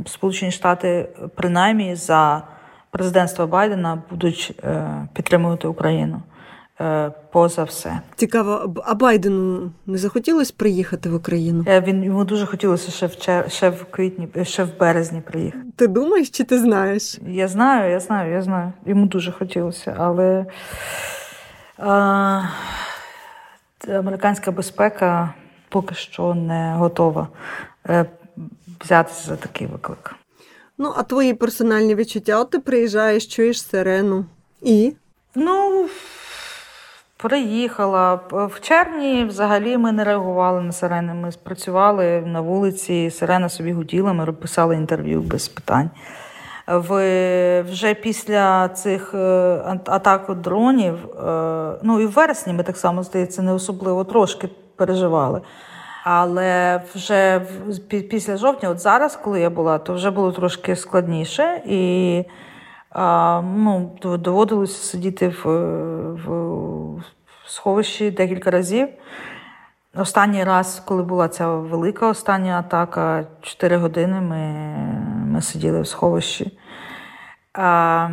Сполучені 0.05 0.51
Штати 0.51 1.09
принаймні 1.35 1.95
за 1.95 2.43
президентства 2.91 3.47
Байдена 3.47 4.01
будуть 4.09 4.61
підтримувати 5.13 5.67
Україну. 5.67 6.21
Е, 6.81 7.11
поза 7.31 7.63
все. 7.63 7.99
Цікаво, 8.15 8.75
а 8.85 8.93
Байдену 8.93 9.71
не 9.85 9.97
захотілося 9.97 10.53
приїхати 10.57 11.09
в 11.09 11.15
Україну? 11.15 11.65
Е, 11.67 11.81
він 11.81 12.03
йому 12.03 12.23
дуже 12.23 12.45
хотілося 12.45 12.91
ще 12.91 13.05
в 13.05 13.17
чер... 13.17 13.51
ще 13.51 13.69
в 13.69 13.85
квітні, 13.91 14.45
ще 14.45 14.63
в 14.63 14.77
березні 14.79 15.21
приїхати. 15.21 15.63
Ти 15.75 15.87
думаєш, 15.87 16.29
чи 16.29 16.43
ти 16.43 16.59
знаєш? 16.59 17.19
Я 17.27 17.47
знаю, 17.47 17.91
я 17.91 17.99
знаю, 17.99 18.33
я 18.33 18.41
знаю. 18.41 18.73
Йому 18.85 19.05
дуже 19.05 19.31
хотілося, 19.31 19.95
але 19.97 20.45
а, 21.77 22.41
американська 23.89 24.51
безпека 24.51 25.33
поки 25.69 25.95
що 25.95 26.33
не 26.33 26.73
готова 26.73 27.27
е, 27.89 28.05
взятися 28.81 29.27
за 29.27 29.35
такий 29.35 29.67
виклик. 29.67 30.15
Ну, 30.77 30.93
а 30.97 31.03
твої 31.03 31.33
персональні 31.33 31.95
відчуття? 31.95 32.39
От 32.39 32.49
ти 32.49 32.59
приїжджаєш, 32.59 33.27
чуєш 33.27 33.61
сирену 33.61 34.25
і? 34.61 34.93
Ну. 35.35 35.89
Приїхала 37.23 38.19
в 38.31 38.59
червні. 38.61 39.25
Взагалі 39.25 39.77
ми 39.77 39.91
не 39.91 40.03
реагували 40.03 40.61
на 40.61 40.71
сирени. 40.71 41.13
Ми 41.13 41.31
спрацювали 41.31 42.21
на 42.21 42.41
вулиці. 42.41 43.11
Сирена 43.11 43.49
собі 43.49 43.73
гуділа. 43.73 44.13
Ми 44.13 44.25
писали 44.25 44.75
інтерв'ю 44.75 45.21
без 45.21 45.47
питань. 45.47 45.89
В, 46.67 47.61
Вже 47.61 47.93
після 47.93 48.67
цих 48.69 49.13
е, 49.13 49.79
атак 49.85 50.35
дронів, 50.35 50.95
е, 50.95 51.79
ну 51.83 51.99
і 51.99 52.05
в 52.05 52.11
вересні 52.11 52.53
ми 52.53 52.63
так 52.63 52.77
само 52.77 53.03
здається, 53.03 53.41
не 53.41 53.53
особливо 53.53 54.03
трошки 54.03 54.49
переживали. 54.75 55.41
Але 56.03 56.81
вже 56.95 57.41
після 57.87 58.37
жовтня, 58.37 58.69
от 58.69 58.79
зараз, 58.79 59.15
коли 59.15 59.41
я 59.41 59.49
була, 59.49 59.77
то 59.77 59.93
вже 59.93 60.11
було 60.11 60.31
трошки 60.31 60.75
складніше 60.75 61.61
і 61.65 62.23
а, 62.91 63.41
ну, 63.41 63.91
доводилося 64.01 64.83
сидіти 64.83 65.27
в, 65.27 65.45
в 66.25 66.88
сховищі 67.49 68.11
декілька 68.11 68.51
разів. 68.51 68.87
Останній 69.95 70.43
раз, 70.43 70.83
коли 70.85 71.03
була 71.03 71.27
ця 71.27 71.47
велика 71.47 72.07
остання 72.07 72.59
атака, 72.59 73.25
4 73.41 73.77
години 73.77 74.21
ми 74.21 74.39
ми 75.29 75.41
сиділи 75.41 75.81
в 75.81 75.87
сховищі. 75.87 76.57
А, 77.53 78.09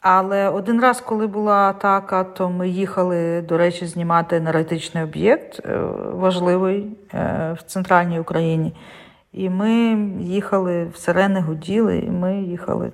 Але 0.00 0.48
один 0.48 0.80
раз, 0.80 1.00
коли 1.00 1.26
була 1.26 1.54
атака, 1.54 2.24
то 2.24 2.50
ми 2.50 2.68
їхали, 2.68 3.42
до 3.42 3.58
речі, 3.58 3.86
знімати 3.86 4.36
енергетичний 4.36 5.04
об'єкт 5.04 5.60
е, 5.64 5.78
важливий 6.12 6.96
е, 7.14 7.56
в 7.58 7.62
центральній 7.62 8.20
Україні. 8.20 8.72
І 9.32 9.50
ми 9.50 9.72
їхали 10.20 10.84
в 10.84 10.96
сирени, 10.96 11.40
гуділи, 11.40 11.98
і 11.98 12.10
ми 12.10 12.42
їхали 12.42 12.92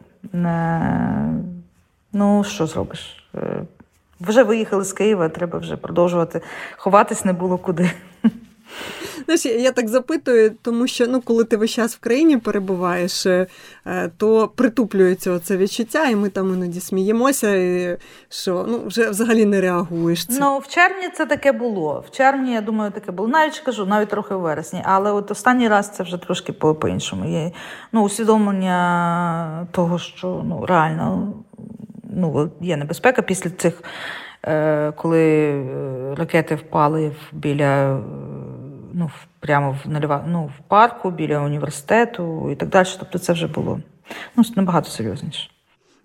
Ну, 2.12 2.44
що 2.44 2.66
зробиш? 2.66 3.28
Вже 4.20 4.42
виїхали 4.42 4.84
з 4.84 4.92
Києва, 4.92 5.28
треба 5.28 5.58
вже 5.58 5.76
продовжувати. 5.76 6.40
Ховатись 6.76 7.24
не 7.24 7.32
було 7.32 7.58
куди. 7.58 7.90
Знаєш, 9.24 9.46
я 9.46 9.72
так 9.72 9.88
запитую, 9.88 10.52
тому 10.62 10.86
що 10.86 11.06
ну, 11.06 11.20
коли 11.20 11.44
ти 11.44 11.56
весь 11.56 11.70
час 11.70 11.94
в 11.96 11.98
країні 11.98 12.36
перебуваєш, 12.36 13.26
е, 13.26 13.46
то 14.16 14.48
притуплюється 14.48 15.38
це 15.38 15.56
відчуття, 15.56 16.08
і 16.08 16.16
ми 16.16 16.28
там 16.28 16.54
іноді 16.54 16.80
сміємося, 16.80 17.54
і 17.54 17.98
що 18.28 18.66
ну, 18.68 18.82
вже 18.86 19.10
взагалі 19.10 19.44
не 19.44 19.60
реагуєш. 19.60 20.26
Це. 20.26 20.40
Ну, 20.40 20.58
в 20.58 20.68
червні 20.68 21.08
це 21.08 21.26
таке 21.26 21.52
було. 21.52 22.04
В 22.06 22.10
червні, 22.10 22.52
я 22.52 22.60
думаю, 22.60 22.90
таке 22.90 23.12
було. 23.12 23.28
Навіть 23.28 23.58
кажу, 23.58 23.86
навіть 23.86 24.08
трохи 24.08 24.34
в 24.34 24.40
вересні. 24.40 24.82
Але 24.84 25.12
от 25.12 25.30
останній 25.30 25.68
раз 25.68 25.90
це 25.90 26.02
вже 26.02 26.18
трошки 26.18 26.52
по-іншому. 26.52 27.24
Є 27.24 27.52
ну, 27.92 28.02
усвідомлення 28.02 29.66
того, 29.72 29.98
що 29.98 30.44
ну, 30.48 30.66
реально 30.66 31.32
ну, 32.16 32.50
є 32.60 32.76
небезпека 32.76 33.22
після 33.22 33.50
цих. 33.50 33.82
Е, 34.46 34.92
коли 34.92 35.48
е, 35.48 36.14
ракети 36.14 36.54
впали 36.54 37.12
біля 37.32 38.00
ну, 38.92 39.10
прямо 39.40 39.78
в 39.84 39.88
нульова, 39.88 40.24
ну, 40.28 40.50
в 40.58 40.68
парку, 40.68 41.10
біля 41.10 41.38
університету 41.38 42.50
і 42.50 42.54
так 42.54 42.68
далі. 42.68 42.88
Тобто 42.98 43.18
це 43.18 43.32
вже 43.32 43.46
було 43.46 43.80
ну, 44.36 44.44
набагато 44.56 44.90
серйозніше. 44.90 45.50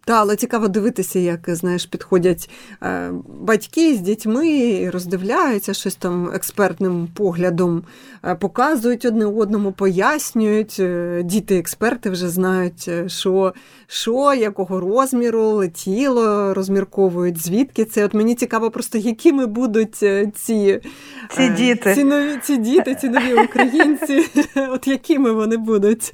Та, 0.06 0.14
але 0.14 0.36
цікаво 0.36 0.68
дивитися, 0.68 1.20
як 1.20 1.40
знаєш, 1.48 1.86
підходять 1.86 2.50
е, 2.84 3.12
батьки 3.28 3.96
з 3.96 4.00
дітьми, 4.00 4.90
роздивляються 4.94 5.74
щось 5.74 5.96
там 5.96 6.32
експертним 6.34 7.08
поглядом, 7.14 7.84
е, 8.26 8.36
показують 8.36 9.06
одне 9.06 9.26
одному, 9.26 9.72
пояснюють. 9.72 10.78
Е, 10.80 11.22
Діти-експерти 11.24 12.10
вже 12.10 12.30
знають, 12.30 12.90
що, 13.08 13.54
що, 13.88 14.34
якого 14.34 14.80
розміру 14.80 15.44
летіло, 15.44 16.54
розмірковують, 16.54 17.38
звідки 17.38 17.86
це. 17.86 18.06
От 18.06 18.14
мені 18.14 18.36
цікаво, 18.36 18.72
просто 18.72 18.98
якими 18.98 19.46
будуть 19.46 20.04
е, 20.04 20.32
ці 20.36 20.82
ці 21.30 21.50
діти, 21.50 21.96
ці 21.96 22.04
нові 22.04 22.38
ці 22.44 22.58
діти, 22.58 22.96
ці 22.96 23.10
нові 23.10 23.34
українці, 23.34 24.26
от 24.70 24.88
якими 24.88 25.32
вони 25.32 25.58
будуть 25.58 26.14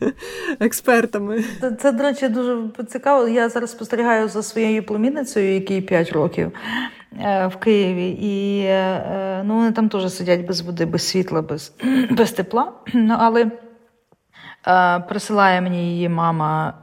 експертами. 0.60 1.44
Це 1.82 1.92
до 1.92 2.04
речі, 2.04 2.28
дуже 2.28 2.70
цікаво. 2.88 3.28
Я 3.28 3.50
зараз 3.50 3.77
спостерігаю 3.78 4.28
за 4.28 4.44
своєю 4.44 4.84
племінницею, 4.84 5.54
якій 5.54 5.82
5 5.82 6.12
років 6.12 6.52
е, 7.22 7.48
в 7.48 7.56
Києві, 7.56 8.10
і 8.10 8.64
е, 8.66 9.44
ну, 9.46 9.56
вони 9.56 9.72
там 9.72 9.90
теж 9.90 10.14
сидять 10.14 10.46
без 10.46 10.62
води, 10.62 10.86
без 10.86 11.08
світла, 11.08 11.42
без 11.42 11.74
без 12.12 12.32
тепла. 12.32 12.72
Ну, 12.94 13.16
Але 13.20 13.52
е, 14.68 15.00
присилає 15.00 15.62
мені 15.62 15.92
її 15.92 16.10
мама 16.10 16.74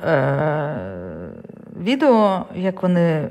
відео, 1.80 2.44
як 2.54 2.82
вони. 2.82 3.30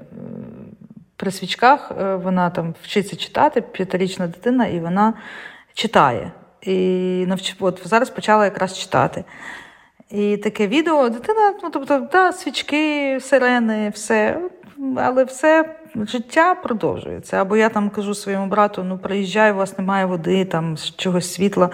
При 1.16 1.32
свічках 1.32 1.91
вона 2.24 2.49
там 2.49 2.76
вчиться 2.82 3.16
читати, 3.16 3.61
п'ятирічна 3.61 4.28
дитина, 4.28 4.66
і 4.66 4.80
вона 4.80 5.14
читає. 5.74 6.32
І 6.61 6.76
навч... 7.28 7.55
от 7.59 7.82
зараз 7.86 8.09
почала 8.09 8.45
якраз 8.45 8.78
читати. 8.78 9.24
І 10.12 10.38
таке 10.38 10.68
відео, 10.68 11.10
дитина, 11.10 11.54
ну 11.64 11.70
тобто, 11.70 12.08
да, 12.12 12.32
свічки, 12.32 13.18
сирени, 13.22 13.89
все, 13.89 14.41
але 14.97 15.24
все 15.24 15.76
життя 15.95 16.56
продовжується. 16.56 17.41
Або 17.41 17.58
я 17.58 17.70
там 17.70 17.89
кажу 17.89 18.14
своєму 18.14 18.47
брату: 18.47 18.84
ну 18.84 18.97
приїжджай, 18.97 19.51
у 19.51 19.56
вас 19.56 19.78
немає 19.78 20.06
води, 20.06 20.45
там 20.45 20.76
чогось 20.97 21.34
світла, 21.34 21.70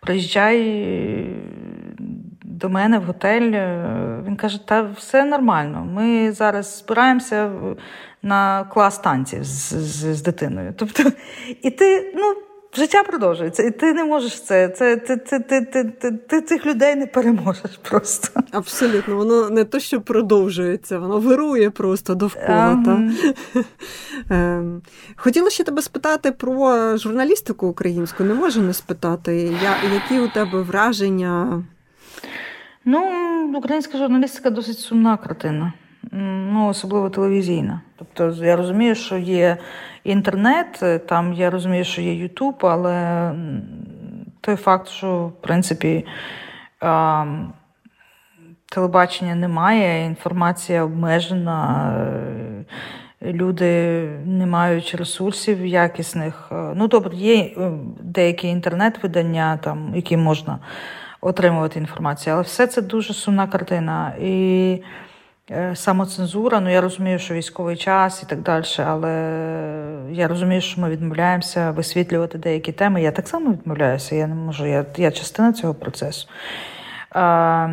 приїжджай 0.00 0.60
до 2.44 2.68
мене 2.68 2.98
в 2.98 3.02
готель. 3.02 3.50
Він 4.26 4.36
каже: 4.36 4.66
та 4.66 4.82
все 4.82 5.24
нормально. 5.24 5.88
Ми 5.92 6.32
зараз 6.32 6.78
збираємося 6.78 7.50
на 8.22 8.64
клас 8.64 8.98
танців 8.98 9.44
з, 9.44 9.72
з, 9.72 10.14
з 10.16 10.22
дитиною. 10.22 10.74
Тобто, 10.76 11.02
і 11.62 11.70
ти, 11.70 12.12
ну 12.16 12.34
життя 12.76 13.02
продовжується, 13.02 13.62
і 13.62 13.70
ти 13.70 13.92
не 13.92 14.04
можеш 14.04 14.40
це. 14.40 14.68
Це 14.68 14.96
ти, 14.96 15.16
ти, 15.16 15.40
ти, 15.40 15.60
ти, 15.60 15.84
ти, 15.84 16.12
ти 16.12 16.40
цих 16.40 16.66
людей 16.66 16.94
не 16.94 17.06
переможеш 17.06 17.76
просто. 17.82 18.40
Абсолютно, 18.50 19.16
воно 19.16 19.50
не 19.50 19.64
то, 19.64 19.78
що 19.78 20.00
продовжується, 20.00 20.98
воно 20.98 21.18
вирує 21.18 21.70
просто 21.70 22.14
довкола. 22.14 22.82
Um... 22.86 23.12
Та. 24.28 24.62
Хотіла 25.16 25.50
ще 25.50 25.64
тебе 25.64 25.82
спитати 25.82 26.32
про 26.32 26.96
журналістику 26.96 27.66
українську. 27.66 28.24
Не 28.24 28.34
можу 28.34 28.62
не 28.62 28.72
спитати, 28.72 29.36
Я, 29.62 29.76
які 29.94 30.20
у 30.20 30.28
тебе 30.28 30.62
враження? 30.62 31.62
Ну, 32.84 33.52
українська 33.54 33.98
журналістика 33.98 34.50
досить 34.50 34.78
сумна 34.78 35.16
картина, 35.16 35.72
ну, 36.10 36.68
особливо 36.68 37.10
телевізійна. 37.10 37.80
Тобто 37.96 38.44
я 38.44 38.56
розумію, 38.56 38.94
що 38.94 39.18
є 39.18 39.56
інтернет, 40.04 40.78
е, 40.82 40.98
там 40.98 41.32
я 41.32 41.50
розумію, 41.50 41.84
що 41.84 42.02
є 42.02 42.14
Ютуб, 42.14 42.54
але 42.60 43.32
той 44.40 44.56
факт, 44.56 44.88
що 44.88 45.26
в 45.26 45.32
принципі 45.40 46.06
телебачення 48.72 49.34
немає, 49.34 50.06
інформація 50.06 50.84
обмежена, 50.84 51.92
е, 53.22 53.32
люди 53.32 54.02
не 54.26 54.46
мають 54.46 54.94
ресурсів 54.94 55.66
якісних. 55.66 56.48
Е, 56.52 56.72
ну, 56.76 56.88
добре, 56.88 57.16
є 57.16 57.50
деякі 58.00 58.48
інтернет-видання, 58.48 59.56
там, 59.56 59.92
які 59.94 60.16
можна 60.16 60.58
отримувати 61.20 61.78
інформацію, 61.78 62.34
але 62.34 62.42
все 62.42 62.66
це 62.66 62.82
дуже 62.82 63.14
сумна 63.14 63.46
картина. 63.46 64.12
І 64.20 64.82
самоцензура. 65.74 66.60
Ну 66.60 66.70
я 66.70 66.80
розумію, 66.80 67.18
що 67.18 67.34
військовий 67.34 67.76
час 67.76 68.22
і 68.22 68.26
так 68.26 68.42
далі, 68.42 68.64
але 68.86 69.12
я 70.10 70.28
розумію, 70.28 70.60
що 70.60 70.80
ми 70.80 70.90
відмовляємося 70.90 71.70
висвітлювати 71.70 72.38
деякі 72.38 72.72
теми. 72.72 73.02
Я 73.02 73.12
так 73.12 73.28
само 73.28 73.52
відмовляюся. 73.52 74.16
Я 74.16 74.26
не 74.26 74.34
можу, 74.34 74.66
я 74.66 74.86
я 74.96 75.10
частина 75.10 75.52
цього 75.52 75.74
процесу. 75.74 76.28
А, 77.10 77.68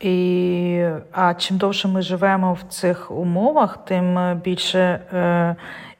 і, 0.00 0.84
А 1.12 1.34
чим 1.34 1.56
довше 1.56 1.88
ми 1.88 2.02
живемо 2.02 2.52
в 2.52 2.72
цих 2.72 3.10
умовах, 3.10 3.84
тим 3.84 4.40
більше 4.44 5.00
е, 5.12 5.56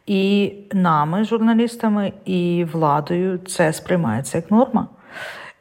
і 0.06 0.54
нами, 0.72 1.24
журналістами, 1.24 2.12
і 2.24 2.66
владою 2.72 3.38
це 3.38 3.72
сприймається 3.72 4.38
як 4.38 4.50
норма. 4.50 4.88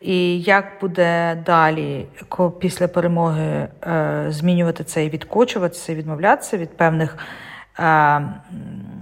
І 0.06 0.42
як 0.42 0.66
буде 0.82 1.38
далі 1.46 2.06
після 2.60 2.88
перемоги 2.88 3.68
е, 3.84 4.26
змінювати 4.30 4.84
це 4.84 5.06
і 5.06 5.10
відкочуватися, 5.10 5.92
і 5.92 5.96
відмовлятися 5.96 6.58
від 6.58 6.78
певних 6.78 7.18
е, 7.80 8.22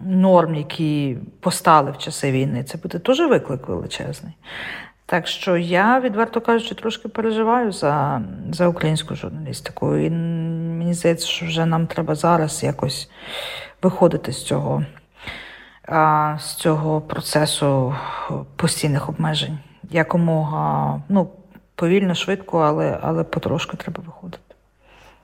норм, 0.06 0.56
які 0.56 1.18
постали 1.40 1.92
в 1.92 1.98
часи 1.98 2.32
війни, 2.32 2.64
це 2.64 2.78
буде 2.78 3.00
дуже 3.00 3.28
виклик 3.28 3.68
величезний. 3.68 4.34
Так 5.06 5.28
що 5.28 5.58
я, 5.58 6.00
відверто 6.00 6.42
кажучи, 6.42 6.76
трошки 6.76 7.08
переживаю 7.08 7.72
за 7.72 8.22
за 8.52 8.68
українську 8.68 9.16
журналістику. 9.16 9.96
І 9.96 10.10
мені 10.10 10.94
здається, 10.94 11.28
що 11.28 11.46
вже 11.46 11.66
нам 11.66 11.88
треба 11.88 12.16
зараз 12.16 12.64
якось 12.64 13.10
виходити 13.82 14.32
з 14.32 14.44
цього, 14.44 14.86
з 16.40 16.54
цього 16.56 17.02
процесу 17.02 17.96
постійних 18.56 19.10
обмежень 19.10 19.60
якомога 19.92 21.02
ну, 21.10 21.30
повільно, 21.76 22.16
швидко, 22.16 22.60
але 22.60 23.00
але 23.02 23.24
потрошки 23.24 23.78
треба 23.78 24.04
виходити. 24.06 24.44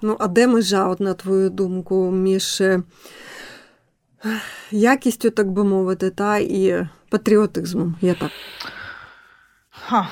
Ну, 0.01 0.17
а 0.19 0.27
де 0.27 0.47
межа, 0.47 0.87
от 0.87 0.99
на 0.99 1.13
твою 1.13 1.49
думку, 1.49 2.11
між 2.11 2.61
е, 2.61 2.83
якістю, 4.71 5.29
так 5.29 5.51
би 5.51 5.63
мовити, 5.63 6.09
та 6.09 6.37
і 6.37 6.87
патріотизмом? 7.09 7.95
Я 8.01 8.13
так. 8.13 8.31
Ха. 9.69 10.07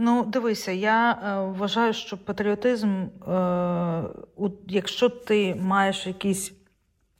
Ну, 0.00 0.24
дивися, 0.24 0.72
я 0.72 1.12
е, 1.12 1.40
вважаю, 1.58 1.92
що 1.92 2.18
патріотизм, 2.18 2.88
е, 2.88 4.02
якщо 4.68 5.08
ти 5.08 5.54
маєш 5.54 6.06
якісь, 6.06 6.52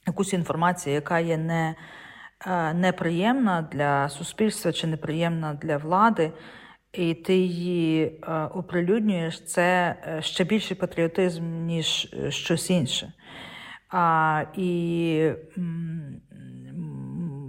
якусь 0.07 0.33
інформацію, 0.33 0.95
яка 0.95 1.19
є 1.19 1.37
не 1.37 1.75
неприємна 2.75 3.69
для 3.73 4.09
суспільства 4.09 4.73
чи 4.73 4.87
неприємна 4.87 5.55
для 5.55 5.77
влади, 5.77 6.33
і 6.93 7.15
ти 7.15 7.37
її 7.37 8.05
е, 8.05 8.45
оприлюднюєш, 8.45 9.45
це 9.45 9.97
е, 10.07 10.23
ще 10.23 10.45
більший 10.45 10.77
патріотизм, 10.77 11.45
ніж 11.45 12.15
щось 12.29 12.71
інше. 12.71 13.13
А, 13.91 14.45
і, 14.57 15.31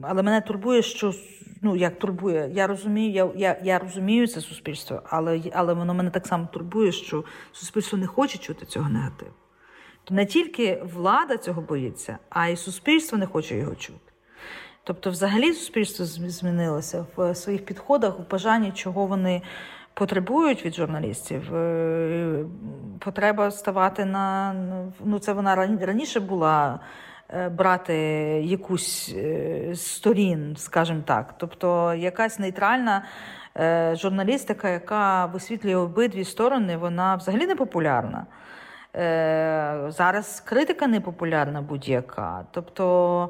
Але 0.04 0.24
мене 0.24 0.42
турбує, 0.42 0.82
що 0.82 1.14
ну 1.62 1.76
як 1.76 2.00
турбує, 2.00 2.52
я 2.54 2.68
розумію, 2.68 3.12
я 3.12 3.32
я, 3.36 3.60
я 3.64 3.80
розумію 3.80 4.28
це 4.28 4.42
суспільство, 4.42 5.02
але 5.06 5.42
але 5.54 5.74
воно 5.74 5.94
мене 5.94 6.10
так 6.10 6.28
само 6.28 6.48
турбує, 6.54 6.92
що 6.92 7.24
суспільство 7.52 7.98
не 7.98 8.08
хоче 8.08 8.38
чути 8.38 8.66
цього 8.66 8.90
негативу. 8.90 9.32
Не 10.10 10.26
тільки 10.26 10.84
влада 10.94 11.38
цього 11.38 11.62
боїться, 11.62 12.18
а 12.30 12.48
й 12.48 12.56
суспільство 12.56 13.18
не 13.18 13.26
хоче 13.26 13.58
його 13.58 13.76
чути. 13.76 14.09
Тобто, 14.90 15.10
взагалі, 15.10 15.54
суспільство 15.54 16.06
змінилося 16.06 17.06
в 17.16 17.36
своїх 17.36 17.66
підходах, 17.66 18.20
в 18.20 18.32
бажанні, 18.32 18.72
чого 18.72 19.06
вони 19.06 19.42
потребують 19.94 20.66
від 20.66 20.76
журналістів. 20.76 21.56
Е, 21.56 22.46
потреба 23.00 23.52
ставати 23.52 24.06
на 24.06 24.54
ну, 25.06 25.20
це 25.20 25.34
вона 25.34 25.56
раніше 25.56 26.20
була. 26.20 26.80
е, 27.34 27.50
брати 27.50 27.96
якусь 28.46 29.14
е, 29.18 29.70
з 29.74 29.82
сторін, 29.82 30.56
скажімо 30.58 31.02
так. 31.06 31.36
Тобто 31.38 31.94
якась 31.94 32.40
нейтральна 32.40 33.06
е, 33.58 33.96
журналістика, 33.96 34.70
яка 34.70 35.26
висвітлює 35.26 35.76
обидві 35.76 36.24
сторони, 36.26 36.78
вона 36.78 37.16
взагалі 37.16 37.48
не 37.48 37.56
популярна. 37.56 38.26
Е, 38.96 39.86
Зараз 39.88 40.40
критика 40.40 40.88
не 40.88 41.02
популярна 41.02 41.62
будь-яка. 41.62 42.46
Тобто 42.52 43.30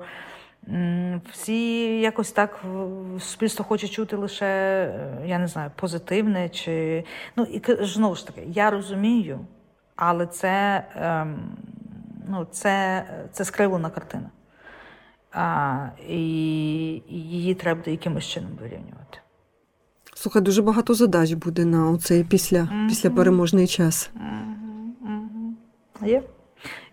всі 1.32 1.99
якось 1.99 2.32
так 2.32 2.63
суспільство 3.20 3.65
хоче 3.65 3.88
чути 3.88 4.15
лише, 4.15 4.45
е, 4.45 5.28
я 5.28 5.39
не 5.39 5.47
знаю, 5.47 5.72
позитивне 5.76 6.49
чи. 6.49 7.03
Ну, 7.36 7.43
і 7.43 7.61
знову 7.86 8.15
ж 8.15 8.28
таки, 8.28 8.43
я 8.47 8.70
розумію, 8.70 9.39
але 9.95 10.28
це, 10.28 10.84
ем, 10.95 11.57
ну, 12.30 12.47
це, 12.51 13.03
це 13.32 13.45
скривлена 13.45 13.89
картина. 13.89 14.30
А, 15.32 15.88
і, 16.09 16.22
і 16.93 17.03
її 17.30 17.55
треба 17.55 17.82
якимось 17.86 18.26
чином 18.26 18.51
вирівнювати. 18.61 19.20
Слухай, 20.15 20.41
дуже 20.41 20.61
багато 20.61 20.93
задач 20.93 21.34
буде 21.34 21.65
на 21.65 21.89
оцей 21.91 22.24
після, 22.24 22.63
Мгм. 22.63 22.88
після 22.88 23.09
переможний 23.09 23.67
час. 23.67 24.09
Мгм, 24.15 24.95
мгм. 25.01 25.57
Є. 26.01 26.24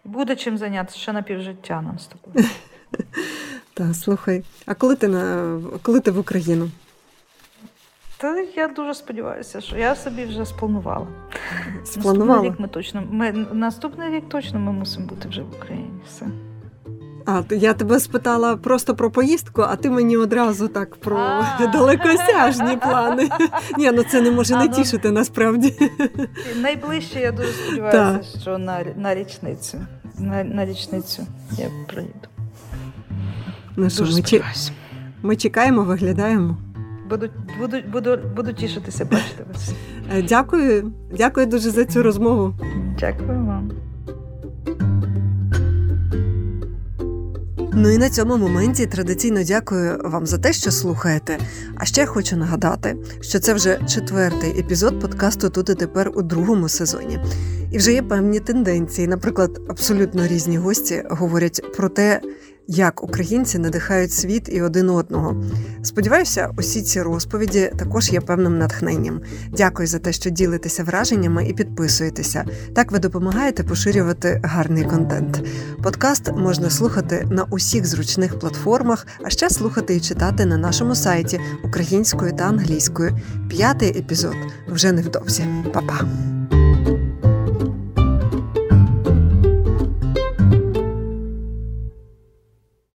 Буде 0.05 0.37
чим 0.37 0.59
зайнятися 0.59 0.99
ще 0.99 1.13
на 1.13 1.23
півжиття 1.23 1.83
нам 1.83 1.99
з 1.99 2.07
тобою. 2.07 2.47
Так, 3.77 3.95
слухай. 3.95 4.45
А 4.67 4.75
коли 4.75 4.97
ти 4.97 5.09
на 5.09 5.59
коли 5.83 6.01
ти 6.01 6.11
в 6.11 6.19
Україну? 6.19 6.71
Та 8.17 8.37
я 8.57 8.69
дуже 8.69 8.95
сподіваюся, 8.95 9.61
що 9.61 9.77
я 9.77 9.95
собі 9.95 10.25
вже 10.25 10.47
спланувала. 10.47 11.07
Спланувала? 11.85 12.43
Наступний 12.43 12.51
рік 12.51 12.61
ми 12.61 12.69
точно. 12.69 13.03
Ми, 13.11 13.33
наступний 13.53 14.11
рік 14.11 14.29
точно 14.29 14.59
ми 14.59 14.73
мусимо 14.73 15.07
бути 15.07 15.29
вже 15.29 15.43
в 15.43 15.55
Україні. 15.57 15.91
Все. 16.07 16.27
А, 17.27 17.43
то 17.43 17.55
я 17.55 17.75
тебе 17.75 18.01
спитала 18.01 18.57
просто 18.57 18.95
про 18.95 19.11
поїздку, 19.11 19.63
а 19.63 19.77
ти 19.77 19.91
мені 19.91 20.17
одразу 20.17 20.69
так 20.69 20.97
про 20.97 21.45
далекосяжні 21.73 22.77
плани. 22.77 23.29
Ні, 23.79 23.91
ну 23.93 24.03
це 24.03 24.21
не 24.21 24.31
може 24.31 24.57
не 24.57 24.65
ну. 24.65 24.75
тішити 24.75 25.11
насправді. 25.11 25.91
Найближче 26.57 27.21
я 27.21 27.33
дуже 27.33 27.53
сподіваюся, 27.53 28.41
що 28.41 28.59
на, 28.59 28.85
на 28.97 29.15
річницю. 29.15 29.87
На, 30.19 30.45
на 30.45 30.67
річницю 30.67 31.27
я 31.59 31.71
приїду. 31.87 32.36
Ну 33.77 33.91
що, 33.91 34.05
Дуже 34.05 34.15
ми, 34.15 34.21
чі- 34.21 34.71
ми 35.23 35.37
чекаємо, 35.37 35.83
виглядаємо. 35.83 36.57
Буду, 37.11 37.29
буду, 37.61 37.77
буду, 37.93 38.19
буду 38.37 38.53
тішитися, 38.53 39.05
бачити 39.05 39.45
вас. 39.53 39.73
Е, 40.13 40.23
Дякую, 40.23 40.93
дякую 41.17 41.47
дуже 41.47 41.71
за 41.71 41.85
цю 41.85 42.03
розмову. 42.03 42.55
Дякую 43.01 43.29
вам. 43.45 43.71
Ну 47.79 47.91
і 47.91 47.99
на 47.99 48.11
цьому 48.11 48.37
моменті 48.37 48.87
традиційно 48.87 49.43
дякую 49.45 50.01
вам 50.05 50.27
за 50.27 50.39
те, 50.39 50.53
що 50.53 50.71
слухаєте. 50.71 51.39
А 51.77 51.85
ще 51.85 52.07
хочу 52.07 52.37
нагадати, 52.37 52.97
що 53.21 53.39
це 53.39 53.55
вже 53.55 53.79
четвертий 53.89 54.61
епізод 54.61 55.01
подкасту 55.01 55.51
Тут 55.51 55.69
і 55.69 55.75
тепер 55.75 56.11
у 56.15 56.23
другому 56.23 56.69
сезоні. 56.69 57.19
І 57.73 57.79
вже 57.79 57.93
є 57.93 58.03
певні 58.03 58.41
тенденції. 58.41 59.07
Наприклад, 59.07 59.61
абсолютно 59.69 60.27
різні 60.27 60.59
гості 60.59 61.03
говорять 61.11 61.77
про 61.77 61.89
те, 61.89 62.21
як 62.69 63.03
українці 63.03 63.59
надихають 63.59 64.13
світ 64.13 64.49
і 64.53 64.63
один 64.63 64.91
одного. 64.91 65.45
Сподіваюся, 65.83 66.51
усі 66.59 66.83
ці 66.83 67.03
розповіді 67.03 67.73
також 67.79 68.13
є 68.13 68.21
певним 68.21 68.59
натхненням. 68.59 69.21
Дякую 69.57 69.89
за 69.89 69.99
те, 69.99 70.13
що 70.13 70.31
ділитеся 70.31 70.85
враженнями 70.85 71.49
і 71.49 71.53
підписуєтеся. 71.53 72.45
Так 72.75 72.93
ви 72.93 72.99
допомагаєте 72.99 73.63
поширювати 73.63 74.41
гарний 74.45 74.85
контент. 74.85 75.43
Подкаст 75.83 76.33
можна 76.37 76.71
слухати 76.71 77.27
на 77.31 77.45
усіх 77.45 77.87
зручних 77.87 78.39
платформах, 78.39 79.07
а 79.25 79.31
ще 79.31 79.51
слухати 79.51 79.97
і 79.97 80.01
читати 80.01 80.47
на 80.47 80.57
нашому 80.57 80.95
сайті 80.95 81.41
українською 81.65 82.33
та 82.33 82.45
англійською. 82.45 83.19
П'ятий 83.49 83.99
епізод 83.99 84.37
вже 84.69 84.93
невдовзі. 84.93 85.45
Па-па! 85.73 86.01